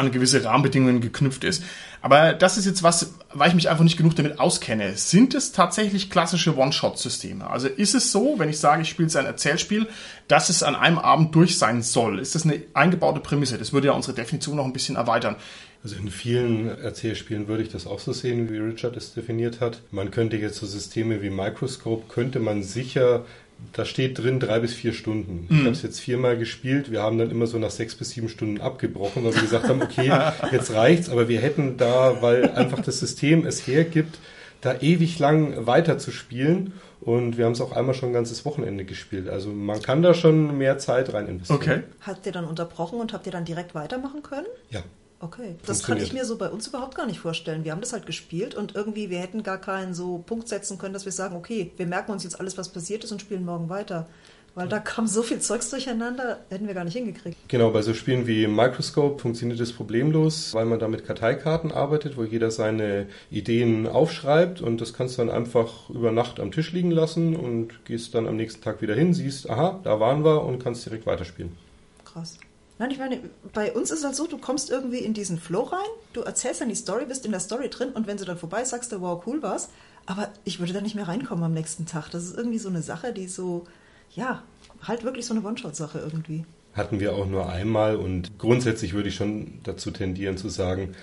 an 0.00 0.12
gewisse 0.12 0.44
Rahmenbedingungen 0.44 1.00
geknüpft 1.00 1.44
ist. 1.44 1.62
Aber 2.02 2.32
das 2.32 2.56
ist 2.56 2.64
jetzt 2.64 2.82
was, 2.82 3.14
weil 3.32 3.48
ich 3.48 3.54
mich 3.54 3.68
einfach 3.68 3.84
nicht 3.84 3.98
genug 3.98 4.16
damit 4.16 4.40
auskenne. 4.40 4.96
Sind 4.96 5.34
es 5.34 5.52
tatsächlich 5.52 6.10
klassische 6.10 6.56
One-Shot-Systeme? 6.56 7.48
Also 7.48 7.68
ist 7.68 7.94
es 7.94 8.10
so, 8.10 8.38
wenn 8.38 8.48
ich 8.48 8.58
sage, 8.58 8.82
ich 8.82 8.88
spiele 8.88 9.06
jetzt 9.06 9.16
ein 9.16 9.26
Erzählspiel, 9.26 9.86
dass 10.26 10.48
es 10.48 10.62
an 10.62 10.74
einem 10.74 10.98
Abend 10.98 11.34
durch 11.34 11.58
sein 11.58 11.82
soll? 11.82 12.18
Ist 12.18 12.34
das 12.34 12.44
eine 12.44 12.62
eingebaute 12.74 13.20
Prämisse? 13.20 13.58
Das 13.58 13.72
würde 13.72 13.88
ja 13.88 13.92
unsere 13.92 14.14
Definition 14.14 14.56
noch 14.56 14.64
ein 14.64 14.72
bisschen 14.72 14.96
erweitern. 14.96 15.36
Also 15.82 15.96
in 15.96 16.10
vielen 16.10 16.68
Erzählspielen 16.78 17.48
würde 17.48 17.62
ich 17.62 17.70
das 17.70 17.86
auch 17.86 18.00
so 18.00 18.12
sehen, 18.12 18.50
wie 18.50 18.58
Richard 18.58 18.96
es 18.96 19.14
definiert 19.14 19.60
hat. 19.60 19.80
Man 19.90 20.10
könnte 20.10 20.36
jetzt 20.36 20.58
so 20.58 20.66
Systeme 20.66 21.22
wie 21.22 21.30
Microscope, 21.30 22.04
könnte 22.12 22.38
man 22.38 22.62
sicher 22.62 23.24
da 23.72 23.84
steht 23.84 24.18
drin 24.18 24.40
drei 24.40 24.58
bis 24.58 24.74
vier 24.74 24.92
Stunden. 24.92 25.46
Ich 25.48 25.56
mhm. 25.56 25.60
habe 25.60 25.70
es 25.70 25.82
jetzt 25.82 26.00
viermal 26.00 26.36
gespielt. 26.36 26.90
Wir 26.90 27.02
haben 27.02 27.18
dann 27.18 27.30
immer 27.30 27.46
so 27.46 27.58
nach 27.58 27.70
sechs 27.70 27.94
bis 27.94 28.10
sieben 28.10 28.28
Stunden 28.28 28.60
abgebrochen, 28.60 29.24
weil 29.24 29.34
wir 29.34 29.42
gesagt 29.42 29.68
haben, 29.68 29.82
okay, 29.82 30.12
jetzt 30.52 30.72
reicht's. 30.74 31.08
Aber 31.08 31.28
wir 31.28 31.40
hätten 31.40 31.76
da, 31.76 32.20
weil 32.20 32.50
einfach 32.50 32.80
das 32.80 32.98
System 32.98 33.46
es 33.46 33.66
hergibt, 33.66 34.18
da 34.60 34.74
ewig 34.80 35.18
lang 35.18 35.66
weiter 35.66 35.98
zu 35.98 36.10
spielen. 36.10 36.72
Und 37.00 37.38
wir 37.38 37.46
haben 37.46 37.52
es 37.52 37.60
auch 37.60 37.72
einmal 37.72 37.94
schon 37.94 38.10
ein 38.10 38.12
ganzes 38.12 38.44
Wochenende 38.44 38.84
gespielt. 38.84 39.28
Also 39.28 39.50
man 39.50 39.80
kann 39.80 40.02
da 40.02 40.12
schon 40.12 40.58
mehr 40.58 40.78
Zeit 40.78 41.14
rein 41.14 41.28
investieren. 41.28 41.60
Okay. 41.60 41.82
Habt 42.02 42.26
ihr 42.26 42.32
dann 42.32 42.44
unterbrochen 42.44 43.00
und 43.00 43.12
habt 43.12 43.24
ihr 43.26 43.32
dann 43.32 43.46
direkt 43.46 43.74
weitermachen 43.74 44.22
können? 44.22 44.46
Ja. 44.68 44.82
Okay, 45.22 45.56
das 45.66 45.82
kann 45.82 45.98
ich 45.98 46.14
mir 46.14 46.24
so 46.24 46.38
bei 46.38 46.48
uns 46.48 46.66
überhaupt 46.66 46.94
gar 46.94 47.06
nicht 47.06 47.20
vorstellen. 47.20 47.62
Wir 47.62 47.72
haben 47.72 47.82
das 47.82 47.92
halt 47.92 48.06
gespielt 48.06 48.54
und 48.54 48.74
irgendwie, 48.74 49.10
wir 49.10 49.18
hätten 49.18 49.42
gar 49.42 49.58
keinen 49.58 49.92
so 49.92 50.18
Punkt 50.18 50.48
setzen 50.48 50.78
können, 50.78 50.94
dass 50.94 51.04
wir 51.04 51.12
sagen, 51.12 51.36
okay, 51.36 51.72
wir 51.76 51.86
merken 51.86 52.12
uns 52.12 52.24
jetzt 52.24 52.40
alles, 52.40 52.56
was 52.56 52.70
passiert 52.70 53.04
ist 53.04 53.12
und 53.12 53.20
spielen 53.20 53.44
morgen 53.44 53.68
weiter. 53.68 54.06
Weil 54.54 54.66
da 54.66 54.78
kam 54.78 55.06
so 55.06 55.22
viel 55.22 55.38
Zeugs 55.38 55.70
durcheinander, 55.70 56.40
hätten 56.48 56.66
wir 56.66 56.74
gar 56.74 56.84
nicht 56.84 56.94
hingekriegt. 56.94 57.36
Genau, 57.48 57.70
bei 57.70 57.82
so 57.82 57.94
Spielen 57.94 58.26
wie 58.26 58.46
Microscope 58.48 59.20
funktioniert 59.20 59.60
das 59.60 59.72
problemlos, 59.72 60.54
weil 60.54 60.64
man 60.64 60.78
da 60.78 60.88
mit 60.88 61.06
Karteikarten 61.06 61.70
arbeitet, 61.70 62.16
wo 62.16 62.24
jeder 62.24 62.50
seine 62.50 63.06
Ideen 63.30 63.86
aufschreibt 63.86 64.60
und 64.60 64.80
das 64.80 64.92
kannst 64.92 65.18
du 65.18 65.22
dann 65.22 65.30
einfach 65.30 65.88
über 65.90 66.10
Nacht 66.10 66.40
am 66.40 66.50
Tisch 66.50 66.72
liegen 66.72 66.90
lassen 66.90 67.36
und 67.36 67.84
gehst 67.84 68.14
dann 68.14 68.26
am 68.26 68.36
nächsten 68.36 68.62
Tag 68.62 68.82
wieder 68.82 68.94
hin, 68.94 69.14
siehst, 69.14 69.48
aha, 69.48 69.78
da 69.84 70.00
waren 70.00 70.24
wir 70.24 70.42
und 70.44 70.62
kannst 70.62 70.84
direkt 70.84 71.06
weiterspielen. 71.06 71.56
Krass. 72.04 72.38
Nein, 72.80 72.92
ich 72.92 72.98
meine, 72.98 73.20
bei 73.52 73.74
uns 73.74 73.90
ist 73.90 73.98
es 73.98 74.04
halt 74.06 74.16
so, 74.16 74.26
du 74.26 74.38
kommst 74.38 74.70
irgendwie 74.70 75.00
in 75.00 75.12
diesen 75.12 75.38
Flow 75.38 75.64
rein, 75.64 75.86
du 76.14 76.22
erzählst 76.22 76.62
dann 76.62 76.70
die 76.70 76.74
Story, 76.74 77.04
bist 77.04 77.26
in 77.26 77.30
der 77.30 77.40
Story 77.40 77.68
drin 77.68 77.90
und 77.90 78.06
wenn 78.06 78.16
sie 78.16 78.24
dann 78.24 78.38
vorbei 78.38 78.62
ist, 78.62 78.70
sagst 78.70 78.90
du, 78.90 79.02
wow, 79.02 79.22
cool 79.26 79.42
war's. 79.42 79.68
Aber 80.06 80.30
ich 80.44 80.60
würde 80.60 80.72
da 80.72 80.80
nicht 80.80 80.94
mehr 80.94 81.06
reinkommen 81.06 81.44
am 81.44 81.52
nächsten 81.52 81.84
Tag. 81.84 82.08
Das 82.08 82.24
ist 82.24 82.38
irgendwie 82.38 82.56
so 82.56 82.70
eine 82.70 82.80
Sache, 82.80 83.12
die 83.12 83.28
so, 83.28 83.66
ja, 84.14 84.42
halt 84.80 85.04
wirklich 85.04 85.26
so 85.26 85.34
eine 85.34 85.44
One-Shot-Sache 85.46 85.98
irgendwie. 85.98 86.46
Hatten 86.72 87.00
wir 87.00 87.14
auch 87.14 87.26
nur 87.26 87.50
einmal 87.50 87.96
und 87.96 88.38
grundsätzlich 88.38 88.94
würde 88.94 89.10
ich 89.10 89.14
schon 89.14 89.60
dazu 89.62 89.90
tendieren 89.90 90.38
zu 90.38 90.48
sagen, 90.48 90.94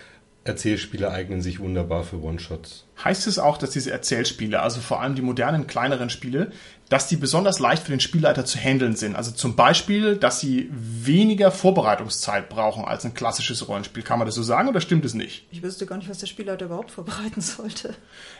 Erzählspiele 0.48 1.12
eignen 1.12 1.42
sich 1.42 1.60
wunderbar 1.60 2.04
für 2.04 2.22
One-Shots. 2.22 2.86
Heißt 3.04 3.28
es 3.28 3.38
auch, 3.38 3.58
dass 3.58 3.72
diese 3.72 3.92
Erzählspiele, 3.92 4.62
also 4.62 4.80
vor 4.80 5.02
allem 5.02 5.14
die 5.14 5.22
modernen, 5.22 5.68
kleineren 5.68 6.10
Spiele, 6.10 6.52
dass 6.90 7.10
die 7.10 7.18
besonders 7.18 7.60
leicht 7.60 7.84
für 7.84 7.92
den 7.92 8.00
Spielleiter 8.00 8.46
zu 8.46 8.58
handeln 8.58 8.96
sind? 8.96 9.16
Also 9.16 9.32
zum 9.32 9.58
Beispiel, 9.58 10.16
dass 10.16 10.40
sie 10.40 10.70
weniger 10.72 11.52
Vorbereitungszeit 11.52 12.48
brauchen 12.48 12.86
als 12.86 13.04
ein 13.04 13.14
klassisches 13.14 13.68
Rollenspiel. 13.68 14.04
Kann 14.04 14.20
man 14.20 14.26
das 14.26 14.36
so 14.36 14.44
sagen 14.44 14.70
oder 14.70 14.80
stimmt 14.80 15.04
es 15.04 15.14
nicht? 15.14 15.46
Ich 15.52 15.62
wüsste 15.62 15.86
gar 15.86 15.98
nicht, 15.98 16.10
was 16.10 16.20
der 16.20 16.28
Spielleiter 16.28 16.66
überhaupt 16.66 16.92
vorbereiten 16.98 17.42
sollte. 17.42 17.94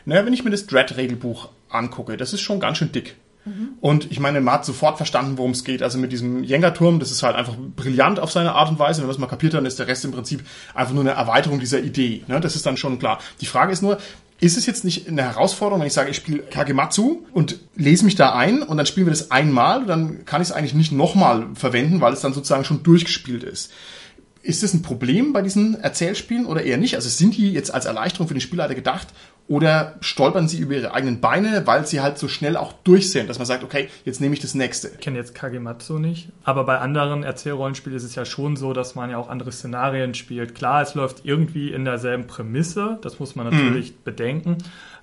Naja, 0.06 0.24
wenn 0.24 0.32
ich 0.32 0.44
mir 0.44 0.50
das 0.50 0.66
Dread-Regelbuch 0.66 1.50
angucke, 1.68 2.16
das 2.16 2.32
ist 2.32 2.40
schon 2.40 2.58
ganz 2.58 2.78
schön 2.78 2.90
dick. 2.90 3.16
Und 3.80 4.10
ich 4.10 4.20
meine, 4.20 4.40
man 4.40 4.54
hat 4.54 4.64
sofort 4.64 4.96
verstanden, 4.96 5.38
worum 5.38 5.52
es 5.52 5.64
geht. 5.64 5.82
Also 5.82 5.98
mit 5.98 6.12
diesem 6.12 6.44
Jenga-Turm, 6.44 6.98
das 7.00 7.10
ist 7.10 7.22
halt 7.22 7.36
einfach 7.36 7.54
brillant 7.76 8.20
auf 8.20 8.32
seine 8.32 8.52
Art 8.54 8.70
und 8.70 8.78
Weise. 8.78 9.00
Wenn 9.00 9.06
man 9.06 9.14
das 9.14 9.20
mal 9.20 9.26
kapiert, 9.26 9.54
dann 9.54 9.66
ist 9.66 9.78
der 9.78 9.86
Rest 9.86 10.04
im 10.04 10.12
Prinzip 10.12 10.44
einfach 10.74 10.94
nur 10.94 11.02
eine 11.02 11.12
Erweiterung 11.12 11.60
dieser 11.60 11.80
Idee. 11.80 12.22
Ne? 12.26 12.40
Das 12.40 12.56
ist 12.56 12.66
dann 12.66 12.76
schon 12.76 12.98
klar. 12.98 13.18
Die 13.40 13.46
Frage 13.46 13.72
ist 13.72 13.82
nur, 13.82 13.98
ist 14.40 14.56
es 14.56 14.66
jetzt 14.66 14.84
nicht 14.84 15.08
eine 15.08 15.22
Herausforderung, 15.22 15.80
wenn 15.80 15.88
ich 15.88 15.92
sage, 15.92 16.10
ich 16.10 16.16
spiele 16.16 16.42
Kagematsu 16.42 17.24
und 17.32 17.58
lese 17.74 18.04
mich 18.04 18.14
da 18.14 18.34
ein 18.34 18.62
und 18.62 18.76
dann 18.76 18.86
spielen 18.86 19.06
wir 19.06 19.12
das 19.12 19.30
einmal, 19.30 19.84
dann 19.84 20.24
kann 20.24 20.40
ich 20.40 20.48
es 20.48 20.52
eigentlich 20.52 20.74
nicht 20.74 20.92
nochmal 20.92 21.46
verwenden, 21.54 22.00
weil 22.00 22.12
es 22.12 22.20
dann 22.20 22.32
sozusagen 22.32 22.64
schon 22.64 22.84
durchgespielt 22.84 23.42
ist. 23.42 23.72
Ist 24.42 24.62
das 24.62 24.74
ein 24.74 24.82
Problem 24.82 25.32
bei 25.32 25.42
diesen 25.42 25.74
Erzählspielen 25.74 26.46
oder 26.46 26.62
eher 26.62 26.76
nicht? 26.76 26.94
Also 26.94 27.08
sind 27.08 27.36
die 27.36 27.52
jetzt 27.52 27.74
als 27.74 27.86
Erleichterung 27.86 28.28
für 28.28 28.34
den 28.34 28.40
Spielleiter 28.40 28.76
gedacht 28.76 29.08
oder 29.48 29.94
stolpern 30.00 30.46
sie 30.46 30.58
über 30.58 30.74
ihre 30.74 30.92
eigenen 30.92 31.20
Beine, 31.20 31.66
weil 31.66 31.86
sie 31.86 32.00
halt 32.00 32.18
so 32.18 32.28
schnell 32.28 32.56
auch 32.56 32.74
durch 32.84 33.10
sind, 33.10 33.30
dass 33.30 33.38
man 33.38 33.46
sagt, 33.46 33.64
okay, 33.64 33.88
jetzt 34.04 34.20
nehme 34.20 34.34
ich 34.34 34.40
das 34.40 34.54
nächste. 34.54 34.88
Ich 34.88 35.00
kenne 35.00 35.16
jetzt 35.16 35.34
Kagematsu 35.34 35.98
nicht, 35.98 36.28
aber 36.44 36.64
bei 36.64 36.78
anderen 36.78 37.22
Erzählrollenspielen 37.22 37.96
ist 37.96 38.04
es 38.04 38.14
ja 38.14 38.26
schon 38.26 38.56
so, 38.56 38.74
dass 38.74 38.94
man 38.94 39.10
ja 39.10 39.16
auch 39.16 39.30
andere 39.30 39.50
Szenarien 39.50 40.14
spielt. 40.14 40.54
Klar, 40.54 40.82
es 40.82 40.94
läuft 40.94 41.24
irgendwie 41.24 41.72
in 41.72 41.86
derselben 41.86 42.26
Prämisse, 42.26 42.98
das 43.00 43.18
muss 43.18 43.36
man 43.36 43.50
natürlich 43.50 43.92
mhm. 43.92 43.96
bedenken, 44.04 44.58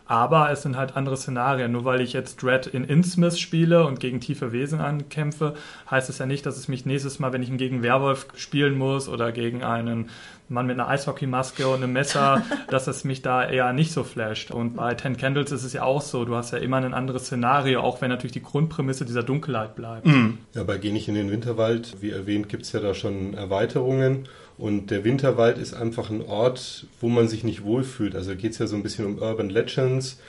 aber 0.05 0.51
es 0.51 0.61
sind 0.61 0.77
halt 0.77 0.95
andere 0.95 1.17
Szenarien. 1.17 1.71
Nur 1.71 1.85
weil 1.85 2.01
ich 2.01 2.13
jetzt 2.13 2.41
Dread 2.41 2.67
in 2.67 2.83
Innsmouth 2.83 3.37
spiele 3.39 3.85
und 3.85 3.99
gegen 3.99 4.19
tiefe 4.19 4.51
Wesen 4.51 4.79
ankämpfe, 4.79 5.55
heißt 5.89 6.09
es 6.09 6.19
ja 6.19 6.25
nicht, 6.25 6.45
dass 6.45 6.57
es 6.57 6.67
mich 6.67 6.85
nächstes 6.85 7.19
Mal, 7.19 7.33
wenn 7.33 7.41
ich 7.41 7.49
ihn 7.49 7.57
gegen 7.57 7.81
Werwolf 7.83 8.27
spielen 8.35 8.77
muss 8.77 9.09
oder 9.09 9.31
gegen 9.31 9.63
einen 9.63 10.09
Mann 10.47 10.67
mit 10.67 10.79
einer 10.79 10.87
Eishockeymaske 10.87 11.67
und 11.67 11.81
einem 11.81 11.93
Messer, 11.93 12.43
dass 12.69 12.87
es 12.87 13.03
mich 13.03 13.21
da 13.21 13.43
eher 13.47 13.73
nicht 13.73 13.91
so 13.91 14.03
flasht. 14.03 14.51
Und 14.51 14.75
bei 14.75 14.93
Ten 14.93 15.17
Candles 15.17 15.51
ist 15.51 15.63
es 15.63 15.73
ja 15.73 15.83
auch 15.83 16.01
so, 16.01 16.25
du 16.25 16.35
hast 16.35 16.51
ja 16.51 16.59
immer 16.59 16.77
ein 16.77 16.93
anderes 16.93 17.25
Szenario, 17.25 17.81
auch 17.81 18.01
wenn 18.01 18.09
natürlich 18.09 18.33
die 18.33 18.43
Grundprämisse 18.43 19.05
dieser 19.05 19.23
Dunkelheit 19.23 19.75
bleibt. 19.75 20.05
Mhm. 20.05 20.37
Ja, 20.53 20.63
bei 20.63 20.77
Geh 20.77 20.91
nicht 20.91 21.07
in 21.07 21.15
den 21.15 21.31
Winterwald, 21.31 21.95
wie 22.01 22.11
erwähnt, 22.11 22.47
gibt 22.49 22.63
es 22.63 22.71
ja 22.73 22.79
da 22.79 22.93
schon 22.93 23.33
Erweiterungen. 23.33 24.27
Und 24.57 24.89
der 24.89 25.03
Winterwald 25.03 25.57
ist 25.57 25.73
einfach 25.73 26.09
ein 26.09 26.21
Ort, 26.21 26.87
wo 27.01 27.09
man 27.09 27.27
sich 27.27 27.43
nicht 27.43 27.63
wohlfühlt. 27.63 28.15
Also 28.15 28.35
geht 28.35 28.53
es 28.53 28.59
ja 28.59 28.67
so 28.67 28.75
ein 28.75 28.83
bisschen 28.83 29.05
um 29.05 29.17
Urban 29.19 29.49
Legends. 29.49 30.19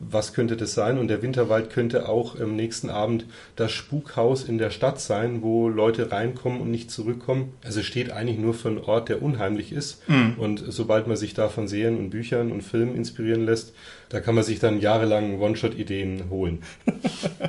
Was 0.00 0.34
könnte 0.34 0.56
das 0.56 0.74
sein? 0.74 0.98
Und 0.98 1.08
der 1.08 1.22
Winterwald 1.22 1.70
könnte 1.70 2.08
auch 2.08 2.38
am 2.38 2.56
nächsten 2.56 2.90
Abend 2.90 3.24
das 3.56 3.72
Spukhaus 3.72 4.44
in 4.44 4.58
der 4.58 4.70
Stadt 4.70 5.00
sein, 5.00 5.42
wo 5.42 5.68
Leute 5.68 6.10
reinkommen 6.10 6.60
und 6.60 6.70
nicht 6.70 6.90
zurückkommen. 6.90 7.54
Also 7.64 7.82
steht 7.82 8.10
eigentlich 8.10 8.38
nur 8.38 8.54
für 8.54 8.68
einen 8.68 8.78
Ort, 8.78 9.08
der 9.08 9.22
unheimlich 9.22 9.72
ist. 9.72 10.08
Mhm. 10.08 10.34
Und 10.38 10.64
sobald 10.68 11.06
man 11.06 11.16
sich 11.16 11.34
da 11.34 11.48
von 11.48 11.68
Serien 11.68 11.98
und 11.98 12.10
Büchern 12.10 12.52
und 12.52 12.62
Filmen 12.62 12.96
inspirieren 12.96 13.44
lässt, 13.44 13.74
da 14.08 14.20
kann 14.20 14.34
man 14.34 14.44
sich 14.44 14.58
dann 14.58 14.80
jahrelang 14.80 15.40
One-Shot-Ideen 15.40 16.30
holen. 16.30 16.62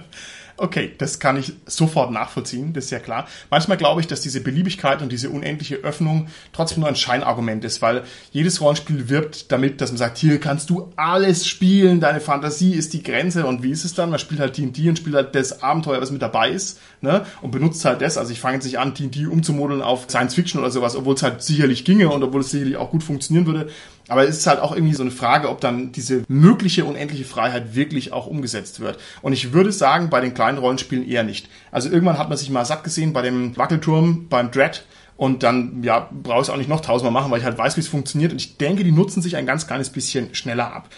Okay, 0.61 0.91
das 0.97 1.19
kann 1.19 1.37
ich 1.37 1.53
sofort 1.65 2.11
nachvollziehen, 2.11 2.73
das 2.73 2.85
ist 2.85 2.91
ja 2.91 2.99
klar. 2.99 3.27
Manchmal 3.49 3.77
glaube 3.77 4.01
ich, 4.01 4.07
dass 4.07 4.19
diese 4.19 4.41
Beliebigkeit 4.41 5.01
und 5.01 5.09
diese 5.09 5.29
unendliche 5.29 5.75
Öffnung 5.75 6.27
trotzdem 6.51 6.81
nur 6.81 6.89
ein 6.89 6.97
Scheinargument 6.97 7.63
ist, 7.63 7.81
weil 7.81 8.03
jedes 8.31 8.59
Rollenspiel 8.59 9.07
wirbt 9.07 9.53
damit, 9.53 9.79
dass 9.79 9.91
man 9.91 9.97
sagt, 9.97 10.17
hier 10.17 10.37
kannst 10.37 10.69
du 10.69 10.91
alles 10.97 11.47
spielen, 11.47 12.01
deine 12.01 12.19
Fantasie 12.19 12.73
ist 12.73 12.91
die 12.91 13.03
Grenze 13.03 13.45
und 13.45 13.63
wie 13.63 13.71
ist 13.71 13.85
es 13.85 13.93
dann? 13.93 14.09
Man 14.09 14.19
spielt 14.19 14.41
halt 14.41 14.57
D&D 14.57 14.89
und 14.89 14.97
spielt 14.97 15.15
halt 15.15 15.33
das 15.33 15.63
Abenteuer, 15.63 16.01
was 16.01 16.11
mit 16.11 16.21
dabei 16.21 16.49
ist, 16.49 16.79
ne? 16.99 17.25
Und 17.41 17.51
benutzt 17.51 17.85
halt 17.85 18.01
das. 18.01 18.17
Also 18.17 18.33
ich 18.33 18.41
fange 18.41 18.55
jetzt 18.55 18.65
nicht 18.65 18.79
an, 18.79 18.93
D&D 18.93 19.27
umzumodeln 19.27 19.81
auf 19.81 20.07
Science 20.09 20.35
Fiction 20.35 20.59
oder 20.59 20.71
sowas, 20.71 20.97
obwohl 20.97 21.15
es 21.15 21.23
halt 21.23 21.41
sicherlich 21.41 21.85
ginge 21.85 22.09
und 22.09 22.21
obwohl 22.21 22.41
es 22.41 22.51
sicherlich 22.51 22.75
auch 22.75 22.91
gut 22.91 23.03
funktionieren 23.03 23.45
würde. 23.45 23.69
Aber 24.09 24.27
es 24.27 24.37
ist 24.37 24.47
halt 24.47 24.59
auch 24.59 24.73
irgendwie 24.73 24.95
so 24.95 25.03
eine 25.03 25.11
Frage, 25.11 25.49
ob 25.49 25.61
dann 25.61 25.91
diese 25.91 26.23
mögliche 26.27 26.85
unendliche 26.85 27.25
Freiheit 27.25 27.75
wirklich 27.75 28.11
auch 28.11 28.27
umgesetzt 28.27 28.79
wird. 28.79 28.99
Und 29.21 29.33
ich 29.33 29.53
würde 29.53 29.71
sagen, 29.71 30.09
bei 30.09 30.19
den 30.19 30.33
kleinen 30.33 30.57
Rollenspielen 30.57 31.07
eher 31.07 31.23
nicht. 31.23 31.47
Also 31.71 31.89
irgendwann 31.89 32.17
hat 32.17 32.29
man 32.29 32.37
sich 32.37 32.49
mal 32.49 32.65
satt 32.65 32.83
gesehen 32.83 33.13
bei 33.13 33.21
dem 33.21 33.55
Wackelturm, 33.55 34.27
beim 34.27 34.51
Dread. 34.51 34.83
Und 35.15 35.43
dann, 35.43 35.83
ja, 35.83 36.09
brauche 36.11 36.43
ich 36.43 36.49
auch 36.49 36.55
nicht 36.55 36.69
noch 36.69 36.79
tausendmal 36.79 37.11
machen, 37.11 37.29
weil 37.29 37.39
ich 37.39 37.45
halt 37.45 37.57
weiß, 37.57 37.75
wie 37.75 37.81
es 37.81 37.89
funktioniert. 37.89 38.31
Und 38.31 38.41
ich 38.41 38.57
denke, 38.57 38.83
die 38.83 38.91
nutzen 38.91 39.21
sich 39.21 39.35
ein 39.35 39.45
ganz 39.45 39.67
kleines 39.67 39.89
bisschen 39.89 40.33
schneller 40.33 40.73
ab. 40.73 40.89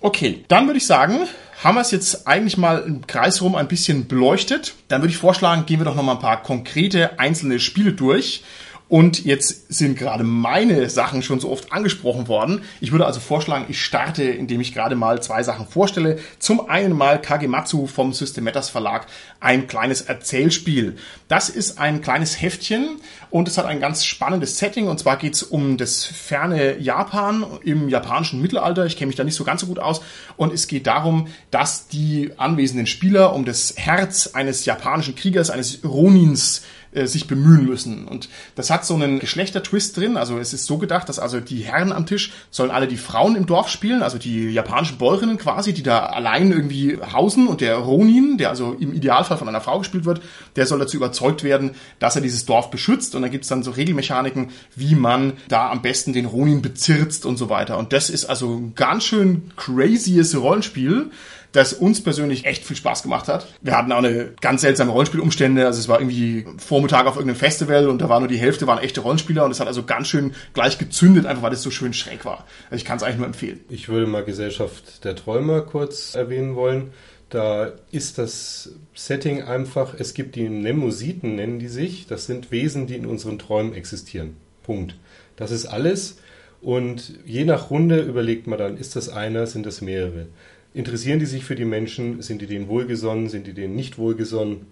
Okay, 0.00 0.44
dann 0.48 0.66
würde 0.66 0.78
ich 0.78 0.86
sagen, 0.86 1.20
haben 1.62 1.74
wir 1.74 1.82
es 1.82 1.90
jetzt 1.90 2.26
eigentlich 2.26 2.56
mal 2.56 2.78
im 2.78 3.06
Kreis 3.06 3.42
rum 3.42 3.54
ein 3.54 3.68
bisschen 3.68 4.08
beleuchtet. 4.08 4.74
Dann 4.88 5.02
würde 5.02 5.12
ich 5.12 5.18
vorschlagen, 5.18 5.66
gehen 5.66 5.78
wir 5.78 5.84
doch 5.84 5.94
noch 5.94 6.02
mal 6.02 6.14
ein 6.14 6.20
paar 6.20 6.42
konkrete 6.42 7.18
einzelne 7.18 7.60
Spiele 7.60 7.92
durch. 7.92 8.42
Und 8.90 9.24
jetzt 9.24 9.72
sind 9.72 9.96
gerade 9.96 10.24
meine 10.24 10.90
Sachen 10.90 11.22
schon 11.22 11.38
so 11.38 11.48
oft 11.48 11.72
angesprochen 11.72 12.26
worden. 12.26 12.62
Ich 12.80 12.90
würde 12.90 13.06
also 13.06 13.20
vorschlagen, 13.20 13.66
ich 13.68 13.80
starte, 13.80 14.24
indem 14.24 14.60
ich 14.60 14.74
gerade 14.74 14.96
mal 14.96 15.22
zwei 15.22 15.44
Sachen 15.44 15.68
vorstelle. 15.68 16.18
Zum 16.40 16.68
einen 16.68 16.96
mal 16.96 17.22
Kagematsu 17.22 17.86
vom 17.86 18.12
System 18.12 18.42
Matters 18.42 18.68
Verlag, 18.68 19.06
ein 19.38 19.68
kleines 19.68 20.00
Erzählspiel. 20.00 20.96
Das 21.28 21.50
ist 21.50 21.78
ein 21.78 22.02
kleines 22.02 22.42
Heftchen 22.42 22.96
und 23.30 23.46
es 23.46 23.58
hat 23.58 23.66
ein 23.66 23.78
ganz 23.78 24.04
spannendes 24.04 24.58
Setting. 24.58 24.88
Und 24.88 24.98
zwar 24.98 25.18
geht 25.18 25.34
es 25.34 25.44
um 25.44 25.76
das 25.76 26.04
ferne 26.04 26.76
Japan 26.78 27.46
im 27.62 27.88
japanischen 27.88 28.42
Mittelalter. 28.42 28.86
Ich 28.86 28.96
kenne 28.96 29.06
mich 29.06 29.16
da 29.16 29.22
nicht 29.22 29.36
so 29.36 29.44
ganz 29.44 29.60
so 29.60 29.68
gut 29.68 29.78
aus. 29.78 30.00
Und 30.36 30.52
es 30.52 30.66
geht 30.66 30.88
darum, 30.88 31.28
dass 31.52 31.86
die 31.86 32.32
anwesenden 32.38 32.88
Spieler 32.88 33.34
um 33.34 33.44
das 33.44 33.74
Herz 33.76 34.30
eines 34.34 34.64
japanischen 34.64 35.14
Kriegers, 35.14 35.48
eines 35.48 35.84
Ronins, 35.84 36.62
äh, 36.92 37.06
sich 37.06 37.28
bemühen 37.28 37.66
müssen. 37.66 38.06
Und 38.06 38.28
das 38.56 38.70
hat 38.70 38.84
so 38.84 38.94
einen 38.94 39.20
Geschlechtertwist 39.20 39.96
drin. 39.96 40.16
Also 40.16 40.38
es 40.38 40.52
ist 40.52 40.66
so 40.66 40.78
gedacht, 40.78 41.08
dass 41.08 41.18
also 41.18 41.38
die 41.38 41.60
Herren 41.60 41.92
am 41.92 42.06
Tisch 42.06 42.32
sollen 42.50 42.70
alle 42.70 42.88
die 42.88 42.96
Frauen 42.96 43.36
im 43.36 43.46
Dorf 43.46 43.68
spielen, 43.68 44.02
also 44.02 44.18
die 44.18 44.50
japanischen 44.50 44.98
Bäuerinnen 44.98 45.38
quasi, 45.38 45.72
die 45.72 45.82
da 45.82 46.06
allein 46.06 46.50
irgendwie 46.50 46.98
hausen 47.12 47.46
und 47.46 47.60
der 47.60 47.76
Ronin, 47.76 48.38
der 48.38 48.50
also 48.50 48.72
im 48.72 48.92
Idealfall 48.92 49.38
von 49.38 49.48
einer 49.48 49.60
Frau 49.60 49.78
gespielt 49.78 50.04
wird, 50.04 50.20
der 50.56 50.66
soll 50.66 50.80
dazu 50.80 50.96
überzeugt 50.96 51.44
werden, 51.44 51.72
dass 52.00 52.16
er 52.16 52.22
dieses 52.22 52.44
Dorf 52.44 52.70
beschützt. 52.70 53.14
Und 53.14 53.22
dann 53.22 53.30
gibt's 53.30 53.48
dann 53.48 53.62
so 53.62 53.70
Regelmechaniken, 53.70 54.48
wie 54.74 54.94
man 54.94 55.34
da 55.48 55.70
am 55.70 55.82
besten 55.82 56.12
den 56.12 56.26
Ronin 56.26 56.62
bezirzt 56.62 57.24
und 57.24 57.36
so 57.36 57.48
weiter. 57.48 57.78
Und 57.78 57.92
das 57.92 58.10
ist 58.10 58.24
also 58.24 58.56
ein 58.56 58.74
ganz 58.74 59.04
schön 59.04 59.52
crazyes 59.56 60.36
Rollenspiel 60.36 61.10
das 61.52 61.72
uns 61.72 62.02
persönlich 62.02 62.44
echt 62.44 62.64
viel 62.64 62.76
Spaß 62.76 63.02
gemacht 63.02 63.28
hat. 63.28 63.46
Wir 63.60 63.76
hatten 63.76 63.90
auch 63.92 63.98
eine 63.98 64.32
ganz 64.40 64.60
seltsame 64.60 64.92
Rollenspielumstände. 64.92 65.66
Also 65.66 65.80
es 65.80 65.88
war 65.88 66.00
irgendwie 66.00 66.46
Vormittag 66.58 67.06
auf 67.06 67.16
irgendeinem 67.16 67.38
Festival 67.38 67.88
und 67.88 68.00
da 68.00 68.08
war 68.08 68.20
nur 68.20 68.28
die 68.28 68.38
Hälfte 68.38 68.66
waren 68.66 68.78
echte 68.78 69.00
Rollenspieler 69.00 69.44
und 69.44 69.50
es 69.50 69.60
hat 69.60 69.66
also 69.66 69.82
ganz 69.82 70.08
schön 70.08 70.34
gleich 70.54 70.78
gezündet, 70.78 71.26
einfach 71.26 71.42
weil 71.42 71.50
das 71.50 71.62
so 71.62 71.70
schön 71.70 71.92
schräg 71.92 72.24
war. 72.24 72.46
Also 72.70 72.76
ich 72.76 72.84
kann 72.84 72.98
es 72.98 73.02
eigentlich 73.02 73.18
nur 73.18 73.26
empfehlen. 73.26 73.60
Ich 73.68 73.88
würde 73.88 74.06
mal 74.06 74.24
Gesellschaft 74.24 75.04
der 75.04 75.16
Träumer 75.16 75.62
kurz 75.62 76.14
erwähnen 76.14 76.54
wollen. 76.54 76.92
Da 77.30 77.72
ist 77.92 78.18
das 78.18 78.72
Setting 78.94 79.42
einfach, 79.42 79.94
es 79.96 80.14
gibt 80.14 80.34
die 80.34 80.48
Nemositen, 80.48 81.36
nennen 81.36 81.58
die 81.58 81.68
sich. 81.68 82.06
Das 82.06 82.26
sind 82.26 82.50
Wesen, 82.50 82.86
die 82.86 82.96
in 82.96 83.06
unseren 83.06 83.38
Träumen 83.38 83.74
existieren. 83.74 84.36
Punkt. 84.62 84.96
Das 85.36 85.50
ist 85.50 85.66
alles. 85.66 86.18
Und 86.60 87.18
je 87.24 87.44
nach 87.44 87.70
Runde 87.70 88.00
überlegt 88.00 88.46
man 88.46 88.58
dann, 88.58 88.76
ist 88.76 88.96
das 88.96 89.08
einer, 89.08 89.46
sind 89.46 89.64
das 89.64 89.80
mehrere. 89.80 90.26
Interessieren 90.72 91.18
die 91.18 91.26
sich 91.26 91.44
für 91.44 91.56
die 91.56 91.64
Menschen? 91.64 92.22
Sind 92.22 92.42
die 92.42 92.46
denen 92.46 92.68
wohlgesonnen? 92.68 93.28
Sind 93.28 93.48
die 93.48 93.54
denen 93.54 93.74
nicht 93.74 93.98
wohlgesonnen? 93.98 94.66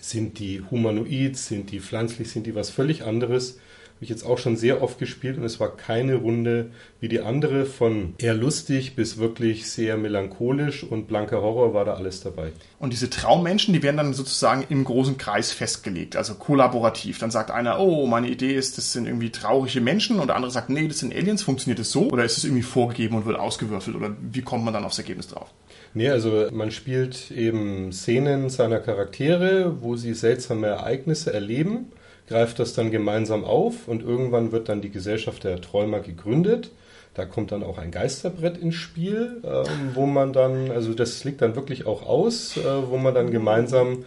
Sind 0.00 0.38
die 0.38 0.62
humanoid? 0.70 1.36
Sind 1.36 1.70
die 1.70 1.80
pflanzlich? 1.80 2.30
Sind 2.30 2.46
die 2.46 2.54
was 2.54 2.70
völlig 2.70 3.04
anderes? 3.04 3.58
Habe 3.94 4.04
ich 4.06 4.10
jetzt 4.10 4.26
auch 4.26 4.38
schon 4.38 4.56
sehr 4.56 4.82
oft 4.82 4.98
gespielt 4.98 5.38
und 5.38 5.44
es 5.44 5.60
war 5.60 5.76
keine 5.76 6.16
Runde 6.16 6.72
wie 6.98 7.06
die 7.06 7.20
andere. 7.20 7.64
Von 7.64 8.14
eher 8.18 8.34
lustig 8.34 8.96
bis 8.96 9.18
wirklich 9.18 9.70
sehr 9.70 9.96
melancholisch 9.96 10.82
und 10.82 11.06
blanker 11.06 11.40
Horror 11.40 11.74
war 11.74 11.84
da 11.84 11.94
alles 11.94 12.20
dabei. 12.20 12.50
Und 12.80 12.92
diese 12.92 13.08
Traummenschen, 13.08 13.72
die 13.72 13.84
werden 13.84 13.96
dann 13.96 14.12
sozusagen 14.12 14.64
im 14.68 14.82
großen 14.82 15.16
Kreis 15.16 15.52
festgelegt, 15.52 16.16
also 16.16 16.34
kollaborativ. 16.34 17.20
Dann 17.20 17.30
sagt 17.30 17.52
einer, 17.52 17.78
oh, 17.78 18.06
meine 18.06 18.28
Idee 18.28 18.54
ist, 18.54 18.78
das 18.78 18.92
sind 18.92 19.06
irgendwie 19.06 19.30
traurige 19.30 19.80
Menschen 19.80 20.18
und 20.18 20.26
der 20.26 20.36
andere 20.36 20.50
sagt, 20.50 20.70
nee, 20.70 20.88
das 20.88 20.98
sind 20.98 21.14
Aliens. 21.14 21.44
Funktioniert 21.44 21.78
das 21.78 21.92
so? 21.92 22.10
Oder 22.10 22.24
ist 22.24 22.36
es 22.36 22.44
irgendwie 22.44 22.62
vorgegeben 22.62 23.14
und 23.14 23.26
wird 23.26 23.38
ausgewürfelt? 23.38 23.94
Oder 23.94 24.16
wie 24.20 24.42
kommt 24.42 24.64
man 24.64 24.74
dann 24.74 24.84
aufs 24.84 24.98
Ergebnis 24.98 25.28
drauf? 25.28 25.50
Nee, 25.94 26.08
also 26.10 26.48
man 26.50 26.72
spielt 26.72 27.30
eben 27.30 27.92
Szenen 27.92 28.50
seiner 28.50 28.80
Charaktere, 28.80 29.82
wo 29.82 29.94
sie 29.94 30.14
seltsame 30.14 30.66
Ereignisse 30.66 31.32
erleben 31.32 31.92
greift 32.26 32.58
das 32.58 32.74
dann 32.74 32.90
gemeinsam 32.90 33.44
auf 33.44 33.88
und 33.88 34.02
irgendwann 34.02 34.52
wird 34.52 34.68
dann 34.68 34.80
die 34.80 34.90
Gesellschaft 34.90 35.44
der 35.44 35.60
Träumer 35.60 36.00
gegründet. 36.00 36.70
Da 37.14 37.24
kommt 37.24 37.52
dann 37.52 37.62
auch 37.62 37.78
ein 37.78 37.92
Geisterbrett 37.92 38.58
ins 38.58 38.74
Spiel, 38.74 39.40
ähm, 39.44 39.90
wo 39.94 40.06
man 40.06 40.32
dann, 40.32 40.70
also 40.70 40.94
das 40.94 41.22
liegt 41.22 41.42
dann 41.42 41.54
wirklich 41.54 41.86
auch 41.86 42.04
aus, 42.04 42.56
äh, 42.56 42.88
wo 42.88 42.96
man 42.96 43.14
dann 43.14 43.30
gemeinsam 43.30 44.04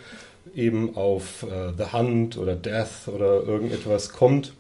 eben 0.53 0.97
auf 0.97 1.43
äh, 1.43 1.71
The 1.77 1.93
Hunt 1.93 2.37
oder 2.37 2.55
Death 2.55 3.07
oder 3.07 3.43
irgendetwas 3.43 4.09
kommt. 4.09 4.53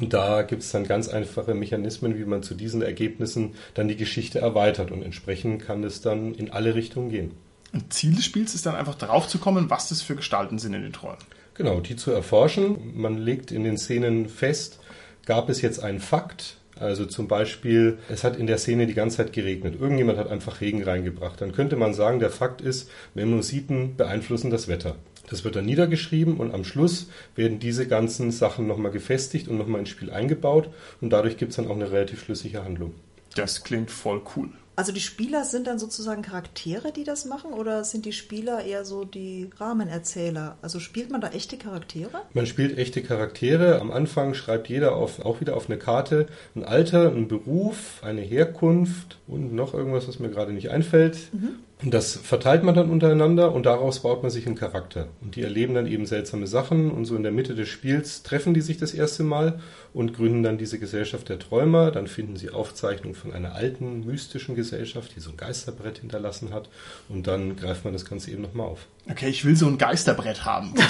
Und 0.00 0.14
da 0.14 0.40
gibt 0.40 0.62
es 0.62 0.70
dann 0.70 0.86
ganz 0.86 1.08
einfache 1.08 1.52
Mechanismen, 1.52 2.18
wie 2.18 2.24
man 2.24 2.42
zu 2.42 2.54
diesen 2.54 2.80
Ergebnissen 2.80 3.54
dann 3.74 3.88
die 3.88 3.96
Geschichte 3.96 4.38
erweitert. 4.38 4.90
Und 4.90 5.02
entsprechend 5.02 5.62
kann 5.62 5.84
es 5.84 6.00
dann 6.00 6.34
in 6.34 6.50
alle 6.50 6.74
Richtungen 6.74 7.10
gehen. 7.10 7.32
Und 7.74 7.92
Ziel 7.92 8.14
des 8.14 8.24
Spiels 8.24 8.54
ist 8.54 8.64
dann 8.64 8.74
einfach 8.74 8.94
darauf 8.94 9.28
zu 9.28 9.38
kommen, 9.38 9.68
was 9.68 9.90
das 9.90 10.00
für 10.00 10.16
Gestalten 10.16 10.58
sind 10.58 10.72
in 10.72 10.82
den 10.82 10.92
Träumen. 10.92 11.18
Genau, 11.54 11.80
die 11.80 11.96
zu 11.96 12.10
erforschen. 12.10 12.92
Man 12.94 13.18
legt 13.18 13.52
in 13.52 13.64
den 13.64 13.76
Szenen 13.76 14.28
fest, 14.28 14.80
gab 15.26 15.48
es 15.48 15.60
jetzt 15.60 15.82
einen 15.82 16.00
Fakt, 16.00 16.56
also 16.78 17.06
zum 17.06 17.28
Beispiel, 17.28 17.98
es 18.08 18.24
hat 18.24 18.36
in 18.36 18.46
der 18.46 18.58
Szene 18.58 18.86
die 18.86 18.94
ganze 18.94 19.18
Zeit 19.18 19.32
geregnet. 19.32 19.76
Irgendjemand 19.78 20.18
hat 20.18 20.28
einfach 20.28 20.60
Regen 20.60 20.82
reingebracht. 20.82 21.40
Dann 21.40 21.52
könnte 21.52 21.76
man 21.76 21.94
sagen, 21.94 22.18
der 22.18 22.30
Fakt 22.30 22.60
ist, 22.60 22.90
Memnositen 23.14 23.96
beeinflussen 23.96 24.50
das 24.50 24.68
Wetter. 24.68 24.96
Das 25.30 25.44
wird 25.44 25.56
dann 25.56 25.66
niedergeschrieben 25.66 26.38
und 26.38 26.52
am 26.52 26.64
Schluss 26.64 27.08
werden 27.36 27.60
diese 27.60 27.86
ganzen 27.86 28.32
Sachen 28.32 28.66
nochmal 28.66 28.90
gefestigt 28.90 29.48
und 29.48 29.58
nochmal 29.58 29.80
ins 29.80 29.90
Spiel 29.90 30.10
eingebaut 30.10 30.70
und 31.00 31.10
dadurch 31.10 31.36
gibt 31.36 31.50
es 31.50 31.56
dann 31.56 31.68
auch 31.68 31.76
eine 31.76 31.92
relativ 31.92 32.24
schlüssige 32.24 32.64
Handlung. 32.64 32.94
Das 33.34 33.62
klingt 33.62 33.90
voll 33.90 34.22
cool. 34.36 34.50
Also 34.74 34.92
die 34.92 35.00
Spieler 35.00 35.44
sind 35.44 35.66
dann 35.66 35.78
sozusagen 35.78 36.22
Charaktere, 36.22 36.92
die 36.92 37.04
das 37.04 37.26
machen, 37.26 37.52
oder 37.52 37.84
sind 37.84 38.06
die 38.06 38.12
Spieler 38.12 38.64
eher 38.64 38.84
so 38.84 39.04
die 39.04 39.50
Rahmenerzähler? 39.58 40.56
Also 40.62 40.80
spielt 40.80 41.10
man 41.10 41.20
da 41.20 41.28
echte 41.28 41.58
Charaktere? 41.58 42.22
Man 42.32 42.46
spielt 42.46 42.78
echte 42.78 43.02
Charaktere. 43.02 43.80
Am 43.80 43.90
Anfang 43.90 44.32
schreibt 44.32 44.68
jeder 44.68 44.96
auf, 44.96 45.24
auch 45.24 45.40
wieder 45.40 45.56
auf 45.56 45.68
eine 45.68 45.78
Karte 45.78 46.26
ein 46.54 46.64
Alter, 46.64 47.10
einen 47.10 47.28
Beruf, 47.28 48.00
eine 48.02 48.22
Herkunft 48.22 49.18
und 49.26 49.52
noch 49.52 49.74
irgendwas, 49.74 50.08
was 50.08 50.18
mir 50.18 50.30
gerade 50.30 50.52
nicht 50.52 50.70
einfällt. 50.70 51.18
Mhm. 51.32 51.56
Und 51.82 51.92
das 51.92 52.14
verteilt 52.14 52.62
man 52.62 52.76
dann 52.76 52.90
untereinander 52.90 53.52
und 53.52 53.66
daraus 53.66 54.00
baut 54.00 54.22
man 54.22 54.30
sich 54.30 54.46
einen 54.46 54.54
Charakter. 54.54 55.08
Und 55.20 55.34
die 55.34 55.42
erleben 55.42 55.74
dann 55.74 55.88
eben 55.88 56.06
seltsame 56.06 56.46
Sachen 56.46 56.90
und 56.90 57.06
so 57.06 57.16
in 57.16 57.24
der 57.24 57.32
Mitte 57.32 57.54
des 57.54 57.68
Spiels 57.68 58.22
treffen 58.22 58.54
die 58.54 58.60
sich 58.60 58.78
das 58.78 58.94
erste 58.94 59.24
Mal 59.24 59.58
und 59.92 60.14
gründen 60.14 60.44
dann 60.44 60.58
diese 60.58 60.78
Gesellschaft 60.78 61.28
der 61.28 61.40
Träumer. 61.40 61.90
Dann 61.90 62.06
finden 62.06 62.36
sie 62.36 62.50
Aufzeichnungen 62.50 63.16
von 63.16 63.32
einer 63.32 63.54
alten, 63.54 64.06
mystischen 64.06 64.54
Gesellschaft, 64.54 65.16
die 65.16 65.20
so 65.20 65.30
ein 65.30 65.36
Geisterbrett 65.36 65.98
hinterlassen 65.98 66.54
hat 66.54 66.68
und 67.08 67.26
dann 67.26 67.56
greift 67.56 67.84
man 67.84 67.92
das 67.92 68.04
Ganze 68.04 68.30
eben 68.30 68.42
nochmal 68.42 68.68
auf. 68.68 68.86
Okay, 69.10 69.28
ich 69.28 69.44
will 69.44 69.56
so 69.56 69.66
ein 69.66 69.78
Geisterbrett 69.78 70.44
haben. 70.44 70.74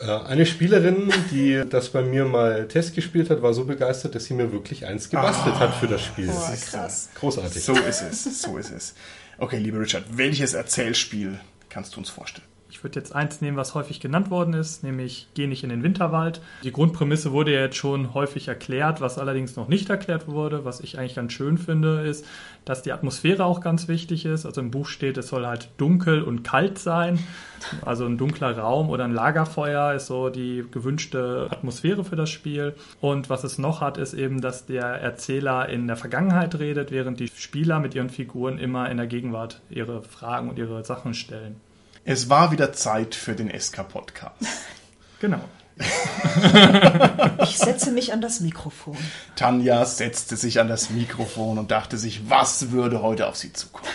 Äh, 0.00 0.06
eine 0.06 0.46
Spielerin, 0.46 1.12
die 1.30 1.62
das 1.68 1.90
bei 1.90 2.00
mir 2.02 2.24
mal 2.24 2.66
Test 2.68 2.94
gespielt 2.94 3.28
hat, 3.28 3.42
war 3.42 3.52
so 3.52 3.64
begeistert, 3.66 4.14
dass 4.14 4.24
sie 4.24 4.34
mir 4.34 4.50
wirklich 4.50 4.86
eins 4.86 5.10
gebastelt 5.10 5.56
ah, 5.56 5.60
hat 5.60 5.74
für 5.74 5.88
das 5.88 6.02
Spiel. 6.02 6.26
Boah, 6.28 6.56
krass. 6.70 7.10
Großartig. 7.16 7.62
So 7.62 7.74
ist 7.74 8.02
es, 8.02 8.42
so 8.42 8.56
ist 8.56 8.70
es. 8.70 8.94
Okay, 9.40 9.56
lieber 9.56 9.80
Richard, 9.80 10.04
welches 10.18 10.52
Erzählspiel 10.52 11.40
kannst 11.70 11.96
du 11.96 12.00
uns 12.00 12.10
vorstellen? 12.10 12.49
Ich 12.80 12.84
würde 12.84 12.98
jetzt 12.98 13.14
eins 13.14 13.42
nehmen, 13.42 13.58
was 13.58 13.74
häufig 13.74 14.00
genannt 14.00 14.30
worden 14.30 14.54
ist, 14.54 14.82
nämlich 14.82 15.28
Geh 15.34 15.46
nicht 15.46 15.64
in 15.64 15.68
den 15.68 15.82
Winterwald. 15.82 16.40
Die 16.64 16.72
Grundprämisse 16.72 17.30
wurde 17.30 17.52
ja 17.52 17.60
jetzt 17.60 17.76
schon 17.76 18.14
häufig 18.14 18.48
erklärt, 18.48 19.02
was 19.02 19.18
allerdings 19.18 19.54
noch 19.54 19.68
nicht 19.68 19.90
erklärt 19.90 20.28
wurde. 20.28 20.64
Was 20.64 20.80
ich 20.80 20.98
eigentlich 20.98 21.14
ganz 21.14 21.34
schön 21.34 21.58
finde, 21.58 22.00
ist, 22.00 22.24
dass 22.64 22.80
die 22.80 22.92
Atmosphäre 22.92 23.44
auch 23.44 23.60
ganz 23.60 23.86
wichtig 23.86 24.24
ist. 24.24 24.46
Also 24.46 24.62
im 24.62 24.70
Buch 24.70 24.86
steht, 24.86 25.18
es 25.18 25.28
soll 25.28 25.46
halt 25.46 25.68
dunkel 25.76 26.22
und 26.22 26.42
kalt 26.42 26.78
sein. 26.78 27.18
Also 27.84 28.06
ein 28.06 28.16
dunkler 28.16 28.56
Raum 28.56 28.88
oder 28.88 29.04
ein 29.04 29.12
Lagerfeuer 29.12 29.92
ist 29.92 30.06
so 30.06 30.30
die 30.30 30.64
gewünschte 30.70 31.48
Atmosphäre 31.50 32.02
für 32.02 32.16
das 32.16 32.30
Spiel. 32.30 32.74
Und 33.02 33.28
was 33.28 33.44
es 33.44 33.58
noch 33.58 33.82
hat, 33.82 33.98
ist 33.98 34.14
eben, 34.14 34.40
dass 34.40 34.64
der 34.64 34.84
Erzähler 34.86 35.68
in 35.68 35.86
der 35.86 35.96
Vergangenheit 35.96 36.58
redet, 36.58 36.92
während 36.92 37.20
die 37.20 37.28
Spieler 37.28 37.78
mit 37.78 37.94
ihren 37.94 38.08
Figuren 38.08 38.56
immer 38.58 38.90
in 38.90 38.96
der 38.96 39.06
Gegenwart 39.06 39.60
ihre 39.68 40.02
Fragen 40.02 40.48
und 40.48 40.58
ihre 40.58 40.82
Sachen 40.82 41.12
stellen. 41.12 41.56
Es 42.04 42.30
war 42.30 42.50
wieder 42.50 42.72
Zeit 42.72 43.14
für 43.14 43.34
den 43.34 43.50
SK-Podcast. 43.50 44.36
Genau. 45.20 45.40
Ich 47.42 47.58
setze 47.58 47.90
mich 47.90 48.14
an 48.14 48.22
das 48.22 48.40
Mikrofon. 48.40 48.96
Tanja 49.36 49.84
setzte 49.84 50.36
sich 50.36 50.60
an 50.60 50.68
das 50.68 50.88
Mikrofon 50.88 51.58
und 51.58 51.70
dachte 51.70 51.98
sich, 51.98 52.30
was 52.30 52.70
würde 52.70 53.02
heute 53.02 53.26
auf 53.26 53.36
sie 53.36 53.52
zukommen? 53.52 53.86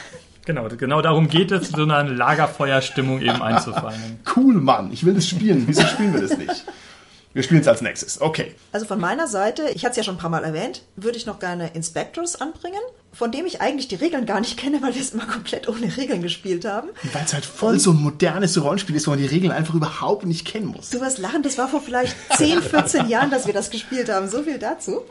Genau, 0.46 0.68
genau 0.68 1.02
darum 1.02 1.28
geht 1.28 1.52
es, 1.52 1.70
so 1.70 1.82
eine 1.82 2.04
Lagerfeuerstimmung 2.04 3.22
eben 3.22 3.41
einzufangen. 3.41 4.20
Cool, 4.36 4.53
Mann, 4.62 4.93
ich 4.93 5.03
will 5.03 5.16
das 5.16 5.28
spielen. 5.28 5.64
Wieso 5.66 5.82
spielen 5.88 6.14
wir 6.14 6.22
das 6.22 6.38
nicht? 6.38 6.64
Wir 7.36 7.44
spielen 7.44 7.60
es 7.60 7.68
als 7.68 7.82
nächstes. 7.82 8.22
Okay. 8.22 8.56
Also 8.72 8.86
von 8.86 8.98
meiner 8.98 9.28
Seite, 9.28 9.70
ich 9.76 9.84
hatte 9.84 9.92
es 9.92 9.98
ja 9.98 10.04
schon 10.04 10.16
ein 10.16 10.20
paar 10.20 10.30
Mal 10.30 10.46
erwähnt, 10.46 10.84
würde 10.96 11.18
ich 11.18 11.26
noch 11.26 11.38
gerne 11.40 11.70
Inspectors 11.74 12.40
anbringen, 12.40 12.80
von 13.12 13.30
dem 13.30 13.46
ich 13.46 13.60
eigentlich 13.60 13.90
die 13.90 13.96
Regeln 13.96 14.26
gar 14.26 14.40
nicht 14.40 14.56
kenne, 14.58 14.82
weil 14.82 14.96
wir 14.96 15.02
es 15.02 15.10
immer 15.10 15.26
komplett 15.26 15.68
ohne 15.68 15.98
Regeln 15.98 16.22
gespielt 16.22 16.64
haben. 16.64 16.88
Weil 17.12 17.26
es 17.26 17.34
halt 17.34 17.44
voll 17.44 17.78
so 17.78 17.92
ein 17.92 17.98
modernes 17.98 18.64
Rollenspiel 18.64 18.96
ist, 18.96 19.08
wo 19.08 19.12
man 19.12 19.20
die 19.20 19.26
Regeln 19.26 19.52
einfach 19.52 19.74
überhaupt 19.74 20.26
nicht 20.26 20.48
kennen 20.48 20.68
muss. 20.68 20.92
Du 20.92 21.02
wirst 21.02 21.18
lachen, 21.18 21.44
das 21.44 21.58
war 21.58 21.68
vor 21.68 21.82
vielleicht 21.82 22.16
10, 22.38 22.62
14 22.62 23.10
Jahren, 23.10 23.32
dass 23.32 23.48
wir 23.48 23.54
das 23.54 23.70
gespielt 23.70 24.08
haben. 24.08 24.30
So 24.30 24.44
viel 24.44 24.58
dazu. 24.58 25.02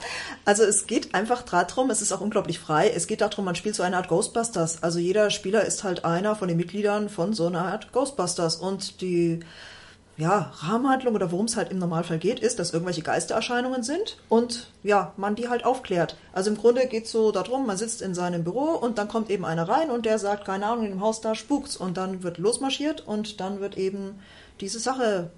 Also 0.46 0.62
es 0.62 0.86
geht 0.86 1.14
einfach 1.14 1.42
darum, 1.42 1.90
es 1.90 2.00
ist 2.00 2.10
auch 2.10 2.22
unglaublich 2.22 2.58
frei, 2.58 2.88
es 2.88 3.06
geht 3.06 3.20
darum, 3.20 3.44
man 3.44 3.54
spielt 3.54 3.74
so 3.74 3.82
eine 3.82 3.98
Art 3.98 4.08
Ghostbusters. 4.08 4.82
Also 4.82 4.98
jeder 4.98 5.28
Spieler 5.28 5.66
ist 5.66 5.84
halt 5.84 6.06
einer 6.06 6.36
von 6.36 6.48
den 6.48 6.56
Mitgliedern 6.56 7.10
von 7.10 7.34
so 7.34 7.48
einer 7.48 7.66
Art 7.66 7.92
Ghostbusters. 7.92 8.56
Und 8.56 9.02
die 9.02 9.40
ja, 10.16 10.52
Rahmenhandlung 10.58 11.14
oder 11.14 11.32
worum 11.32 11.46
es 11.46 11.56
halt 11.56 11.70
im 11.70 11.78
Normalfall 11.78 12.18
geht, 12.18 12.38
ist, 12.38 12.58
dass 12.58 12.72
irgendwelche 12.72 13.02
Geistererscheinungen 13.02 13.82
sind 13.82 14.18
und 14.28 14.68
ja, 14.82 15.12
man 15.16 15.34
die 15.34 15.48
halt 15.48 15.64
aufklärt. 15.64 16.16
Also 16.32 16.50
im 16.50 16.56
Grunde 16.56 16.86
geht 16.86 17.06
es 17.06 17.12
so 17.12 17.32
darum, 17.32 17.66
man 17.66 17.76
sitzt 17.76 18.00
in 18.00 18.14
seinem 18.14 18.44
Büro 18.44 18.76
und 18.76 18.98
dann 18.98 19.08
kommt 19.08 19.30
eben 19.30 19.44
einer 19.44 19.68
rein 19.68 19.90
und 19.90 20.06
der 20.06 20.18
sagt, 20.18 20.44
keine 20.44 20.66
Ahnung, 20.66 20.84
in 20.84 20.90
dem 20.92 21.00
Haus 21.00 21.20
da 21.20 21.34
spukt's 21.34 21.76
und 21.76 21.96
dann 21.96 22.22
wird 22.22 22.38
losmarschiert 22.38 23.06
und 23.06 23.40
dann 23.40 23.60
wird 23.60 23.76
eben 23.76 24.20
diese 24.60 24.78
Sache 24.78 25.30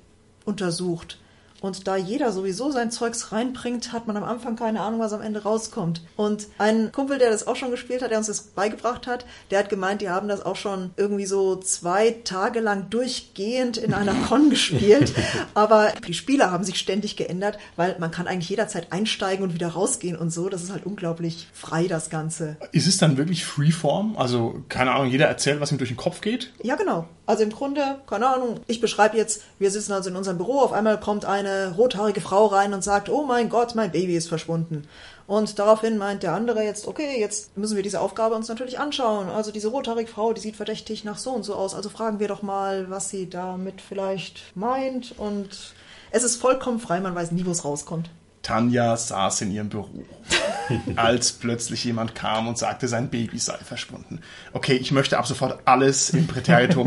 untersucht. 0.44 1.18
Und 1.60 1.86
da 1.86 1.96
jeder 1.96 2.32
sowieso 2.32 2.70
sein 2.70 2.90
Zeugs 2.90 3.32
reinbringt, 3.32 3.92
hat 3.92 4.06
man 4.06 4.16
am 4.16 4.24
Anfang 4.24 4.56
keine 4.56 4.80
Ahnung, 4.80 5.00
was 5.00 5.12
am 5.12 5.22
Ende 5.22 5.42
rauskommt. 5.42 6.02
Und 6.16 6.48
ein 6.58 6.92
Kumpel, 6.92 7.18
der 7.18 7.30
das 7.30 7.46
auch 7.46 7.56
schon 7.56 7.70
gespielt 7.70 8.02
hat, 8.02 8.10
der 8.10 8.18
uns 8.18 8.26
das 8.26 8.42
beigebracht 8.42 9.06
hat, 9.06 9.24
der 9.50 9.60
hat 9.60 9.68
gemeint, 9.68 10.00
die 10.00 10.10
haben 10.10 10.28
das 10.28 10.44
auch 10.44 10.56
schon 10.56 10.90
irgendwie 10.96 11.26
so 11.26 11.56
zwei 11.56 12.16
Tage 12.24 12.60
lang 12.60 12.90
durchgehend 12.90 13.76
in 13.76 13.94
einer 13.94 14.14
Con 14.28 14.50
gespielt. 14.50 15.12
Aber 15.54 15.92
die 16.06 16.14
Spieler 16.14 16.50
haben 16.50 16.64
sich 16.64 16.78
ständig 16.78 17.16
geändert, 17.16 17.58
weil 17.76 17.96
man 17.98 18.10
kann 18.10 18.26
eigentlich 18.26 18.50
jederzeit 18.50 18.92
einsteigen 18.92 19.44
und 19.44 19.54
wieder 19.54 19.68
rausgehen 19.68 20.16
und 20.16 20.30
so. 20.30 20.48
Das 20.48 20.62
ist 20.62 20.72
halt 20.72 20.86
unglaublich 20.86 21.48
frei, 21.52 21.86
das 21.86 22.10
Ganze. 22.10 22.56
Ist 22.72 22.86
es 22.86 22.98
dann 22.98 23.16
wirklich 23.16 23.44
Freeform? 23.44 24.16
Also, 24.16 24.62
keine 24.68 24.92
Ahnung, 24.92 25.10
jeder 25.10 25.26
erzählt, 25.26 25.60
was 25.60 25.72
ihm 25.72 25.78
durch 25.78 25.90
den 25.90 25.96
Kopf 25.96 26.20
geht? 26.20 26.52
Ja, 26.62 26.76
genau. 26.76 27.06
Also 27.26 27.42
im 27.42 27.50
Grunde, 27.50 27.98
keine 28.06 28.28
Ahnung, 28.28 28.60
ich 28.68 28.80
beschreibe 28.80 29.16
jetzt, 29.16 29.42
wir 29.58 29.70
sitzen 29.70 29.92
also 29.92 30.10
in 30.10 30.16
unserem 30.16 30.38
Büro, 30.38 30.60
auf 30.60 30.72
einmal 30.72 30.98
kommt 31.00 31.24
eine 31.46 31.74
rothaarige 31.76 32.20
Frau 32.20 32.46
rein 32.46 32.74
und 32.74 32.82
sagt, 32.82 33.08
oh 33.08 33.24
mein 33.24 33.48
Gott, 33.48 33.74
mein 33.74 33.92
Baby 33.92 34.16
ist 34.16 34.28
verschwunden. 34.28 34.86
Und 35.26 35.58
daraufhin 35.58 35.98
meint 35.98 36.22
der 36.22 36.34
andere 36.34 36.62
jetzt, 36.62 36.86
okay, 36.86 37.18
jetzt 37.18 37.56
müssen 37.56 37.76
wir 37.76 37.82
diese 37.82 38.00
Aufgabe 38.00 38.34
uns 38.34 38.48
natürlich 38.48 38.78
anschauen. 38.78 39.28
Also 39.28 39.50
diese 39.50 39.68
rothaarige 39.68 40.10
Frau, 40.10 40.32
die 40.32 40.40
sieht 40.40 40.56
verdächtig 40.56 41.04
nach 41.04 41.18
so 41.18 41.32
und 41.32 41.42
so 41.42 41.54
aus. 41.54 41.74
Also 41.74 41.88
fragen 41.88 42.20
wir 42.20 42.28
doch 42.28 42.42
mal, 42.42 42.90
was 42.90 43.08
sie 43.08 43.28
damit 43.28 43.80
vielleicht 43.80 44.56
meint. 44.56 45.14
Und 45.18 45.74
es 46.10 46.22
ist 46.22 46.36
vollkommen 46.36 46.78
frei, 46.78 47.00
man 47.00 47.14
weiß 47.14 47.32
nie, 47.32 47.44
wo 47.44 47.50
es 47.50 47.64
rauskommt. 47.64 48.10
Tanja 48.46 48.96
saß 48.96 49.40
in 49.40 49.50
ihrem 49.50 49.68
Büro, 49.68 50.04
als 50.96 51.32
plötzlich 51.32 51.82
jemand 51.82 52.14
kam 52.14 52.46
und 52.46 52.56
sagte, 52.56 52.86
sein 52.86 53.08
Baby 53.08 53.38
sei 53.40 53.56
verschwunden. 53.58 54.20
Okay, 54.52 54.74
ich 54.76 54.92
möchte 54.92 55.18
ab 55.18 55.26
sofort 55.26 55.58
alles 55.64 56.10
im 56.10 56.28
Präteritum 56.28 56.86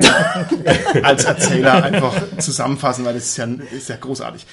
als 1.04 1.26
Erzähler 1.26 1.84
einfach 1.84 2.16
zusammenfassen, 2.38 3.04
weil 3.04 3.14
das 3.14 3.26
ist 3.26 3.38
ja, 3.38 3.46
ist 3.46 3.90
ja 3.90 3.98
großartig. 3.98 4.48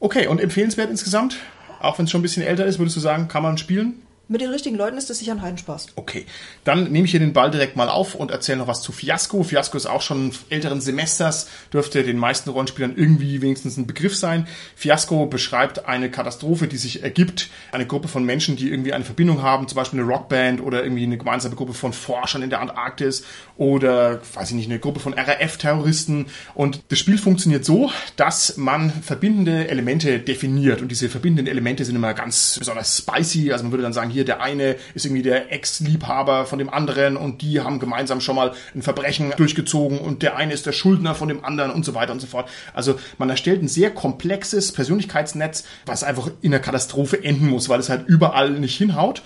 Okay, 0.00 0.26
und 0.26 0.40
empfehlenswert 0.40 0.90
insgesamt? 0.90 1.36
Auch 1.78 1.98
wenn 1.98 2.06
es 2.06 2.10
schon 2.10 2.18
ein 2.18 2.22
bisschen 2.22 2.42
älter 2.42 2.66
ist, 2.66 2.80
würdest 2.80 2.96
du 2.96 3.00
sagen, 3.00 3.28
kann 3.28 3.44
man 3.44 3.56
spielen? 3.56 4.02
Mit 4.32 4.42
den 4.42 4.50
richtigen 4.50 4.76
Leuten 4.76 4.96
ist 4.96 5.10
das 5.10 5.18
sicher 5.18 5.32
ein 5.32 5.42
Heidenspaß. 5.42 5.88
Okay, 5.96 6.24
dann 6.62 6.92
nehme 6.92 7.04
ich 7.04 7.10
hier 7.10 7.18
den 7.18 7.32
Ball 7.32 7.50
direkt 7.50 7.74
mal 7.74 7.88
auf 7.88 8.14
und 8.14 8.30
erzähle 8.30 8.58
noch 8.58 8.68
was 8.68 8.80
zu 8.80 8.92
Fiasco. 8.92 9.42
Fiasco 9.42 9.76
ist 9.76 9.86
auch 9.86 10.02
schon 10.02 10.30
älteren 10.50 10.80
Semesters, 10.80 11.48
dürfte 11.72 12.04
den 12.04 12.16
meisten 12.16 12.48
Rollenspielern 12.50 12.94
irgendwie 12.94 13.42
wenigstens 13.42 13.76
ein 13.76 13.88
Begriff 13.88 14.14
sein. 14.14 14.46
Fiasco 14.76 15.26
beschreibt 15.26 15.86
eine 15.86 16.12
Katastrophe, 16.12 16.68
die 16.68 16.76
sich 16.76 17.02
ergibt. 17.02 17.50
Eine 17.72 17.88
Gruppe 17.88 18.06
von 18.06 18.22
Menschen, 18.24 18.54
die 18.54 18.70
irgendwie 18.70 18.92
eine 18.92 19.04
Verbindung 19.04 19.42
haben, 19.42 19.66
zum 19.66 19.74
Beispiel 19.74 19.98
eine 19.98 20.08
Rockband 20.08 20.60
oder 20.60 20.84
irgendwie 20.84 21.02
eine 21.02 21.18
gemeinsame 21.18 21.56
Gruppe 21.56 21.74
von 21.74 21.92
Forschern 21.92 22.42
in 22.42 22.50
der 22.50 22.60
Antarktis 22.60 23.24
oder, 23.60 24.22
weiß 24.32 24.48
ich 24.48 24.56
nicht, 24.56 24.70
eine 24.70 24.78
Gruppe 24.78 25.00
von 25.00 25.12
RAF-Terroristen. 25.12 26.28
Und 26.54 26.80
das 26.88 26.98
Spiel 26.98 27.18
funktioniert 27.18 27.62
so, 27.62 27.90
dass 28.16 28.56
man 28.56 28.90
verbindende 28.90 29.68
Elemente 29.68 30.18
definiert. 30.18 30.80
Und 30.80 30.88
diese 30.88 31.10
verbindenden 31.10 31.46
Elemente 31.46 31.84
sind 31.84 31.94
immer 31.94 32.14
ganz 32.14 32.56
besonders 32.58 32.96
spicy. 32.96 33.52
Also 33.52 33.64
man 33.64 33.72
würde 33.72 33.82
dann 33.82 33.92
sagen, 33.92 34.08
hier 34.08 34.24
der 34.24 34.40
eine 34.40 34.76
ist 34.94 35.04
irgendwie 35.04 35.20
der 35.20 35.52
Ex-Liebhaber 35.52 36.46
von 36.46 36.58
dem 36.58 36.70
anderen 36.70 37.18
und 37.18 37.42
die 37.42 37.60
haben 37.60 37.80
gemeinsam 37.80 38.22
schon 38.22 38.36
mal 38.36 38.52
ein 38.74 38.80
Verbrechen 38.80 39.34
durchgezogen 39.36 39.98
und 39.98 40.22
der 40.22 40.36
eine 40.36 40.54
ist 40.54 40.64
der 40.64 40.72
Schuldner 40.72 41.14
von 41.14 41.28
dem 41.28 41.44
anderen 41.44 41.70
und 41.70 41.84
so 41.84 41.94
weiter 41.94 42.12
und 42.12 42.20
so 42.20 42.26
fort. 42.26 42.48
Also 42.72 42.98
man 43.18 43.28
erstellt 43.28 43.62
ein 43.62 43.68
sehr 43.68 43.90
komplexes 43.90 44.72
Persönlichkeitsnetz, 44.72 45.64
was 45.84 46.02
einfach 46.02 46.30
in 46.40 46.52
der 46.52 46.60
Katastrophe 46.60 47.22
enden 47.22 47.50
muss, 47.50 47.68
weil 47.68 47.80
es 47.80 47.90
halt 47.90 48.08
überall 48.08 48.52
nicht 48.52 48.78
hinhaut. 48.78 49.20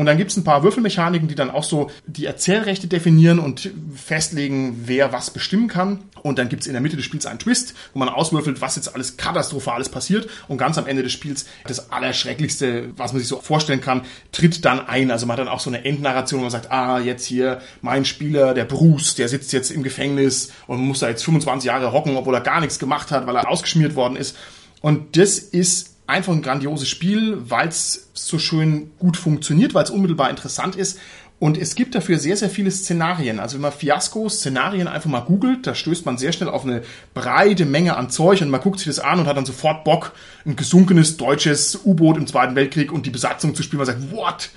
Und 0.00 0.06
dann 0.06 0.16
gibt 0.16 0.30
es 0.30 0.36
ein 0.38 0.44
paar 0.44 0.62
Würfelmechaniken, 0.62 1.28
die 1.28 1.34
dann 1.34 1.50
auch 1.50 1.62
so 1.62 1.90
die 2.06 2.24
Erzählrechte 2.24 2.86
definieren 2.86 3.38
und 3.38 3.70
festlegen, 3.94 4.84
wer 4.86 5.12
was 5.12 5.28
bestimmen 5.28 5.68
kann. 5.68 6.04
Und 6.22 6.38
dann 6.38 6.48
gibt 6.48 6.62
es 6.62 6.66
in 6.66 6.72
der 6.72 6.80
Mitte 6.80 6.96
des 6.96 7.04
Spiels 7.04 7.26
einen 7.26 7.38
Twist, 7.38 7.74
wo 7.92 7.98
man 7.98 8.08
auswürfelt, 8.08 8.62
was 8.62 8.76
jetzt 8.76 8.94
alles 8.94 9.18
Katastrophales 9.18 9.90
passiert. 9.90 10.26
Und 10.48 10.56
ganz 10.56 10.78
am 10.78 10.86
Ende 10.86 11.02
des 11.02 11.12
Spiels 11.12 11.44
das 11.66 11.92
Allerschrecklichste, 11.92 12.92
was 12.96 13.12
man 13.12 13.18
sich 13.20 13.28
so 13.28 13.42
vorstellen 13.42 13.82
kann, 13.82 14.06
tritt 14.32 14.64
dann 14.64 14.80
ein. 14.80 15.10
Also 15.10 15.26
man 15.26 15.36
hat 15.36 15.46
dann 15.46 15.52
auch 15.52 15.60
so 15.60 15.68
eine 15.68 15.84
Endnarration, 15.84 16.40
wo 16.40 16.44
man 16.44 16.50
sagt, 16.50 16.72
ah, 16.72 16.98
jetzt 16.98 17.26
hier 17.26 17.60
mein 17.82 18.06
Spieler, 18.06 18.54
der 18.54 18.64
Bruce, 18.64 19.16
der 19.16 19.28
sitzt 19.28 19.52
jetzt 19.52 19.70
im 19.70 19.82
Gefängnis 19.82 20.50
und 20.66 20.80
muss 20.80 21.00
da 21.00 21.10
jetzt 21.10 21.26
25 21.26 21.66
Jahre 21.66 21.92
hocken, 21.92 22.16
obwohl 22.16 22.32
er 22.32 22.40
gar 22.40 22.60
nichts 22.60 22.78
gemacht 22.78 23.10
hat, 23.10 23.26
weil 23.26 23.36
er 23.36 23.50
ausgeschmiert 23.50 23.96
worden 23.96 24.16
ist. 24.16 24.34
Und 24.80 25.18
das 25.18 25.38
ist 25.38 25.90
einfach 26.10 26.32
ein 26.32 26.42
grandioses 26.42 26.88
Spiel, 26.88 27.38
weil 27.48 27.68
es 27.68 28.10
so 28.12 28.38
schön 28.38 28.90
gut 28.98 29.16
funktioniert, 29.16 29.74
weil 29.74 29.84
es 29.84 29.90
unmittelbar 29.90 30.30
interessant 30.30 30.76
ist. 30.76 30.98
Und 31.40 31.56
es 31.56 31.74
gibt 31.74 31.94
dafür 31.94 32.18
sehr, 32.18 32.36
sehr 32.36 32.50
viele 32.50 32.70
Szenarien. 32.70 33.40
Also 33.40 33.54
wenn 33.54 33.62
man 33.62 33.72
Fiasko-Szenarien 33.72 34.86
einfach 34.86 35.08
mal 35.08 35.20
googelt, 35.20 35.66
da 35.66 35.74
stößt 35.74 36.04
man 36.04 36.18
sehr 36.18 36.32
schnell 36.32 36.50
auf 36.50 36.64
eine 36.64 36.82
breite 37.14 37.64
Menge 37.64 37.96
an 37.96 38.10
Zeug 38.10 38.42
und 38.42 38.50
man 38.50 38.60
guckt 38.60 38.78
sich 38.78 38.88
das 38.88 38.98
an 38.98 39.20
und 39.20 39.26
hat 39.26 39.38
dann 39.38 39.46
sofort 39.46 39.84
Bock, 39.84 40.12
ein 40.46 40.56
gesunkenes 40.56 41.16
deutsches 41.16 41.80
U-Boot 41.84 42.16
im 42.16 42.26
Zweiten 42.26 42.54
Weltkrieg 42.54 42.92
und 42.92 43.06
die 43.06 43.10
Besatzung 43.10 43.54
zu 43.54 43.62
spielen. 43.62 43.78
Man 43.78 43.86
sagt, 43.86 44.12
what? 44.12 44.50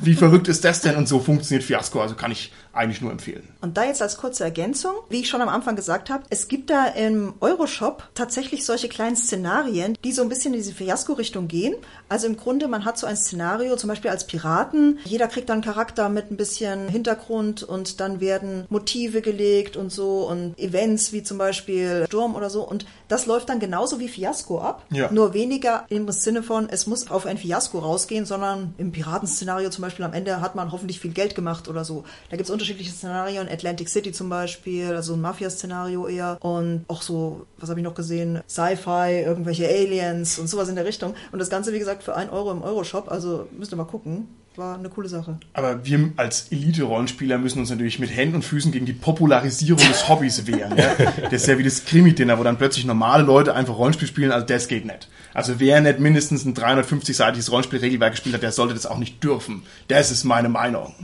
Wie 0.00 0.14
verrückt 0.14 0.48
ist 0.48 0.64
das 0.64 0.80
denn? 0.80 0.96
Und 0.96 1.08
so 1.08 1.18
funktioniert 1.18 1.64
Fiasko. 1.64 2.00
Also 2.00 2.14
kann 2.14 2.30
ich 2.30 2.52
eigentlich 2.72 3.00
nur 3.00 3.10
empfehlen. 3.10 3.48
Und 3.60 3.76
da 3.76 3.84
jetzt 3.84 4.00
als 4.00 4.16
kurze 4.16 4.44
Ergänzung, 4.44 4.92
wie 5.08 5.20
ich 5.20 5.28
schon 5.28 5.42
am 5.42 5.48
Anfang 5.48 5.74
gesagt 5.74 6.08
habe, 6.08 6.22
es 6.30 6.46
gibt 6.46 6.70
da 6.70 6.86
im 6.86 7.34
Euroshop 7.40 8.08
tatsächlich 8.14 8.64
solche 8.64 8.88
kleinen 8.88 9.16
Szenarien, 9.16 9.98
die 10.04 10.12
so 10.12 10.22
ein 10.22 10.28
bisschen 10.28 10.54
in 10.54 10.60
diese 10.60 10.72
Fiasko-Richtung 10.72 11.48
gehen. 11.48 11.74
Also 12.08 12.28
im 12.28 12.36
Grunde, 12.36 12.68
man 12.68 12.84
hat 12.84 12.96
so 12.96 13.06
ein 13.06 13.16
Szenario, 13.16 13.76
zum 13.76 13.88
Beispiel 13.88 14.10
als 14.10 14.26
Piraten. 14.26 14.98
Jeder 15.04 15.26
kriegt 15.26 15.48
dann 15.48 15.54
einen 15.54 15.64
Charakter 15.64 16.08
mit 16.08 16.30
ein 16.30 16.36
bisschen 16.36 16.88
Hintergrund 16.88 17.64
und 17.64 18.00
dann 18.00 18.20
werden 18.20 18.66
Motive 18.68 19.20
gelegt 19.20 19.76
und 19.76 19.90
so 19.90 20.28
und 20.28 20.58
Events 20.58 21.12
wie 21.12 21.22
zum 21.22 21.38
Beispiel 21.38 22.04
Sturm 22.06 22.36
oder 22.36 22.50
so. 22.50 22.62
Und 22.62 22.86
das 23.08 23.26
läuft 23.26 23.48
dann 23.48 23.58
genauso 23.58 23.98
wie 23.98 24.08
Fiasko 24.08 24.60
ab. 24.60 24.86
Ja. 24.90 25.10
Nur 25.10 25.29
weniger 25.34 25.84
im 25.88 26.10
Sinne 26.10 26.42
von, 26.42 26.68
es 26.68 26.86
muss 26.86 27.10
auf 27.10 27.26
ein 27.26 27.38
Fiasko 27.38 27.78
rausgehen, 27.78 28.26
sondern 28.26 28.74
im 28.78 28.92
Piratenszenario 28.92 29.70
zum 29.70 29.82
Beispiel 29.82 30.04
am 30.04 30.12
Ende 30.12 30.40
hat 30.40 30.54
man 30.54 30.72
hoffentlich 30.72 31.00
viel 31.00 31.12
Geld 31.12 31.34
gemacht 31.34 31.68
oder 31.68 31.84
so. 31.84 32.04
Da 32.30 32.36
gibt 32.36 32.48
es 32.48 32.50
unterschiedliche 32.52 32.92
Szenarien, 32.92 33.48
Atlantic 33.48 33.88
City 33.88 34.12
zum 34.12 34.28
Beispiel, 34.28 34.94
also 34.94 35.14
ein 35.14 35.20
Mafia-Szenario 35.20 36.06
eher 36.06 36.38
und 36.40 36.84
auch 36.88 37.02
so, 37.02 37.46
was 37.58 37.70
habe 37.70 37.80
ich 37.80 37.84
noch 37.84 37.94
gesehen, 37.94 38.40
Sci-Fi, 38.48 39.22
irgendwelche 39.24 39.68
Aliens 39.68 40.38
und 40.38 40.48
sowas 40.48 40.68
in 40.68 40.74
der 40.74 40.84
Richtung. 40.84 41.14
Und 41.32 41.38
das 41.38 41.50
Ganze, 41.50 41.72
wie 41.72 41.78
gesagt, 41.78 42.02
für 42.02 42.16
ein 42.16 42.30
Euro 42.30 42.50
im 42.50 42.62
Euroshop, 42.62 43.10
also 43.10 43.48
müsst 43.56 43.72
ihr 43.72 43.76
mal 43.76 43.84
gucken. 43.84 44.28
War 44.56 44.76
eine 44.76 44.88
coole 44.88 45.08
Sache. 45.08 45.38
Aber 45.52 45.86
wir 45.86 46.12
als 46.16 46.48
Elite-Rollenspieler 46.50 47.38
müssen 47.38 47.60
uns 47.60 47.70
natürlich 47.70 48.00
mit 48.00 48.14
Händen 48.14 48.34
und 48.34 48.44
Füßen 48.44 48.72
gegen 48.72 48.84
die 48.84 48.92
Popularisierung 48.92 49.86
des 49.86 50.08
Hobbys 50.08 50.46
wehren. 50.46 50.76
Ja? 50.76 50.94
Das 51.22 51.42
ist 51.42 51.46
ja 51.46 51.56
wie 51.56 51.62
das 51.62 51.84
Krimi-Dinner, 51.84 52.38
wo 52.38 52.42
dann 52.42 52.58
plötzlich 52.58 52.84
normale 52.84 53.22
Leute 53.22 53.54
einfach 53.54 53.78
Rollenspiel 53.78 54.08
spielen, 54.08 54.32
also 54.32 54.44
das 54.44 54.66
geht 54.66 54.84
nicht. 54.84 55.08
Also 55.32 55.60
wer 55.60 55.80
nicht 55.80 56.00
mindestens 56.00 56.44
ein 56.44 56.54
350-seitiges 56.54 57.50
Rollenspielregelwerk 57.50 58.12
gespielt 58.12 58.34
hat, 58.34 58.42
der 58.42 58.50
sollte 58.50 58.74
das 58.74 58.86
auch 58.86 58.98
nicht 58.98 59.22
dürfen. 59.22 59.62
Das 59.86 60.10
ist 60.10 60.24
meine 60.24 60.48
Meinung. 60.48 60.94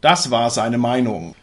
Das 0.00 0.32
war 0.32 0.50
seine 0.50 0.78
Meinung. 0.78 1.36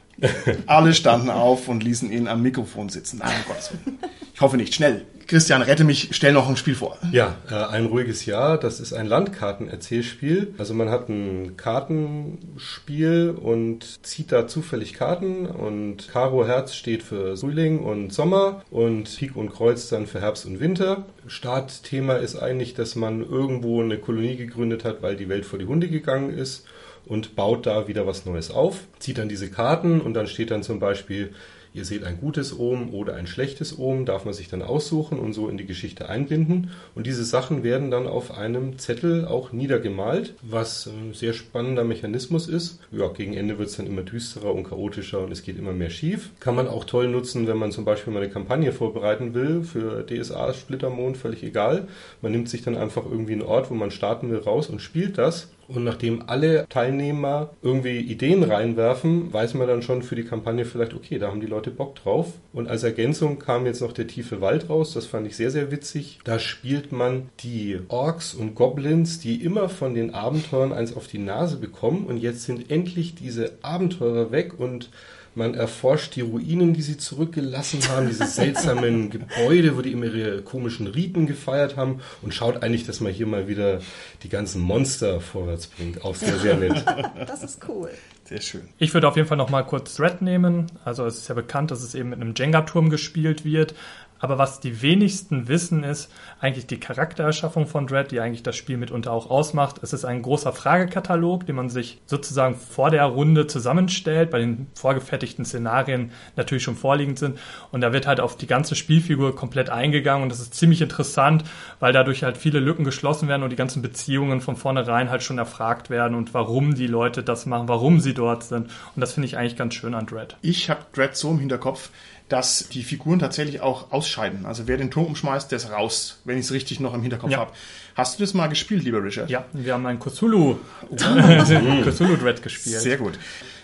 Alle 0.66 0.94
standen 0.94 1.30
auf 1.30 1.68
und 1.70 1.84
ließen 1.84 2.12
ihn 2.12 2.28
am 2.28 2.42
Mikrofon 2.42 2.90
sitzen. 2.90 3.20
Nein, 3.20 3.32
um 3.40 3.54
Gottes 3.54 3.72
Willen. 3.72 4.00
Ich 4.34 4.42
hoffe 4.42 4.58
nicht. 4.58 4.76
Schnell. 4.76 5.06
Christian, 5.28 5.62
rette 5.64 5.84
mich, 5.84 6.10
stell 6.12 6.34
noch 6.34 6.48
ein 6.48 6.58
Spiel 6.58 6.76
vor. 6.76 6.98
Ja, 7.12 7.36
äh, 7.50 7.56
ein 7.56 7.86
ruhiges 7.86 8.26
Jahr, 8.26 8.60
das 8.60 8.80
ist 8.80 8.94
ein 8.94 9.08
Landkartenerzählspiel. 9.08 10.54
Also 10.58 10.74
man 10.74 10.90
hat 10.90 11.10
ein 11.10 11.58
Kartenspiel 11.58 13.32
und 13.32 14.06
zieht 14.06 14.32
da 14.32 14.48
zufällig 14.48 14.94
Karten 14.94 15.48
und 15.48 16.10
Karo 16.10 16.46
Herz 16.46 16.76
steht 16.76 17.02
für 17.02 17.38
Frühling 17.38 17.80
und 17.80 18.14
Sommer 18.14 18.62
und 18.70 19.16
Pik 19.18 19.36
und 19.36 19.52
Kreuz 19.52 19.90
dann 19.90 20.06
für 20.06 20.22
Herbst 20.22 20.46
und 20.46 20.60
Winter. 20.60 21.06
Startthema 21.28 22.16
ist 22.18 22.36
eigentlich, 22.36 22.76
dass 22.76 22.96
man 22.96 23.28
irgendwo 23.28 23.82
eine 23.82 23.98
Kolonie 23.98 24.36
gegründet 24.36 24.86
hat, 24.86 25.02
weil 25.02 25.16
die 25.16 25.30
Welt 25.30 25.46
vor 25.46 25.58
die 25.58 25.66
Hunde 25.66 25.88
gegangen 25.88 26.38
ist 26.38 26.66
und 27.06 27.36
baut 27.36 27.66
da 27.66 27.88
wieder 27.88 28.08
was 28.08 28.26
Neues 28.26 28.52
auf, 28.52 28.82
zieht 29.00 29.18
dann 29.18 29.30
diese 29.30 29.50
Karten 29.50 30.02
und 30.02 30.14
dann 30.14 30.28
steht 30.28 30.52
dann 30.52 30.64
zum 30.64 30.80
Beispiel 30.80 31.34
Ihr 31.76 31.84
seht 31.84 32.06
ein 32.06 32.22
gutes 32.22 32.58
Ohm 32.58 32.94
oder 32.94 33.16
ein 33.16 33.28
schlechtes 33.28 33.78
Ohm, 33.78 34.06
darf 34.06 34.24
man 34.24 34.34
sich 34.34 34.48
dann 34.48 34.62
aussuchen 34.62 35.20
und 35.20 35.34
so 35.34 35.50
in 35.50 35.58
die 35.58 35.66
Geschichte 35.66 36.08
einbinden. 36.08 36.72
Und 36.96 37.06
diese 37.06 37.26
Sachen 37.26 37.64
werden 37.64 37.92
dann 37.92 38.08
auf 38.08 38.32
einem 38.32 38.80
Zettel 38.80 39.26
auch 39.26 39.52
niedergemalt, 39.52 40.36
was 40.42 40.88
ein 40.88 41.14
sehr 41.14 41.34
spannender 41.34 41.84
Mechanismus 41.84 42.48
ist. 42.48 42.80
Ja, 42.94 43.10
gegen 43.10 43.34
Ende 43.34 43.60
wird 43.60 43.68
es 43.68 43.76
dann 43.76 43.88
immer 43.88 44.04
düsterer 44.04 44.56
und 44.56 44.64
chaotischer 44.64 45.20
und 45.20 45.34
es 45.34 45.44
geht 45.44 45.60
immer 45.60 45.74
mehr 45.74 45.90
schief. 45.90 46.30
Kann 46.40 46.56
man 46.56 46.70
auch 46.70 46.86
toll 46.86 47.10
nutzen, 47.10 47.46
wenn 47.46 47.58
man 47.58 47.74
zum 47.74 47.84
Beispiel 47.84 48.14
mal 48.14 48.24
eine 48.24 48.32
Kampagne 48.32 48.72
vorbereiten 48.72 49.34
will 49.34 49.64
für 49.64 50.06
DSA, 50.06 50.54
Splittermond, 50.54 51.18
völlig 51.18 51.44
egal. 51.44 51.90
Man 52.22 52.32
nimmt 52.32 52.48
sich 52.48 52.62
dann 52.62 52.78
einfach 52.78 53.04
irgendwie 53.04 53.34
einen 53.34 53.42
Ort, 53.42 53.70
wo 53.70 53.74
man 53.74 53.92
starten 53.92 54.32
will, 54.32 54.40
raus 54.40 54.70
und 54.70 54.82
spielt 54.82 55.18
das 55.18 55.50
und 55.68 55.84
nachdem 55.84 56.24
alle 56.28 56.68
Teilnehmer 56.70 57.52
irgendwie 57.62 58.00
Ideen 58.00 58.44
reinwerfen, 58.44 59.34
weiß 59.34 59.56
man 59.56 59.68
dann 59.68 59.82
schon 59.82 60.04
für 60.04 60.16
die 60.16 60.24
Kampagne 60.24 60.66
vielleicht, 60.66 60.94
okay, 60.94 61.18
da 61.18 61.28
haben 61.28 61.42
die 61.42 61.48
Leute 61.48 61.72
Bock 61.72 61.96
drauf. 61.96 62.34
Und 62.54 62.68
als 62.68 62.84
Ergänzung 62.84 63.40
kam 63.40 63.66
jetzt 63.66 63.82
noch 63.82 63.92
der 63.92 64.08
tiefe 64.08 64.42
Wald 64.42 64.70
raus. 64.70 64.94
Das 64.94 65.06
fand 65.06 65.28
ich 65.28 65.36
sehr, 65.36 65.52
sehr 65.52 65.72
witzig. 65.72 66.20
Da 66.24 66.40
spielt 66.40 66.92
man 66.92 67.30
die 67.40 67.80
Orks 67.88 68.34
und 68.34 68.56
Goblins, 68.56 69.20
die 69.20 69.44
immer 69.44 69.70
von 69.70 69.96
den 69.96 70.14
Abenteuern 70.14 70.72
eins 70.72 70.96
auf 70.96 71.08
die 71.08 71.20
Nase 71.20 71.58
bekommen. 71.58 72.06
Und 72.06 72.18
jetzt 72.18 72.44
sind 72.44 72.70
endlich 72.70 73.16
diese 73.16 73.54
Abenteurer 73.62 74.32
weg 74.32 74.60
und 74.60 74.90
man 75.36 75.54
erforscht 75.54 76.16
die 76.16 76.22
Ruinen, 76.22 76.74
die 76.74 76.82
sie 76.82 76.98
zurückgelassen 76.98 77.80
haben, 77.90 78.08
diese 78.08 78.26
seltsamen 78.26 79.10
Gebäude, 79.10 79.78
wo 79.78 79.82
die 79.82 79.92
immer 79.92 80.06
ihre 80.06 80.42
komischen 80.42 80.88
Riten 80.88 81.28
gefeiert 81.28 81.76
haben 81.76 82.02
und 82.22 82.34
schaut 82.34 82.64
eigentlich, 82.64 82.86
dass 82.86 83.02
man 83.02 83.12
hier 83.12 83.28
mal 83.28 83.48
wieder 83.48 83.80
die 84.24 84.30
ganzen 84.30 84.62
Monster 84.62 85.20
vorwärts 85.20 85.68
bringt. 85.68 86.04
Auch 86.04 86.16
sehr, 86.16 86.40
sehr 86.40 86.56
nett. 86.56 86.84
Das 87.28 87.44
ist 87.44 87.60
cool. 87.68 87.90
Sehr 88.24 88.42
schön. 88.42 88.62
Ich 88.78 88.94
würde 88.94 89.08
auf 89.08 89.16
jeden 89.16 89.28
Fall 89.28 89.38
noch 89.38 89.50
mal 89.50 89.64
kurz 89.64 89.96
Thread 89.96 90.22
nehmen. 90.22 90.68
Also 90.84 91.06
es 91.06 91.18
ist 91.18 91.28
ja 91.28 91.36
bekannt, 91.36 91.72
dass 91.72 91.84
es 91.84 91.96
eben 91.96 92.10
mit 92.10 92.22
einem 92.22 92.34
Jenga-Turm 92.36 92.90
gespielt 92.90 93.46
wird. 93.46 93.76
Aber 94.20 94.38
was 94.38 94.60
die 94.60 94.82
wenigsten 94.82 95.48
wissen, 95.48 95.84
ist 95.84 96.10
eigentlich 96.40 96.68
die 96.68 96.80
Charaktererschaffung 96.80 97.68
von 97.68 97.88
Dread, 97.88 98.12
die 98.12 98.20
eigentlich 98.20 98.44
das 98.44 98.56
Spiel 98.56 98.78
mitunter 98.78 99.12
auch 99.12 99.30
ausmacht. 99.30 99.78
Es 99.82 99.94
ist 99.94 100.06
ein 100.06 100.22
großer 100.22 100.54
Fragekatalog, 100.54 101.46
den 101.46 101.56
man 101.56 101.70
sich 101.70 102.02
sozusagen 102.06 102.56
vor 102.56 102.92
der 102.92 103.06
Runde 103.06 103.48
zusammenstellt, 103.48 104.32
bei 104.32 104.40
den 104.40 104.68
vorgefertigten 104.76 105.46
Szenarien 105.46 106.12
natürlich 106.36 106.64
schon 106.64 106.76
vorliegend 106.76 107.20
sind. 107.20 107.40
Und 107.72 107.82
da 107.82 107.94
wird 107.94 108.06
halt 108.08 108.20
auf 108.20 108.36
die 108.36 108.48
ganze 108.48 108.76
Spielfigur 108.76 109.36
komplett 109.36 109.70
eingegangen 109.70 110.24
und 110.24 110.30
das 110.30 110.40
ist 110.40 110.54
ziemlich 110.54 110.82
interessant, 110.82 111.44
weil 111.80 111.94
dadurch 111.94 112.24
halt 112.24 112.38
viele 112.38 112.60
Lücken 112.60 112.84
geschlossen 112.84 113.28
werden 113.28 113.44
und 113.44 113.50
die 113.50 113.56
ganzen 113.56 113.82
Beziehungen 113.82 114.42
von 114.42 114.56
vornherein 114.56 115.10
halt 115.10 115.24
schon 115.24 115.38
erfragt 115.38 115.90
werden 115.90 116.16
und 116.16 116.34
warum 116.34 116.76
die 116.76 116.88
Leute 116.88 117.24
das 117.24 117.46
machen, 117.46 117.68
warum 117.68 118.00
sie 118.00 118.14
dort 118.14 118.44
sind. 118.44 118.70
Und 118.96 119.02
das 119.02 119.14
finde 119.14 119.28
ich 119.28 119.38
eigentlich 119.38 119.56
ganz 119.58 119.74
schön 119.74 119.94
an 119.94 120.06
Dread. 120.06 120.36
Ich 120.42 120.70
habe 120.70 120.82
Dread 120.94 121.16
so 121.16 121.32
im 121.32 121.40
Hinterkopf, 121.40 121.90
dass 122.30 122.70
die 122.70 122.84
Figuren 122.84 123.20
tatsächlich 123.20 123.62
auch 123.62 123.92
ausscheiden. 123.92 124.46
Also 124.46 124.68
wer 124.68 124.78
den 124.78 124.90
Turm 124.90 125.06
umschmeißt, 125.08 125.52
der 125.52 125.58
ist 125.58 125.72
raus, 125.72 126.22
wenn 126.26 126.35
ich 126.38 126.46
es 126.46 126.52
richtig 126.52 126.80
noch 126.80 126.94
im 126.94 127.02
Hinterkopf 127.02 127.32
Ja. 127.32 127.40
habe. 127.40 127.52
Hast 127.96 128.20
du 128.20 128.24
das 128.24 128.34
mal 128.34 128.48
gespielt, 128.48 128.84
lieber 128.84 129.04
Richard? 129.04 129.30
Ja, 129.30 129.46
wir 129.54 129.74
haben 129.74 129.86
einen 129.86 130.00
Cthulhu, 130.00 130.58
Cthulhu 130.96 132.16
Dread 132.18 132.42
gespielt. 132.42 132.80
Sehr 132.82 132.98
gut. 132.98 133.18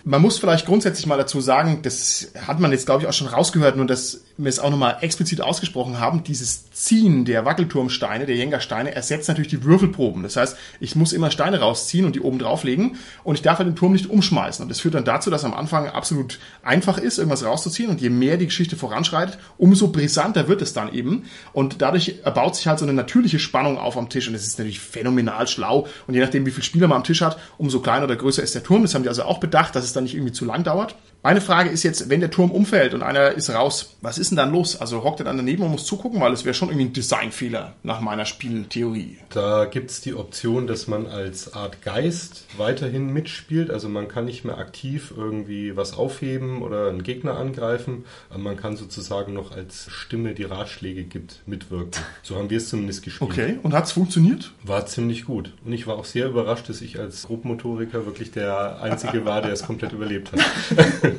Man 0.04 0.20
muss 0.20 0.38
vielleicht 0.38 0.66
grundsätzlich 0.66 1.06
mal 1.06 1.16
dazu 1.16 1.40
sagen, 1.40 1.80
das 1.82 2.32
hat 2.46 2.58
man 2.58 2.72
jetzt, 2.72 2.86
glaube 2.86 3.02
ich, 3.02 3.08
auch 3.08 3.12
schon 3.12 3.28
rausgehört, 3.28 3.76
nur 3.76 3.86
dass 3.86 4.22
wir 4.36 4.48
es 4.48 4.58
auch 4.58 4.70
nochmal 4.70 4.98
explizit 5.00 5.40
ausgesprochen 5.40 6.00
haben, 6.00 6.24
dieses 6.24 6.70
Ziehen 6.70 7.24
der 7.24 7.44
Wackelturmsteine, 7.44 8.26
der 8.26 8.34
Jenga-Steine, 8.36 8.94
ersetzt 8.94 9.28
natürlich 9.28 9.50
die 9.50 9.62
Würfelproben. 9.62 10.22
Das 10.22 10.36
heißt, 10.36 10.56
ich 10.80 10.96
muss 10.96 11.12
immer 11.12 11.30
Steine 11.30 11.60
rausziehen 11.60 12.04
und 12.04 12.16
die 12.16 12.20
oben 12.20 12.38
drauflegen 12.38 12.96
und 13.22 13.36
ich 13.36 13.42
darf 13.42 13.58
halt 13.58 13.68
den 13.68 13.76
Turm 13.76 13.92
nicht 13.92 14.10
umschmeißen. 14.10 14.62
Und 14.62 14.68
das 14.68 14.80
führt 14.80 14.94
dann 14.94 15.04
dazu, 15.04 15.30
dass 15.30 15.44
am 15.44 15.54
Anfang 15.54 15.86
absolut 15.88 16.38
einfach 16.62 16.98
ist, 16.98 17.18
irgendwas 17.18 17.44
rauszuziehen 17.44 17.90
und 17.90 18.00
je 18.00 18.10
mehr 18.10 18.36
die 18.36 18.46
Geschichte 18.46 18.76
voranschreitet, 18.76 19.38
umso 19.58 19.88
brisanter 19.88 20.48
wird 20.48 20.62
es 20.62 20.72
dann 20.72 20.92
eben. 20.92 21.24
Und 21.52 21.82
dadurch 21.82 22.20
erbaut 22.24 22.56
sich 22.56 22.66
halt 22.66 22.78
so 22.78 22.84
eine 22.84 22.94
natürliche 22.94 23.38
Spannung 23.38 23.78
auf 23.78 23.96
am 23.96 24.08
Tisch 24.08 24.28
und 24.28 24.34
es 24.34 24.46
ist 24.46 24.58
natürlich 24.58 24.80
phänomenal 24.80 25.46
schlau. 25.46 25.86
Und 26.06 26.14
je 26.14 26.20
nachdem, 26.20 26.46
wie 26.46 26.50
viele 26.50 26.64
Spieler 26.64 26.88
man 26.88 26.98
am 26.98 27.04
Tisch 27.04 27.20
hat, 27.20 27.38
umso 27.58 27.80
kleiner 27.80 28.04
oder 28.04 28.16
größer 28.16 28.42
ist 28.42 28.54
der 28.54 28.62
Turm. 28.62 28.82
Das 28.82 28.94
haben 28.94 29.02
die 29.02 29.08
also 29.08 29.22
auch 29.24 29.38
bedacht, 29.38 29.76
dass 29.76 29.84
es 29.84 29.91
dann 29.92 30.04
nicht 30.04 30.14
irgendwie 30.14 30.32
zu 30.32 30.44
lang 30.44 30.64
dauert. 30.64 30.96
Meine 31.24 31.40
Frage 31.40 31.70
ist 31.70 31.84
jetzt, 31.84 32.10
wenn 32.10 32.18
der 32.18 32.32
Turm 32.32 32.50
umfällt 32.50 32.94
und 32.94 33.04
einer 33.04 33.30
ist 33.30 33.48
raus, 33.48 33.94
was 34.00 34.18
ist 34.18 34.32
denn 34.32 34.36
dann 34.36 34.50
los? 34.50 34.80
Also 34.80 35.04
hockt 35.04 35.20
er 35.20 35.24
dann 35.24 35.36
daneben 35.36 35.62
und 35.62 35.70
muss 35.70 35.86
zugucken, 35.86 36.20
weil 36.20 36.32
es 36.32 36.44
wäre 36.44 36.52
schon 36.52 36.68
irgendwie 36.68 36.86
ein 36.86 36.92
Designfehler 36.92 37.74
nach 37.84 38.00
meiner 38.00 38.24
Spieltheorie. 38.24 39.18
Da 39.30 39.66
gibt 39.66 39.92
es 39.92 40.00
die 40.00 40.14
Option, 40.14 40.66
dass 40.66 40.88
man 40.88 41.06
als 41.06 41.54
Art 41.54 41.80
Geist 41.82 42.46
weiterhin 42.56 43.12
mitspielt. 43.12 43.70
Also 43.70 43.88
man 43.88 44.08
kann 44.08 44.24
nicht 44.24 44.44
mehr 44.44 44.58
aktiv 44.58 45.14
irgendwie 45.16 45.76
was 45.76 45.96
aufheben 45.96 46.60
oder 46.60 46.88
einen 46.88 47.04
Gegner 47.04 47.36
angreifen. 47.36 48.04
Aber 48.28 48.40
man 48.40 48.56
kann 48.56 48.76
sozusagen 48.76 49.32
noch 49.32 49.52
als 49.52 49.86
Stimme, 49.92 50.34
die 50.34 50.42
Ratschläge 50.42 51.04
gibt, 51.04 51.42
mitwirken. 51.46 52.02
So 52.24 52.34
haben 52.34 52.50
wir 52.50 52.56
es 52.56 52.68
zumindest 52.68 53.04
gespielt. 53.04 53.30
Okay, 53.30 53.58
und 53.62 53.74
hat's 53.74 53.92
funktioniert? 53.92 54.50
War 54.64 54.86
ziemlich 54.86 55.26
gut. 55.26 55.52
Und 55.64 55.72
ich 55.72 55.86
war 55.86 55.94
auch 55.94 56.04
sehr 56.04 56.26
überrascht, 56.26 56.68
dass 56.68 56.80
ich 56.80 56.98
als 56.98 57.22
Grobmotoriker 57.28 58.06
wirklich 58.06 58.32
der 58.32 58.82
Einzige 58.82 59.24
war, 59.24 59.40
der 59.40 59.52
es 59.52 59.62
komplett 59.62 59.92
überlebt 59.92 60.32
hat. 60.32 60.40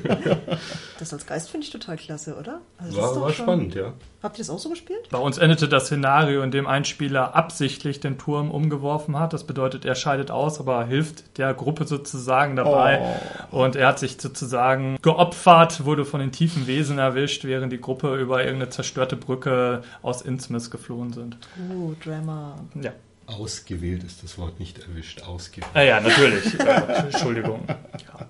Das 1.00 1.14
als 1.14 1.26
Geist 1.26 1.50
finde 1.50 1.66
ich 1.66 1.72
total 1.72 1.98
klasse, 1.98 2.36
oder? 2.36 2.62
Also 2.78 2.96
das 2.96 2.96
ist 2.96 2.98
War, 3.02 3.14
doch 3.16 3.22
war 3.22 3.34
schon- 3.34 3.46
spannend, 3.46 3.76
ja. 3.76 3.94
Habt 4.22 4.38
ihr 4.38 4.44
das 4.44 4.50
auch 4.50 4.60
so 4.60 4.70
gespielt? 4.70 5.10
Bei 5.12 5.18
uns 5.18 5.38
endete 5.38 5.68
das 5.68 5.86
Szenario, 5.88 6.44
in 6.44 6.52
dem 6.52 6.66
ein 6.66 6.86
Spieler 6.86 7.36
absichtlich 7.36 8.00
den 8.00 8.18
Turm 8.18 8.52
umgeworfen 8.52 9.20
hat. 9.20 9.34
Das 9.34 9.44
bedeutet, 9.44 9.84
er 9.84 9.96
scheidet 9.96 10.32
aus, 10.32 10.60
aber 10.62 10.86
hilft 10.86 11.38
der 11.38 11.54
Gruppe 11.54 11.86
sozusagen 11.86 12.56
dabei. 12.56 13.18
Und 13.52 13.76
er 13.76 13.88
hat 13.90 14.00
sich 14.00 14.16
sozusagen 14.22 14.98
geopfert, 15.02 15.84
wurde 15.84 16.06
von 16.06 16.22
den 16.22 16.32
tiefen 16.32 16.68
Wesen 16.68 17.00
erwischt, 17.00 17.44
während 17.44 17.74
die 17.74 17.82
Gruppe 17.82 18.16
über 18.16 18.44
irgendeine 18.44 18.70
zerstörte 18.70 19.18
Brücke 19.18 19.84
aus 20.02 20.22
Innsmouth 20.22 20.72
geflohen 20.72 21.12
sind. 21.12 21.38
Uh, 21.70 21.94
Drama. 22.04 22.56
Ja. 22.82 22.92
Ausgewählt 23.26 24.04
ist 24.04 24.22
das 24.24 24.38
Wort 24.38 24.60
nicht 24.60 24.80
erwischt. 24.80 25.24
Ausgewählt. 25.24 25.72
Ah 25.74 25.82
ja, 25.82 26.00
natürlich. 26.00 26.58
Entschuldigung. 26.60 27.64
Ja. 27.68 28.26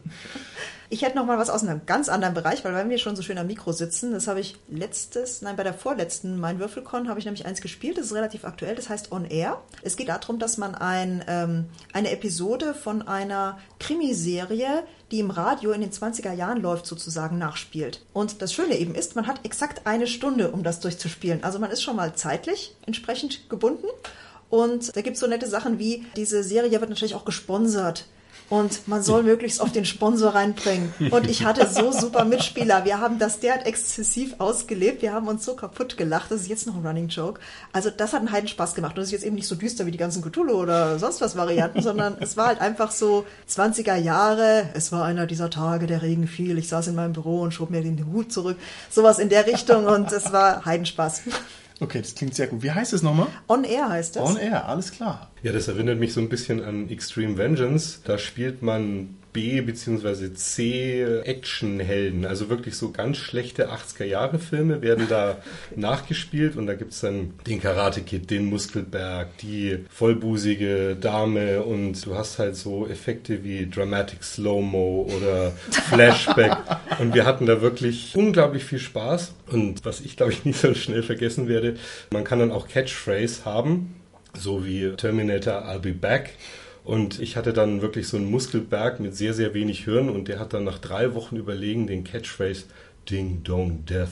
Ich 0.94 1.02
hätte 1.02 1.16
noch 1.16 1.26
mal 1.26 1.40
was 1.40 1.50
aus 1.50 1.64
einem 1.64 1.88
ganz 1.88 2.08
anderen 2.08 2.36
Bereich, 2.36 2.64
weil 2.64 2.76
wenn 2.76 2.92
wir 2.92 3.00
schon 3.00 3.16
so 3.16 3.24
schön 3.24 3.40
am 3.40 3.48
Mikro 3.48 3.72
sitzen, 3.72 4.12
das 4.12 4.28
habe 4.28 4.42
ich 4.42 4.58
letztes, 4.70 5.42
nein, 5.42 5.56
bei 5.56 5.64
der 5.64 5.74
vorletzten 5.74 6.40
Mein 6.40 6.60
Würfelcon 6.60 7.10
habe 7.10 7.18
ich 7.18 7.26
nämlich 7.26 7.48
eins 7.48 7.62
gespielt, 7.62 7.98
das 7.98 8.06
ist 8.06 8.14
relativ 8.14 8.46
aktuell, 8.46 8.76
das 8.76 8.90
heißt 8.90 9.12
On 9.12 9.26
Air. 9.26 9.60
Es 9.82 9.96
geht 9.96 10.10
darum, 10.10 10.38
dass 10.38 10.60
man 10.60 10.76
ein, 10.76 11.26
ähm, 11.28 11.66
eine 11.94 12.12
Episode 12.12 12.76
von 12.76 13.02
einer 13.08 13.58
Krimiserie, 13.80 14.84
die 15.10 15.20
im 15.20 15.32
Radio 15.32 15.72
in 15.72 15.82
den 15.82 15.90
20er 15.90 16.32
Jahren 16.32 16.62
läuft, 16.62 16.86
sozusagen 16.86 17.40
nachspielt. 17.40 18.06
Und 18.14 18.44
das 18.44 18.54
Schöne 18.54 18.78
eben 18.78 18.94
ist, 18.94 19.16
man 19.16 19.26
hat 19.26 19.44
exakt 19.46 19.88
eine 19.88 20.06
Stunde, 20.06 20.52
um 20.52 20.62
das 20.62 20.80
durchzuspielen. 20.80 21.44
Also 21.44 21.58
man 21.58 21.72
ist 21.72 21.82
schon 21.82 21.96
mal 21.96 22.14
zeitlich 22.14 22.76
entsprechend 22.86 23.50
gebunden. 23.50 23.88
Und 24.52 24.96
da 24.96 25.02
gibt 25.02 25.16
es 25.16 25.22
so 25.22 25.26
nette 25.26 25.48
Sachen 25.48 25.80
wie, 25.80 26.06
diese 26.16 26.44
Serie 26.44 26.80
wird 26.80 26.92
natürlich 26.92 27.16
auch 27.16 27.26
gesponsert. 27.26 28.06
Und 28.54 28.88
man 28.88 29.02
soll 29.02 29.24
möglichst 29.34 29.60
auf 29.60 29.72
den 29.72 29.84
Sponsor 29.84 30.36
reinbringen. 30.36 30.94
Und 31.10 31.28
ich 31.28 31.44
hatte 31.44 31.68
so 31.68 31.92
super 31.92 32.24
Mitspieler. 32.24 32.86
Wir 32.86 33.00
haben 33.00 33.18
das 33.18 33.40
derart 33.40 33.66
exzessiv 33.66 34.36
ausgelebt. 34.38 35.02
Wir 35.02 35.12
haben 35.12 35.28
uns 35.28 35.44
so 35.44 35.56
kaputt 35.56 35.98
gelacht. 35.98 36.30
Das 36.30 36.42
ist 36.42 36.50
jetzt 36.50 36.68
noch 36.68 36.76
ein 36.76 36.86
Running 36.86 37.08
Joke. 37.08 37.42
Also 37.72 37.90
das 37.90 38.14
hat 38.14 38.20
einen 38.20 38.32
Heiden 38.32 38.48
Spaß 38.48 38.76
gemacht. 38.76 38.96
Und 38.96 39.02
es 39.02 39.08
ist 39.08 39.14
jetzt 39.14 39.24
eben 39.26 39.36
nicht 39.36 39.48
so 39.48 39.56
düster 39.56 39.88
wie 39.88 39.92
die 39.92 39.98
ganzen 39.98 40.22
Cthulhu 40.22 40.54
oder 40.54 41.00
sonst 41.00 41.20
was 41.20 41.36
Varianten, 41.36 41.82
sondern 41.82 42.16
es 42.20 42.38
war 42.38 42.46
halt 42.46 42.62
einfach 42.62 42.92
so 42.92 43.26
20er 43.50 43.96
Jahre. 43.96 44.70
Es 44.76 44.92
war 44.92 45.04
einer 45.04 45.26
dieser 45.26 45.50
Tage, 45.50 45.88
der 45.88 46.04
Regen 46.04 46.28
fiel. 46.28 46.60
Ich 46.60 46.68
saß 46.68 46.86
in 46.86 46.96
meinem 46.96 47.14
Büro 47.14 47.42
und 47.42 47.56
schob 47.56 47.72
mir 47.72 47.82
den 47.82 48.06
Hut 48.14 48.32
zurück. 48.32 48.58
Sowas 48.92 49.18
in 49.18 49.30
der 49.30 49.48
Richtung. 49.48 49.88
Und 49.88 50.12
es 50.12 50.32
war 50.32 50.64
Heidenspaß. 50.64 51.24
Okay, 51.80 52.00
das 52.02 52.16
klingt 52.16 52.36
sehr 52.36 52.48
gut. 52.48 52.64
Wie 52.64 52.72
heißt 52.72 52.94
es 52.94 53.04
nochmal? 53.04 53.28
On 53.48 53.64
Air 53.64 53.90
heißt 53.90 54.16
das. 54.16 54.24
On 54.30 54.38
Air, 54.38 54.68
alles 54.68 54.92
klar. 54.92 55.32
Ja, 55.42 55.52
das 55.52 55.68
erinnert 55.68 56.00
mich 56.00 56.14
so 56.14 56.22
ein 56.22 56.30
bisschen 56.30 56.64
an 56.64 56.90
Extreme 56.90 57.38
Vengeance. 57.38 58.00
Da 58.04 58.18
spielt 58.18 58.62
man 58.62 59.18
B- 59.34 59.62
bzw. 59.62 60.34
C-Actionhelden. 60.34 62.26
Also 62.26 62.50
wirklich 62.50 62.76
so 62.76 62.92
ganz 62.92 63.18
schlechte 63.18 63.72
80er-Jahre-Filme 63.72 64.82
werden 64.82 65.08
da 65.10 65.42
nachgespielt 65.76 66.56
und 66.56 66.68
da 66.68 66.76
gibt's 66.76 67.02
dann 67.02 67.34
den 67.48 67.60
Karate 67.62 68.02
Kid, 68.02 68.30
den 68.30 68.46
Muskelberg, 68.46 69.38
die 69.40 69.80
vollbusige 69.90 70.96
Dame 71.00 71.64
und 71.64 72.06
du 72.06 72.16
hast 72.16 72.40
halt 72.40 72.56
so 72.56 72.88
Effekte 72.88 73.44
wie 73.44 73.68
Dramatic 73.70 74.24
Slow-Mo 74.24 75.10
oder 75.18 75.52
Flashback 75.72 76.56
und 77.00 77.14
wir 77.14 77.26
hatten 77.26 77.46
da 77.46 77.62
wirklich 77.62 78.14
unglaublich 78.16 78.64
viel 78.64 78.80
Spaß 78.80 79.34
und 79.48 79.84
was 79.84 80.02
ich 80.02 80.16
glaube 80.16 80.32
ich 80.34 80.46
nicht 80.46 80.60
so 80.60 80.74
schnell 80.74 81.04
vergessen 81.04 81.48
werde, 81.48 81.76
man 82.12 82.24
kann 82.24 82.40
dann 82.40 82.52
auch 82.52 82.68
Catchphrase 82.68 83.46
haben, 83.46 83.96
so 84.38 84.66
wie 84.66 84.92
Terminator 84.96 85.66
I'll 85.66 85.80
be 85.80 85.94
back 85.94 86.32
und 86.84 87.20
ich 87.20 87.38
hatte 87.38 87.54
dann 87.54 87.82
wirklich 87.82 88.08
so 88.08 88.18
einen 88.18 88.30
Muskelberg 88.30 89.00
mit 89.00 89.16
sehr, 89.16 89.34
sehr 89.34 89.54
wenig 89.54 89.84
Hirn 89.86 90.10
und 90.10 90.28
der 90.28 90.40
hat 90.40 90.54
dann 90.54 90.64
nach 90.64 90.80
drei 90.80 91.14
Wochen 91.16 91.38
überlegen 91.38 91.88
den 91.88 92.04
Catchphrase 92.04 92.66
Ding 93.10 93.44
Dong 93.44 93.86
Death. 93.86 94.10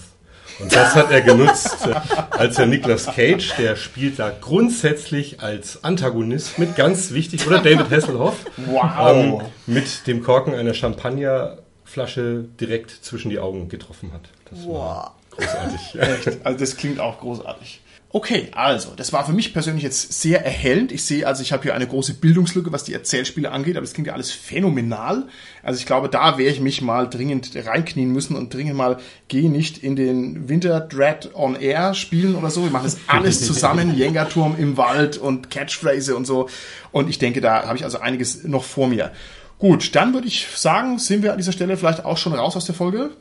Und 0.59 0.73
das 0.75 0.95
hat 0.95 1.11
er 1.11 1.21
genutzt, 1.21 1.77
als 2.31 2.55
der 2.57 2.65
Nicolas 2.65 3.05
Cage, 3.05 3.53
der 3.57 3.75
spielt 3.75 4.19
da 4.19 4.31
grundsätzlich 4.41 5.39
als 5.41 5.83
Antagonist 5.83 6.59
mit, 6.59 6.75
ganz 6.75 7.11
wichtig, 7.11 7.45
oder 7.47 7.59
David 7.59 7.89
Hasselhoff, 7.89 8.37
Wow. 8.65 9.13
ähm, 9.13 9.41
mit 9.65 10.07
dem 10.07 10.23
Korken 10.23 10.53
einer 10.53 10.73
Champagnerflasche 10.73 12.45
direkt 12.59 12.91
zwischen 12.91 13.29
die 13.29 13.39
Augen 13.39 13.69
getroffen 13.69 14.11
hat. 14.13 14.29
Das 14.49 14.67
war 14.67 15.15
großartig. 15.31 15.99
Echt? 15.99 16.45
Also 16.45 16.59
das 16.59 16.75
klingt 16.75 16.99
auch 16.99 17.19
großartig. 17.19 17.81
Okay, 18.13 18.49
also, 18.53 18.91
das 18.93 19.13
war 19.13 19.25
für 19.25 19.31
mich 19.31 19.53
persönlich 19.53 19.83
jetzt 19.83 20.21
sehr 20.21 20.43
erhellend. 20.43 20.91
Ich 20.91 21.05
sehe, 21.05 21.25
also 21.25 21.41
ich 21.41 21.53
habe 21.53 21.63
hier 21.63 21.73
eine 21.73 21.87
große 21.87 22.15
Bildungslücke, 22.15 22.73
was 22.73 22.83
die 22.83 22.93
Erzählspiele 22.93 23.49
angeht, 23.49 23.77
aber 23.77 23.85
das 23.85 23.93
klingt 23.93 24.07
ja 24.07 24.13
alles 24.13 24.31
phänomenal. 24.31 25.27
Also 25.63 25.79
ich 25.79 25.85
glaube, 25.85 26.09
da 26.09 26.37
werde 26.37 26.51
ich 26.51 26.59
mich 26.59 26.81
mal 26.81 27.09
dringend 27.09 27.51
reinknien 27.55 28.11
müssen 28.11 28.35
und 28.35 28.53
dringend 28.53 28.75
mal, 28.75 28.97
geh 29.29 29.47
nicht 29.47 29.81
in 29.81 29.95
den 29.95 30.49
Winter 30.49 30.81
Dread 30.81 31.33
on 31.33 31.55
Air 31.55 31.93
spielen 31.93 32.35
oder 32.35 32.49
so. 32.49 32.63
Wir 32.63 32.71
machen 32.71 32.83
das 32.85 32.97
alles 33.07 33.45
zusammen, 33.45 33.95
Jenga-Turm 33.95 34.55
im 34.57 34.75
Wald 34.75 35.17
und 35.17 35.49
Catchphrase 35.49 36.13
und 36.13 36.27
so. 36.27 36.49
Und 36.91 37.09
ich 37.09 37.17
denke, 37.17 37.39
da 37.39 37.65
habe 37.65 37.77
ich 37.77 37.85
also 37.85 37.99
einiges 37.99 38.43
noch 38.43 38.65
vor 38.65 38.89
mir. 38.89 39.11
Gut, 39.57 39.95
dann 39.95 40.13
würde 40.13 40.27
ich 40.27 40.47
sagen, 40.53 40.99
sind 40.99 41.23
wir 41.23 41.31
an 41.31 41.37
dieser 41.37 41.53
Stelle 41.53 41.77
vielleicht 41.77 42.03
auch 42.03 42.17
schon 42.17 42.33
raus 42.33 42.57
aus 42.57 42.65
der 42.65 42.75
Folge? 42.75 43.11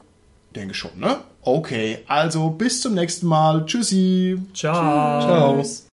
Denke 0.54 0.74
schon, 0.74 0.98
ne? 0.98 1.18
Okay, 1.42 1.98
also 2.06 2.50
bis 2.50 2.82
zum 2.82 2.94
nächsten 2.94 3.26
Mal. 3.26 3.64
Tschüssi. 3.64 4.38
Ciao. 4.52 5.20
Ciao. 5.20 5.89